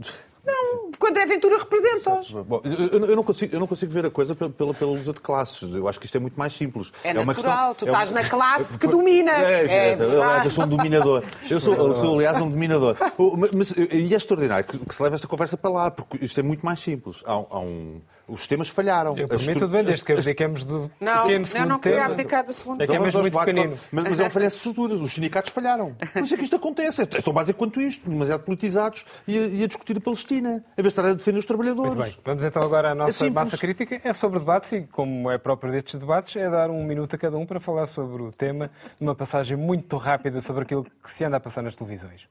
Não, 0.47 0.91
porque 0.93 1.05
o 1.05 1.09
André 1.09 1.27
Ventura 1.27 1.59
representa-os. 1.59 2.31
Eu, 2.31 3.09
eu, 3.09 3.17
não 3.17 3.25
consigo, 3.25 3.55
eu 3.55 3.59
não 3.59 3.67
consigo 3.67 3.91
ver 3.91 4.07
a 4.07 4.11
coisa 4.11 4.35
pela, 4.35 4.73
pela, 4.73 4.93
luta 4.93 5.13
de 5.13 5.21
classes. 5.21 5.75
Eu 5.75 5.89
acho 5.89 5.99
que 5.99 6.07
isto 6.07 6.17
é 6.17 6.21
muito 6.21 6.39
mais 6.39 6.53
simples. 6.53 6.93
É, 7.03 7.11
é 7.11 7.15
natural, 7.15 7.35
questão, 7.35 7.75
tu 7.75 7.85
é 7.87 7.89
estás 7.89 8.11
uma... 8.13 8.23
na 8.23 8.29
classe 8.29 8.79
que 8.79 8.87
domina. 8.89 9.33
É, 9.33 9.67
é, 9.67 9.93
é 9.95 10.43
eu 10.45 10.51
sou 10.51 10.65
um 10.65 10.69
dominador. 10.69 11.25
Eu 11.51 11.61
sou, 11.61 11.75
eu 11.75 11.95
sou, 11.95 12.15
aliás, 12.15 12.41
um 12.41 12.49
dominador. 12.49 12.97
Mas, 13.57 13.73
e 13.73 14.15
é 14.15 14.17
extraordinário 14.17 14.65
que, 14.65 14.79
que 14.79 14.95
se 14.95 15.03
leve 15.03 15.17
esta 15.17 15.27
conversa 15.27 15.57
para 15.57 15.71
lá, 15.71 15.91
porque 15.91 16.25
isto 16.25 16.39
é 16.39 16.43
muito 16.43 16.65
mais 16.65 16.79
simples. 16.79 17.25
Há, 17.27 17.33
há 17.33 17.61
um 17.61 18.01
os 18.29 18.41
sistemas 18.41 18.69
falharam. 18.69 19.17
Eu, 19.17 19.29
por 19.29 19.41
mim, 19.41 19.53
tudo 19.55 19.69
bem, 19.69 19.85
desde 19.85 20.05
que 20.05 20.13
abdicamos 20.13 20.65
do 20.65 20.91
não, 21.01 21.23
pequeno 21.23 21.47
segundo 21.47 21.63
eu 21.63 21.69
não 21.69 21.79
queria 21.79 22.07
abdicar 22.07 22.45
do 22.45 22.53
segundo 22.53 22.83
É 22.83 22.87
que 22.87 22.93
é 22.93 22.99
mesmo 22.99 23.21
muito 23.21 23.39
pequenino. 23.39 23.75
Mas, 23.93 24.05
mas 24.05 24.21
é 24.21 24.25
uma 24.25 24.31
falhança 24.31 24.57
de 24.57 24.57
estruturas. 24.57 25.01
Os 25.01 25.13
sindicatos 25.13 25.53
falharam. 25.53 25.95
Por 26.13 26.23
isso 26.23 26.35
é 26.35 26.37
que 26.37 26.45
isto 26.45 26.57
acontece. 26.57 27.03
É 27.03 27.07
tão 27.07 27.33
básico 27.33 27.59
quanto 27.59 27.81
isto. 27.81 28.09
Demasiado 28.11 28.43
politizados 28.43 29.05
e 29.27 29.39
a, 29.39 29.47
e 29.47 29.65
a 29.65 29.67
discutir 29.67 29.97
a 29.97 30.01
Palestina, 30.01 30.65
em 30.77 30.83
vez 30.83 30.93
de 30.95 31.01
estar 31.01 31.05
a 31.05 31.15
defender 31.15 31.39
os 31.39 31.47
trabalhadores. 31.47 31.95
Muito 31.95 32.03
bem. 32.05 32.17
Vamos 32.25 32.45
então 32.45 32.63
agora 32.63 32.91
à 32.91 32.95
nossa 32.95 33.27
é 33.27 33.31
massa 33.31 33.57
crítica. 33.57 34.01
É 34.03 34.13
sobre 34.13 34.39
debates 34.39 34.73
e, 34.73 34.83
como 34.83 35.31
é 35.31 35.39
próprio 35.39 35.73
destes 35.73 35.99
debates, 35.99 36.37
é 36.37 36.51
dar 36.51 36.71
um 36.71 36.85
minuto 36.85 37.15
a 37.15 37.19
cada 37.19 37.37
um 37.37 37.47
para 37.47 37.61
falar 37.61 37.87
sobre 37.87 38.23
o 38.23 38.33
tema, 38.33 38.71
numa 39.01 39.15
passagem 39.15 39.57
muito 39.57 39.97
rápida 39.97 40.41
sobre 40.41 40.63
aquilo 40.63 40.85
que 40.85 41.11
se 41.11 41.25
anda 41.25 41.37
a 41.37 41.41
passar 41.41 41.63
nas 41.63 41.77
televisões. 41.77 42.29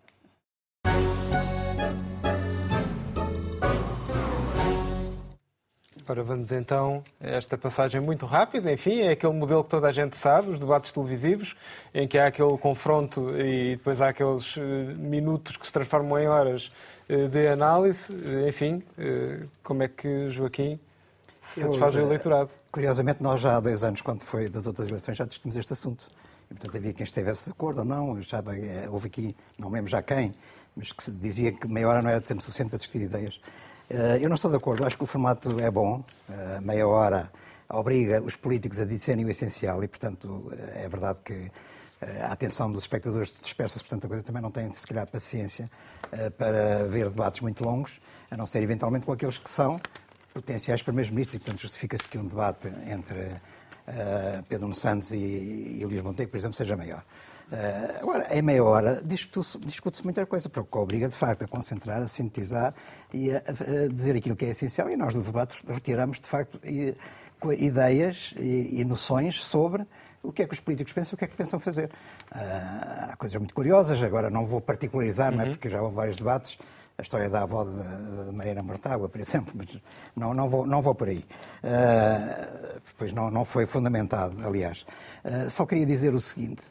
Ora, 6.07 6.21
vamos 6.21 6.51
então 6.51 7.03
a 7.19 7.29
esta 7.29 7.57
passagem 7.57 7.99
muito 7.99 8.27
rápida. 8.27 8.71
Enfim, 8.71 8.99
é 9.01 9.11
aquele 9.11 9.33
modelo 9.33 9.63
que 9.63 9.71
toda 9.71 9.87
a 9.87 9.91
gente 9.91 10.15
sabe, 10.15 10.51
os 10.51 10.59
debates 10.59 10.91
televisivos, 10.91 11.55
em 11.95 12.07
que 12.07 12.15
há 12.19 12.27
aquele 12.27 12.55
confronto 12.59 13.31
e 13.39 13.75
depois 13.75 13.99
há 14.01 14.09
aqueles 14.09 14.55
eh, 14.55 14.61
minutos 14.93 15.57
que 15.57 15.65
se 15.65 15.73
transformam 15.73 16.19
em 16.19 16.27
horas 16.27 16.71
eh, 17.09 17.27
de 17.27 17.47
análise. 17.47 18.13
Enfim, 18.47 18.83
eh, 18.99 19.47
como 19.63 19.81
é 19.81 19.87
que 19.87 20.29
Joaquim 20.29 20.79
satisfaz 21.41 21.95
o 21.95 21.99
eleitorado? 21.99 22.51
Curiosamente, 22.71 23.23
nós 23.23 23.41
já 23.41 23.57
há 23.57 23.59
dois 23.59 23.83
anos, 23.83 24.01
quando 24.01 24.21
foi 24.21 24.47
das 24.47 24.67
outras 24.67 24.87
eleições, 24.87 25.17
já 25.17 25.25
discutimos 25.25 25.57
este 25.57 25.73
assunto. 25.73 26.07
E, 26.51 26.53
portanto, 26.53 26.77
havia 26.77 26.93
quem 26.93 27.03
estivesse 27.03 27.45
de 27.45 27.49
acordo 27.49 27.79
ou 27.79 27.85
não. 27.85 28.21
Já, 28.21 28.43
houve 28.91 29.07
aqui, 29.07 29.35
não 29.57 29.71
lembro 29.71 29.89
já 29.89 30.03
quem, 30.03 30.35
mas 30.75 30.91
que 30.91 31.01
se 31.01 31.11
dizia 31.11 31.51
que 31.51 31.67
meia 31.67 31.89
hora 31.89 32.03
não 32.03 32.11
era 32.11 32.21
tempo 32.21 32.43
suficiente 32.43 32.69
para 32.69 32.77
discutir 32.77 33.01
ideias. 33.01 33.41
Eh, 33.89 34.19
eu 34.21 34.29
não 34.29 34.35
estou 34.35 34.49
de 34.49 34.57
acordo, 34.57 34.85
acho 34.85 34.97
que 34.97 35.03
o 35.03 35.05
formato 35.05 35.59
é 35.59 35.69
bom, 35.69 36.03
eh, 36.29 36.59
meia 36.61 36.87
hora 36.87 37.31
obriga 37.69 38.21
os 38.21 38.35
políticos 38.35 38.79
a 38.79 38.85
dizerem 38.85 39.25
o 39.25 39.29
essencial 39.29 39.83
e, 39.83 39.87
portanto, 39.87 40.51
eh, 40.53 40.85
é 40.85 40.89
verdade 40.89 41.19
que 41.23 41.51
a 42.21 42.33
atenção 42.33 42.69
dos 42.69 42.81
espectadores 42.81 43.33
dispersa-se, 43.41 43.83
portanto 43.83 44.05
a 44.05 44.07
coisa 44.09 44.23
também 44.23 44.41
não 44.41 44.51
tem, 44.51 44.71
se 44.73 44.85
calhar, 44.85 45.07
paciência 45.07 45.67
para 46.37 46.85
ver 46.87 47.09
debates 47.09 47.41
muito 47.41 47.63
longos, 47.63 47.99
a 48.29 48.37
não 48.37 48.45
ser 48.45 48.61
eventualmente 48.61 49.07
com 49.07 49.13
aqueles 49.13 49.39
que 49.39 49.49
são 49.49 49.79
potenciais 50.31 50.83
primeiros-ministros, 50.83 51.35
e 51.35 51.39
portanto 51.39 51.61
justifica-se 51.61 52.07
que 52.07 52.17
um 52.19 52.27
debate 52.27 52.67
entre 52.85 53.41
Pedro 54.47 54.71
Santos 54.75 55.11
e, 55.11 55.79
e 55.79 55.85
Luís 55.85 56.01
Montenegro, 56.01 56.31
por 56.31 56.37
exemplo, 56.37 56.55
seja 56.55 56.77
maior. 56.77 57.03
Uh, 57.51 58.01
agora, 58.01 58.27
em 58.35 58.41
meia 58.41 58.63
hora, 58.63 59.01
discute-se 59.03 60.03
muita 60.03 60.25
coisa, 60.25 60.49
porque 60.49 60.77
obriga, 60.77 61.07
de 61.07 61.15
facto, 61.15 61.43
a 61.43 61.47
concentrar, 61.47 62.01
a 62.01 62.07
sintetizar 62.07 62.73
e 63.13 63.31
a, 63.31 63.37
a, 63.37 63.87
dizer 63.87 64.15
aquilo 64.15 64.35
que 64.35 64.45
é 64.45 64.49
essencial. 64.49 64.89
E 64.89 64.97
nós, 64.97 65.13
do 65.13 65.21
debate, 65.21 65.61
retiramos, 65.67 66.19
de 66.19 66.27
facto, 66.27 66.59
ideias 67.57 68.33
e, 68.37 68.81
e 68.81 68.85
noções 68.85 69.43
sobre 69.43 69.85
o 70.23 70.31
que 70.31 70.41
é 70.41 70.47
que 70.47 70.53
os 70.53 70.59
políticos 70.59 70.91
pensam 70.91 71.11
e 71.11 71.15
o 71.15 71.17
que 71.17 71.25
é 71.25 71.27
que 71.27 71.35
pensam 71.35 71.59
fazer. 71.59 71.89
Uh, 72.31 73.11
há 73.11 73.15
coisas 73.15 73.37
muito 73.37 73.53
curiosas, 73.53 74.01
agora 74.01 74.29
não 74.29 74.45
vou 74.45 74.59
particularizar, 74.59 75.31
uhum. 75.31 75.37
não 75.37 75.45
é, 75.45 75.49
porque 75.49 75.69
já 75.69 75.81
houve 75.81 75.95
vários 75.95 76.17
debates, 76.17 76.57
a 76.97 77.01
história 77.01 77.29
da 77.29 77.43
avó 77.43 77.63
de, 77.63 78.25
de 78.25 78.31
Mariana 78.31 78.63
Mortágua, 78.63 79.09
por 79.09 79.19
exemplo, 79.19 79.53
mas 79.55 79.77
não, 80.15 80.33
não, 80.33 80.49
vou, 80.49 80.65
não 80.65 80.81
vou 80.81 80.95
por 80.95 81.09
aí. 81.09 81.25
Uh, 81.63 82.79
pois 82.97 83.11
não, 83.11 83.29
não 83.29 83.45
foi 83.45 83.65
fundamentado, 83.65 84.45
aliás. 84.45 84.85
Uh, 85.23 85.49
só 85.49 85.65
queria 85.65 85.85
dizer 85.85 86.15
o 86.15 86.21
seguinte. 86.21 86.63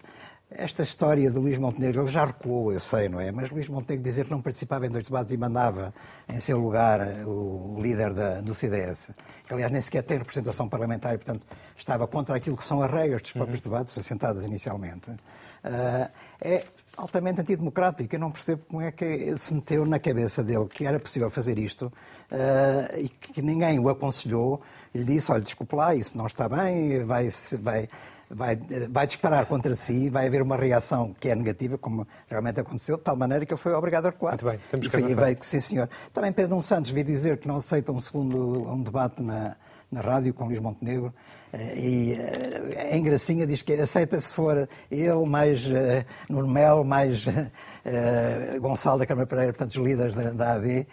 Esta 0.57 0.85
história 0.85 1.29
de 1.33 1.37
Luís 1.37 1.59
Montenegro, 1.59 2.03
ele 2.03 2.11
já 2.11 2.25
recuou, 2.27 2.73
eu 2.73 2.79
sei, 2.79 3.09
não 3.09 3.21
é? 3.21 3.33
Mas 3.33 3.51
Luís 3.51 3.69
Montenegro 3.69 4.05
dizer 4.05 4.27
que 4.27 4.31
não 4.31 4.41
participava 4.41 4.87
em 4.87 4.89
dois 4.89 5.03
debates 5.03 5.33
e 5.33 5.37
mandava 5.37 5.93
em 6.29 6.39
seu 6.39 6.59
lugar 6.59 7.01
o 7.27 7.77
líder 7.83 8.15
da, 8.15 8.41
do 8.41 8.55
CDS, 8.55 9.11
que 9.45 9.53
aliás 9.53 9.73
nem 9.73 9.81
sequer 9.81 10.05
tem 10.05 10.17
representação 10.17 10.69
parlamentar 10.69 11.13
e, 11.13 11.19
portanto, 11.19 11.45
estava 11.77 12.07
contra 12.07 12.37
aquilo 12.37 12.57
que 12.57 12.63
são 12.63 12.81
as 12.81 12.91
regras 12.91 13.21
dos 13.23 13.33
próprios 13.33 13.65
uhum. 13.65 13.73
debates, 13.73 13.99
assentadas 13.99 14.45
inicialmente, 14.45 15.11
uh, 15.11 16.09
é 16.41 16.65
altamente 16.97 17.41
antidemocrático. 17.41 18.15
Eu 18.15 18.21
não 18.21 18.31
percebo 18.31 18.63
como 18.69 18.81
é 18.81 18.93
que 18.93 19.37
se 19.37 19.53
meteu 19.53 19.85
na 19.85 19.99
cabeça 19.99 20.45
dele 20.45 20.67
que 20.67 20.87
era 20.87 21.01
possível 21.01 21.31
fazer 21.31 21.59
isto 21.59 21.87
uh, 22.31 22.97
e 22.97 23.09
que 23.09 23.43
ninguém 23.43 23.81
o 23.81 23.89
aconselhou. 23.89 24.63
Lhe 24.95 25.05
disse, 25.05 25.33
olha, 25.33 25.41
desculpe 25.41 25.75
lá, 25.75 25.97
isso 25.97 26.17
não 26.17 26.27
está 26.27 26.49
bem, 26.49 27.05
vai, 27.05 27.29
vai, 27.61 27.89
vai, 28.31 28.59
vai 28.91 29.07
disparar 29.07 29.47
contra 29.47 29.75
si, 29.75 30.09
vai 30.11 30.27
haver 30.27 30.43
uma 30.43 30.57
reação 30.57 31.15
que 31.19 31.29
é 31.29 31.35
negativa, 31.35 31.79
como 31.79 32.07
realmente 32.29 32.61
aconteceu, 32.61 32.97
de 32.97 33.03
tal 33.03 33.17
maneira 33.17 33.45
que 33.45 33.53
ele 33.53 33.61
foi 33.61 33.73
obrigado 33.73 34.07
a 34.07 34.11
recuar. 34.11 34.33
Muito 34.33 34.47
bem, 34.47 34.61
temos 34.71 34.89
que 34.89 34.97
e 34.97 35.15
veio 35.15 35.37
que 35.37 35.47
sim, 35.47 35.61
senhor. 35.61 35.89
Também 36.13 36.33
Pedro 36.33 36.61
Santos 36.63 36.91
vir 36.91 37.05
dizer 37.05 37.39
que 37.39 37.49
não 37.49 37.57
aceita 37.57 37.93
um 37.93 38.01
segundo 38.01 38.69
um 38.71 38.83
debate 38.83 39.23
na, 39.23 39.57
na 39.91 40.01
rádio 40.01 40.33
com 40.35 40.47
Luís 40.47 40.59
Montenegro. 40.59 41.13
Eh, 41.53 41.79
e 41.79 42.13
eh, 42.15 42.97
em 42.97 43.03
Gracinha 43.03 43.47
diz 43.47 43.63
que 43.63 43.73
aceita 43.75 44.21
se 44.21 44.33
for 44.33 44.69
ele, 44.91 45.27
mais 45.27 45.67
uh, 45.67 46.85
mais 46.85 47.27
uh, 47.27 48.61
Gonçalo 48.61 48.99
da 48.99 49.07
Câmara 49.07 49.27
Pereira, 49.27 49.53
portanto, 49.53 49.71
os 49.71 49.87
líderes 49.87 50.15
da, 50.15 50.31
da 50.31 50.55
AD, 50.55 50.87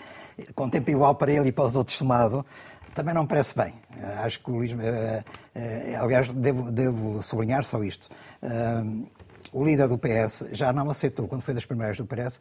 com 0.54 0.70
tempo 0.70 0.92
igual 0.92 1.16
para 1.16 1.32
ele 1.32 1.50
e 1.50 1.52
para 1.52 1.66
os 1.66 1.76
outros 1.76 1.98
somado 1.98 2.46
também 2.94 3.14
não 3.14 3.26
parece 3.26 3.56
bem. 3.56 3.74
Acho 4.24 4.40
que 4.40 4.50
o 4.50 4.56
Luís. 4.56 4.72
Eh, 4.72 5.24
eh, 5.56 5.96
aliás, 5.96 6.32
devo, 6.32 6.72
devo 6.72 7.22
sublinhar 7.22 7.64
só 7.64 7.84
isto. 7.84 8.10
Eh, 8.42 8.84
o 9.54 9.66
líder 9.66 9.88
do 9.88 9.98
PS 9.98 10.46
já 10.52 10.72
não 10.72 10.90
aceitou, 10.90 11.28
quando 11.28 11.42
foi 11.42 11.54
das 11.54 11.66
primeiras 11.66 11.98
do 11.98 12.06
PS, 12.06 12.40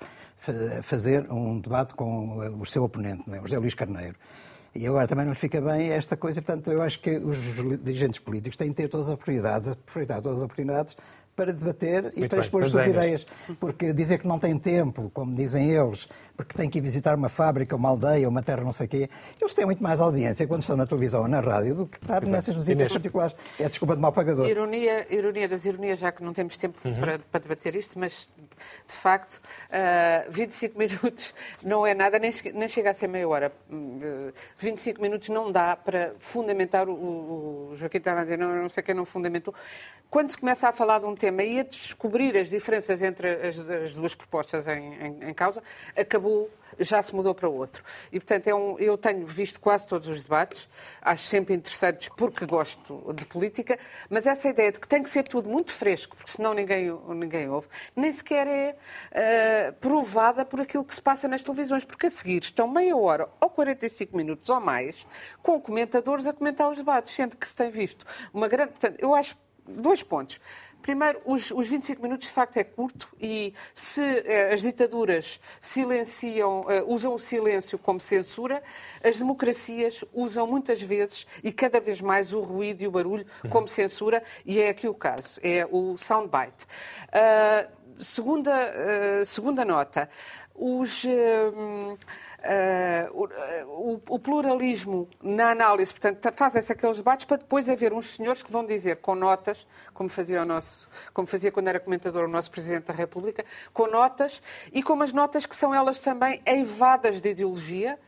fazer 0.83 1.31
um 1.31 1.59
debate 1.59 1.95
com 1.95 2.39
o 2.61 2.65
seu 2.65 2.85
oponente, 2.85 3.25
é? 3.33 3.41
o 3.41 3.43
José 3.43 3.59
Luís 3.59 3.75
Carneiro. 3.75 4.15
E 4.73 4.87
agora 4.87 5.09
também 5.09 5.27
não 5.27 5.35
fica 5.35 5.61
bem 5.61 5.91
esta 5.91 6.17
coisa, 6.17 6.41
portanto, 6.41 6.71
eu 6.71 6.81
acho 6.81 7.01
que 7.01 7.17
os 7.17 7.57
dirigentes 7.83 8.21
políticos 8.21 8.57
têm 8.57 8.69
que 8.69 8.75
ter 8.75 8.89
todas 8.89 9.09
as 9.09 9.15
oportunidades, 9.15 9.69
aproveitar 9.69 10.21
todas 10.21 10.39
as 10.39 10.43
oportunidades 10.45 10.97
para 11.35 11.53
debater 11.53 12.03
Muito 12.03 12.25
e 12.25 12.29
para 12.29 12.41
expor 12.41 12.63
as 12.63 12.71
suas 12.71 12.87
ideias. 12.87 13.27
Porque 13.59 13.93
dizer 13.93 14.19
que 14.19 14.29
não 14.29 14.39
tem 14.39 14.59
tempo, 14.59 15.11
como 15.15 15.35
dizem 15.35 15.71
eles, 15.71 16.09
porque 16.37 16.57
tem 16.57 16.71
que 16.71 16.79
ir 16.79 16.81
visitar 16.81 17.15
uma 17.15 17.29
fábrica, 17.29 17.77
uma 17.77 17.91
aldeia, 17.91 18.29
uma 18.29 18.43
terra, 18.43 18.63
não 18.63 18.73
sei 18.73 18.87
o 18.87 18.89
quê, 18.89 19.11
eles 19.39 19.55
têm 19.55 19.67
muito 19.67 19.83
mais 19.83 20.01
audiência 20.01 20.47
quando 20.47 20.63
estão 20.63 20.77
na 20.77 20.87
televisão 20.87 21.23
ou 21.23 21.29
na 21.29 21.41
rádio 21.41 21.75
do 21.75 21.87
que 21.87 21.99
estar 21.99 22.25
nessas 22.25 22.55
visitas 22.55 22.81
Inês. 22.81 22.93
particulares. 22.93 23.37
É 23.59 23.69
desculpa 23.69 23.95
de 23.95 24.01
mau 24.01 24.11
pagador. 24.11 24.49
Ironia, 24.49 25.07
ironia 25.11 25.47
das 25.47 25.67
ironias, 25.67 25.99
já 25.99 26.11
que 26.11 26.23
não 26.23 26.33
temos 26.33 26.57
tempo 26.57 26.79
uhum. 26.83 26.99
para, 26.99 27.19
para, 27.19 27.41
debater 27.41 27.75
isto, 27.77 27.99
mas 27.99 28.31
de 28.87 28.95
facto, 28.95 29.35
uh, 29.35 29.41
ah, 29.71 30.25
25 30.31 30.77
minutos 30.79 31.35
não 31.63 31.87
é 31.87 31.93
nada, 31.93 32.19
nem, 32.19 32.33
nem 32.55 32.69
chega 32.69 32.91
a 32.91 32.95
ser 32.95 33.07
meia 33.07 33.29
hora. 33.29 33.53
Uh, 33.71 34.33
25 34.57 35.01
minutos 35.01 35.29
não 35.29 35.53
dá 35.53 35.77
para 35.77 36.15
fundamentar 36.19 36.89
o, 36.89 36.93
o 37.73 37.77
Joaquim 37.77 37.99
estava 37.99 38.21
a 38.21 38.25
dizer, 38.25 38.39
não, 38.39 38.55
não 38.55 38.69
sei 38.69 38.83
quem 38.83 38.95
não 38.95 39.05
fundamentou. 39.05 39.55
Quando 40.11 40.31
se 40.31 40.39
começa 40.39 40.69
a 40.69 40.73
falar 40.73 40.99
de 40.99 41.07
um 41.07 41.15
tema 41.21 41.43
e 41.43 41.61
a 41.61 41.63
descobrir 41.63 42.35
as 42.37 42.49
diferenças 42.49 43.03
entre 43.03 43.29
as, 43.29 43.59
as 43.59 43.93
duas 43.93 44.15
propostas 44.15 44.67
em, 44.67 44.95
em, 44.95 45.29
em, 45.29 45.35
causa, 45.35 45.63
acabou, 45.95 46.51
já 46.79 47.03
se 47.03 47.15
mudou 47.15 47.35
para 47.35 47.47
outro. 47.47 47.85
E, 48.11 48.19
portanto, 48.19 48.49
é 48.49 48.55
um, 48.55 48.79
eu 48.79 48.97
tenho 48.97 49.27
visto 49.27 49.61
quase 49.61 49.87
todos 49.87 50.09
os 50.09 50.23
debates, 50.23 50.67
acho 51.03 51.25
sempre 51.25 51.55
interessantes 51.55 52.09
porque 52.17 52.47
gosto 52.47 53.13
de 53.13 53.27
política, 53.27 53.79
mas 54.09 54.27
essa 54.27 54.49
ideia 54.49 54.73
de 54.73 54.81
que 54.81 54.89
tem 54.89 55.03
que 55.03 55.11
ser 55.11 55.25
tudo 55.25 55.49
muito 55.51 55.73
fresco, 55.73 56.17
porque 56.17 56.33
senão 56.33 56.55
ninguém, 56.55 56.91
ninguém 57.09 57.51
ouve, 57.51 57.69
nem 57.95 58.11
sequer 58.11 58.47
é 58.47 58.77
uh, 59.13 59.73
provada 59.75 60.45
por 60.47 60.63
aquilo 60.63 60.85
que 60.85 60.95
se 60.95 61.03
passa 61.03 61.29
nas 61.29 61.43
televisões, 61.43 61.85
porque 61.85 62.07
a 62.07 62.11
seguir 62.11 62.43
estão 62.43 62.67
meia 62.67 62.97
hora 62.97 63.29
ou 63.39 63.51
45 63.51 64.17
minutos 64.17 64.49
ou 64.49 64.59
mais 64.59 65.07
com 65.43 65.61
comentadores 65.61 66.27
a 66.27 66.33
comentar 66.33 66.71
os 66.71 66.79
debates, 66.79 67.13
sendo 67.13 67.37
que 67.37 67.47
se 67.47 67.55
tem 67.55 67.71
visto 67.71 68.07
uma 68.33 68.49
grande. 68.49 68.71
Portanto, 68.71 68.97
eu 68.99 69.15
acho 69.15 69.37
dois 69.67 70.03
pontos. 70.03 70.41
Primeiro, 70.83 71.21
os, 71.25 71.51
os 71.51 71.69
25 71.69 72.03
minutos 72.03 72.29
de 72.29 72.33
facto 72.33 72.57
é 72.57 72.65
curto 72.65 73.09
e 73.21 73.55
se 73.75 74.01
eh, 74.01 74.53
as 74.53 74.63
ditaduras 74.63 75.41
silenciam, 75.61 76.65
eh, 76.69 76.83
usam 76.87 77.15
o 77.15 77.19
silêncio 77.19 77.79
como 77.79 78.01
censura, 78.01 78.63
as 79.05 79.17
democracias 79.17 80.05
usam 80.13 80.47
muitas 80.47 80.81
vezes 80.81 81.27
e 81.43 81.53
cada 81.53 81.81
vez 81.81 82.01
mais 82.01 82.33
o 82.33 82.41
ruído 82.41 82.83
e 82.83 82.87
o 82.87 82.91
barulho 82.91 83.27
como 83.51 83.69
censura 83.69 84.23
e 84.45 84.61
é 84.61 84.71
aqui 84.71 84.89
o 84.89 84.95
caso, 84.95 85.39
é 85.43 85.67
o 85.71 85.97
soundbite. 85.99 86.65
Uh, 87.09 88.03
segunda, 88.03 88.73
uh, 88.73 89.27
segunda 89.27 89.65
nota, 89.65 90.09
os... 90.55 91.05
Uh, 91.05 91.11
Uh, 91.11 91.97
o, 93.67 94.01
o, 94.09 94.19
pluralismo 94.19 95.09
na 95.23 95.51
análise, 95.51 95.93
portanto, 95.93 96.33
fazem-se 96.33 96.73
aqueles 96.73 96.97
debates 96.97 97.27
para 97.27 97.37
depois 97.37 97.69
haver 97.69 97.93
uns 97.93 98.15
senhores 98.15 98.43
que 98.43 98.51
vão 98.51 98.65
dizer 98.65 98.97
com 98.97 99.15
notas, 99.15 99.67
como 99.93 100.09
fazia, 100.09 100.43
o 100.43 100.45
nosso, 100.45 100.89
como 101.13 101.27
fazia 101.27 101.53
quando 101.53 101.69
era 101.69 101.79
comentador 101.79 102.25
o 102.25 102.29
nosso 102.29 102.51
Presidente 102.51 102.85
da 102.85 102.95
República, 102.95 103.45
com 103.73 103.87
notas 103.87 104.43
e 104.73 104.83
com 104.83 105.01
as 105.03 105.13
notas 105.13 105.45
que 105.45 105.55
são 105.55 105.75
elas 105.75 106.01
também 106.01 106.41
eivadas 106.47 107.21
de 107.21 107.29
ideologia 107.29 107.99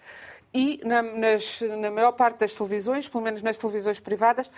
e 0.55 0.81
na, 0.85 1.03
nas, 1.03 1.61
na 1.61 1.91
maior 1.91 2.13
parte 2.13 2.39
das 2.39 2.55
televisões, 2.55 3.09
pelo 3.09 3.25
menos 3.25 3.43
nas 3.43 3.59
televisões 3.59 4.01
privadas, 4.01 4.51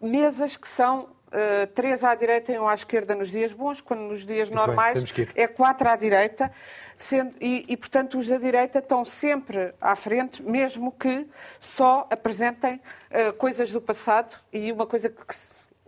mesas 0.00 0.56
que 0.56 0.68
são 0.68 1.08
Uh, 1.28 1.66
três 1.74 2.02
à 2.02 2.14
direita 2.14 2.52
e 2.52 2.58
um 2.58 2.66
à 2.66 2.74
esquerda 2.74 3.14
nos 3.14 3.30
dias 3.30 3.52
bons, 3.52 3.82
quando 3.82 4.00
nos 4.00 4.24
dias 4.24 4.48
Muito 4.48 4.66
normais 4.66 5.12
bem, 5.12 5.28
é 5.34 5.46
quatro 5.46 5.88
à 5.88 5.94
direita. 5.94 6.50
Sendo, 6.96 7.34
e, 7.40 7.64
e, 7.68 7.76
portanto, 7.76 8.18
os 8.18 8.26
da 8.26 8.38
direita 8.38 8.80
estão 8.80 9.04
sempre 9.04 9.72
à 9.80 9.94
frente, 9.94 10.42
mesmo 10.42 10.90
que 10.90 11.26
só 11.60 12.08
apresentem 12.10 12.80
uh, 13.10 13.32
coisas 13.34 13.70
do 13.70 13.80
passado. 13.80 14.36
E 14.52 14.72
uma 14.72 14.86
coisa 14.86 15.08
que 15.08 15.22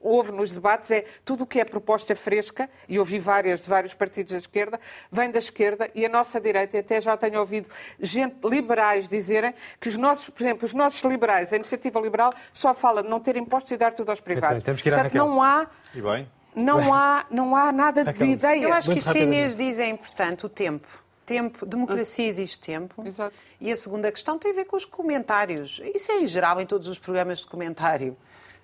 houve 0.00 0.32
nos 0.32 0.50
debates 0.50 0.90
é 0.90 1.04
tudo 1.24 1.44
o 1.44 1.46
que 1.46 1.60
é 1.60 1.64
proposta 1.64 2.14
fresca, 2.16 2.68
e 2.88 2.98
ouvi 2.98 3.18
várias 3.18 3.60
de 3.60 3.68
vários 3.68 3.94
partidos 3.94 4.32
da 4.32 4.38
esquerda, 4.38 4.80
vem 5.10 5.30
da 5.30 5.38
esquerda, 5.38 5.90
e 5.94 6.04
a 6.04 6.08
nossa 6.08 6.40
direita, 6.40 6.76
e 6.76 6.80
até 6.80 7.00
já 7.00 7.16
tenho 7.16 7.38
ouvido 7.38 7.68
gente 8.00 8.36
liberais 8.44 9.08
dizerem 9.08 9.54
que 9.78 9.88
os 9.88 9.96
nossos, 9.96 10.28
por 10.30 10.42
exemplo, 10.42 10.66
os 10.66 10.74
nossos 10.74 11.02
liberais, 11.02 11.52
a 11.52 11.56
iniciativa 11.56 12.00
liberal, 12.00 12.30
só 12.52 12.72
fala 12.74 13.02
de 13.02 13.08
não 13.08 13.20
ter 13.20 13.36
impostos 13.36 13.72
e 13.72 13.76
dar 13.76 13.92
tudo 13.92 14.10
aos 14.10 14.20
privados. 14.20 14.62
Temos 14.62 14.82
que 14.82 14.88
ir 14.88 14.92
Portanto, 14.92 15.14
não 15.14 15.42
há. 15.42 15.66
E 15.94 16.00
bem? 16.00 16.28
Não 16.54 16.92
há, 16.92 17.26
não 17.30 17.54
há 17.54 17.70
nada 17.70 18.04
de 18.04 18.24
ideia. 18.24 18.62
Eu 18.62 18.72
acho 18.72 18.90
que 18.90 18.98
isto 18.98 19.12
que 19.12 19.18
a 19.18 19.22
Inês 19.22 19.54
diz 19.54 19.78
é 19.78 19.86
importante, 19.86 20.44
o 20.44 20.48
tempo. 20.48 20.88
Tempo, 21.24 21.64
democracia 21.64 22.26
exige 22.26 22.58
tempo. 22.58 23.06
Exato. 23.06 23.34
E 23.60 23.70
a 23.70 23.76
segunda 23.76 24.10
questão 24.10 24.36
tem 24.36 24.50
a 24.50 24.54
ver 24.54 24.64
com 24.64 24.76
os 24.76 24.84
comentários. 24.84 25.80
Isso 25.94 26.10
é 26.10 26.22
em 26.22 26.26
geral 26.26 26.60
em 26.60 26.66
todos 26.66 26.88
os 26.88 26.98
programas 26.98 27.38
de 27.38 27.46
comentário. 27.46 28.16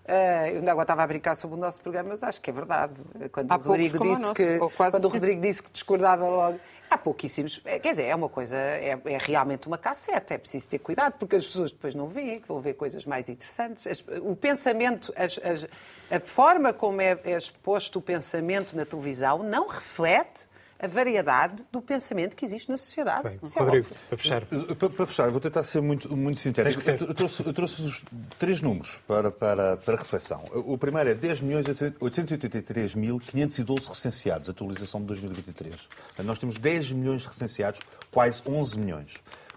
Uh, 0.07 0.47
eu 0.51 0.57
ainda 0.59 0.71
agora 0.71 0.85
estava 0.85 1.03
a 1.03 1.07
brincar 1.07 1.35
sobre 1.35 1.57
o 1.57 1.61
nosso 1.61 1.83
programa, 1.83 2.11
mas 2.11 2.23
acho 2.23 2.41
que 2.41 2.49
é 2.49 2.53
verdade. 2.53 2.95
Quando 3.33 3.51
Há 3.51 3.57
o 3.57 3.61
Rodrigo 3.61 3.99
disse 3.99 4.33
que 4.33 4.59
quando 4.77 5.05
o 5.05 5.09
Rodrigo 5.11 5.41
disse 5.41 5.63
que 5.63 5.71
discordava 5.71 6.29
logo. 6.29 6.61
Há 6.89 6.97
pouquíssimos. 6.97 7.61
É, 7.65 7.81
quer 7.81 7.91
dizer, 7.91 8.05
é 8.05 8.15
uma 8.15 8.29
coisa, 8.29 8.57
é, 8.57 8.97
é, 9.05 9.19
realmente 9.19 9.67
uma 9.67 9.77
cassete, 9.77 10.35
é 10.35 10.39
preciso 10.39 10.69
ter 10.69 10.79
cuidado, 10.79 11.15
porque 11.19 11.35
as 11.35 11.45
pessoas 11.45 11.73
depois 11.73 11.97
não 11.97 12.07
veem, 12.07 12.41
que 12.41 12.47
vão 12.47 12.61
ver 12.61 12.75
coisas 12.75 13.05
mais 13.05 13.29
interessantes. 13.29 13.85
As, 13.89 14.05
o 14.23 14.37
pensamento, 14.37 15.13
as, 15.17 15.37
as, 15.39 15.67
a 16.09 16.21
forma 16.21 16.73
como 16.73 17.01
é, 17.01 17.19
é 17.25 17.37
exposto 17.37 17.99
o 17.99 18.03
pensamento 18.03 18.77
na 18.77 18.85
televisão 18.85 19.43
não 19.43 19.67
reflete 19.67 20.47
a 20.79 20.87
variedade 20.87 21.65
do 21.73 21.81
pensamento 21.81 22.37
que 22.37 22.45
existe 22.45 22.69
na 22.69 22.77
sociedade. 22.77 23.23
Bem, 23.23 23.41
é 23.43 23.59
Rodrigo, 23.59 23.87
para 24.09 24.19
fechar. 24.19 24.45
Para, 24.45 24.91
para, 24.91 25.07
fechar, 25.07 25.31
vou 25.31 25.41
tentar 25.41 25.63
ser 25.63 25.81
muito, 25.81 26.15
muito 26.17 26.41
sintético. 26.41 26.83
Eu, 27.05 27.15
trouxe, 27.15 27.47
eu 27.47 27.53
trouxe 27.53 28.03
três 28.39 28.61
números 28.61 29.01
para, 29.07 29.31
para, 29.31 29.77
para 29.79 29.97
reflexão. 29.97 30.45
O 30.53 30.77
primeiro 30.77 31.09
é 31.11 31.15
10.883.512 31.15 33.89
recenseados, 33.89 34.49
atualização 34.49 35.01
de 35.01 35.07
2023. 35.07 35.89
Nós 36.25 36.39
temos 36.39 36.59
10 36.59 36.93
milhões 36.93 37.23
de 37.23 37.29
recenseados, 37.29 37.81
quase 38.11 38.43
11 38.47 38.79
milhões. 38.79 39.15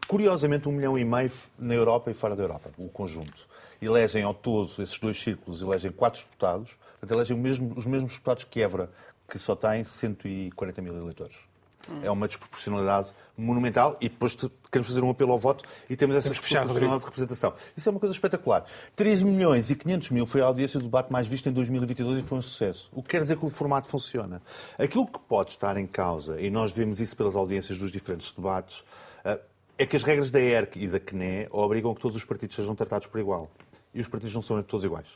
Curiosamente, 0.09 0.67
um 0.67 0.72
milhão 0.72 0.97
e 0.97 1.05
meio 1.05 1.32
na 1.57 1.76
Europa 1.76 2.09
e 2.09 2.15
fora 2.15 2.36
da 2.36 2.41
Europa, 2.41 2.72
o 2.80 2.89
conjunto. 2.89 3.47
Elegem 3.80 4.24
ao 4.24 4.34
todo, 4.34 4.67
esses 4.82 4.97
dois 4.97 5.22
círculos, 5.22 5.61
elegem 5.61 5.91
quatro 5.91 6.24
deputados, 6.24 6.72
portanto, 6.99 7.11
elegem 7.11 7.38
mesmo, 7.38 7.74
os 7.78 7.86
mesmos 7.86 8.13
deputados 8.13 8.43
que 8.43 8.59
Évora, 8.59 8.89
que 9.30 9.38
só 9.38 9.55
tem 9.55 9.84
140 9.84 10.82
mil 10.82 10.95
eleitores. 10.95 11.36
Hum. 11.89 12.01
É 12.03 12.11
uma 12.11 12.27
desproporcionalidade 12.27 13.13
monumental 13.38 13.97
e 14.01 14.09
depois 14.09 14.36
queremos 14.36 14.88
fazer 14.88 15.01
um 15.01 15.09
apelo 15.09 15.32
ao 15.32 15.39
voto 15.39 15.63
e 15.89 15.95
temos 15.95 16.15
essa 16.15 16.30
desproporcionalidade 16.30 16.99
de 16.99 17.05
representação. 17.05 17.53
Isso 17.75 17.88
é 17.88 17.91
uma 17.91 17.99
coisa 17.99 18.13
espetacular. 18.13 18.65
3 18.95 19.23
milhões 19.23 19.69
e 19.69 19.75
500 19.75 20.11
mil 20.11 20.25
foi 20.25 20.41
a 20.41 20.45
audiência 20.45 20.80
do 20.80 20.86
debate 20.86 21.11
mais 21.11 21.27
visto 21.27 21.47
em 21.47 21.53
2022 21.53 22.19
e 22.19 22.23
foi 22.23 22.38
um 22.38 22.41
sucesso. 22.41 22.89
O 22.93 23.01
que 23.01 23.09
quer 23.09 23.21
dizer 23.21 23.38
que 23.38 23.45
o 23.45 23.49
formato 23.49 23.88
funciona. 23.88 24.41
Aquilo 24.77 25.07
que 25.07 25.19
pode 25.19 25.51
estar 25.51 25.77
em 25.77 25.88
causa, 25.88 26.39
e 26.39 26.49
nós 26.49 26.71
vemos 26.71 26.99
isso 26.99 27.15
pelas 27.15 27.36
audiências 27.36 27.77
dos 27.77 27.91
diferentes 27.91 28.32
debates, 28.32 28.84
eh, 29.23 29.39
é 29.77 29.86
que 29.86 29.95
as 29.95 30.03
regras 30.03 30.30
da 30.30 30.39
ERC 30.39 30.77
e 30.77 30.88
da 30.88 30.99
CNE 30.99 31.47
obrigam 31.51 31.95
que 31.95 32.01
todos 32.01 32.17
os 32.17 32.23
partidos 32.23 32.55
sejam 32.55 32.75
tratados 32.75 33.07
por 33.07 33.19
igual. 33.19 33.49
E 33.93 34.01
os 34.01 34.07
partidos 34.07 34.36
não 34.36 34.41
são 34.41 34.61
todos 34.61 34.84
iguais. 34.84 35.07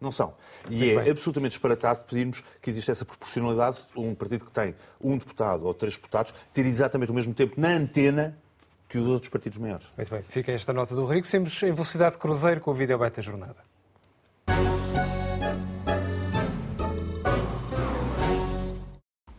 Não 0.00 0.10
são. 0.10 0.32
E 0.68 0.76
Muito 0.76 0.98
é 0.98 1.02
bem. 1.02 1.10
absolutamente 1.12 1.50
disparatado 1.52 2.04
pedirmos 2.08 2.42
que 2.62 2.70
exista 2.70 2.90
essa 2.90 3.04
proporcionalidade, 3.04 3.80
um 3.94 4.14
partido 4.14 4.46
que 4.46 4.52
tem 4.52 4.74
um 5.00 5.18
deputado 5.18 5.66
ou 5.66 5.74
três 5.74 5.94
deputados, 5.94 6.32
ter 6.54 6.64
exatamente 6.64 7.12
o 7.12 7.14
mesmo 7.14 7.34
tempo 7.34 7.60
na 7.60 7.68
antena 7.68 8.38
que 8.88 8.96
os 8.96 9.06
outros 9.06 9.30
partidos 9.30 9.58
maiores. 9.58 9.86
Muito 9.96 10.10
bem. 10.10 10.22
Fica 10.22 10.52
esta 10.52 10.72
nota 10.72 10.94
do 10.94 11.04
Rico. 11.04 11.26
Sempre 11.26 11.52
em 11.62 11.72
velocidade 11.72 12.14
de 12.14 12.20
cruzeiro 12.20 12.60
com 12.60 12.70
o 12.70 12.74
vídeo 12.74 12.98
da 12.98 13.22
jornada. 13.22 13.56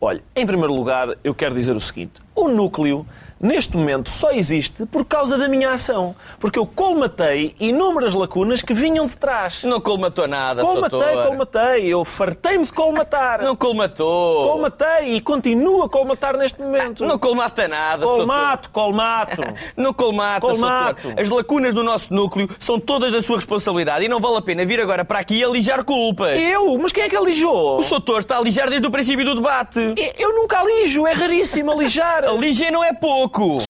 Olha, 0.00 0.22
em 0.34 0.44
primeiro 0.44 0.74
lugar, 0.74 1.16
eu 1.22 1.34
quero 1.34 1.54
dizer 1.54 1.76
o 1.76 1.80
seguinte: 1.80 2.20
o 2.34 2.48
núcleo 2.48 3.06
neste 3.42 3.76
momento 3.76 4.08
só 4.08 4.30
existe 4.30 4.86
por 4.86 5.04
causa 5.04 5.36
da 5.36 5.48
minha 5.48 5.72
ação. 5.72 6.14
Porque 6.38 6.58
eu 6.58 6.66
colmatei 6.66 7.54
inúmeras 7.58 8.14
lacunas 8.14 8.62
que 8.62 8.72
vinham 8.72 9.04
de 9.06 9.16
trás. 9.16 9.62
Não 9.64 9.80
colmatou 9.80 10.28
nada, 10.28 10.62
Colmatei, 10.62 11.00
Soutor. 11.00 11.26
colmatei. 11.26 11.86
Eu 11.86 12.04
fartei-me 12.04 12.64
de 12.64 12.72
colmatar. 12.72 13.42
Não 13.42 13.56
colmatou. 13.56 14.48
Colmatei 14.52 15.14
e 15.16 15.20
continuo 15.20 15.82
a 15.82 15.88
colmatar 15.88 16.36
neste 16.36 16.62
momento. 16.62 17.04
Não 17.04 17.18
colmata 17.18 17.66
nada, 17.66 18.06
Colmato, 18.06 18.70
colmato. 18.70 19.42
não 19.76 19.92
colmata, 19.92 20.40
colmato. 20.40 21.02
Soutor. 21.02 21.20
As 21.20 21.28
lacunas 21.28 21.74
do 21.74 21.82
nosso 21.82 22.14
núcleo 22.14 22.48
são 22.60 22.78
todas 22.78 23.10
da 23.12 23.20
sua 23.20 23.36
responsabilidade 23.36 24.04
e 24.04 24.08
não 24.08 24.20
vale 24.20 24.36
a 24.36 24.42
pena 24.42 24.64
vir 24.64 24.80
agora 24.80 25.04
para 25.04 25.18
aqui 25.18 25.42
alijar 25.42 25.84
culpas. 25.84 26.38
Eu? 26.38 26.78
Mas 26.78 26.92
quem 26.92 27.02
é 27.04 27.08
que 27.08 27.16
alijou? 27.16 27.78
O 27.78 27.82
Soutor 27.82 28.20
está 28.20 28.36
a 28.36 28.38
alijar 28.38 28.68
desde 28.70 28.86
o 28.86 28.90
princípio 28.90 29.24
do 29.24 29.34
debate. 29.34 29.78
Eu, 29.96 30.12
eu 30.28 30.34
nunca 30.36 30.60
alijo, 30.60 31.06
é 31.06 31.12
raríssimo 31.12 31.72
alijar. 31.72 32.24
Alijar 32.24 32.70
não 32.70 32.84
é 32.84 32.92
pouco 32.92 33.31
Maluco! 33.32 33.64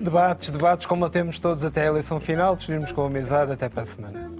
Debates, 0.00 0.50
debates, 0.50 0.86
combatemos 0.86 1.38
todos 1.38 1.64
até 1.64 1.82
a 1.82 1.86
eleição 1.86 2.18
final, 2.18 2.56
despedimos 2.56 2.90
com 2.90 3.04
amizade, 3.04 3.52
até 3.52 3.68
para 3.68 3.82
a 3.82 3.86
semana. 3.86 4.32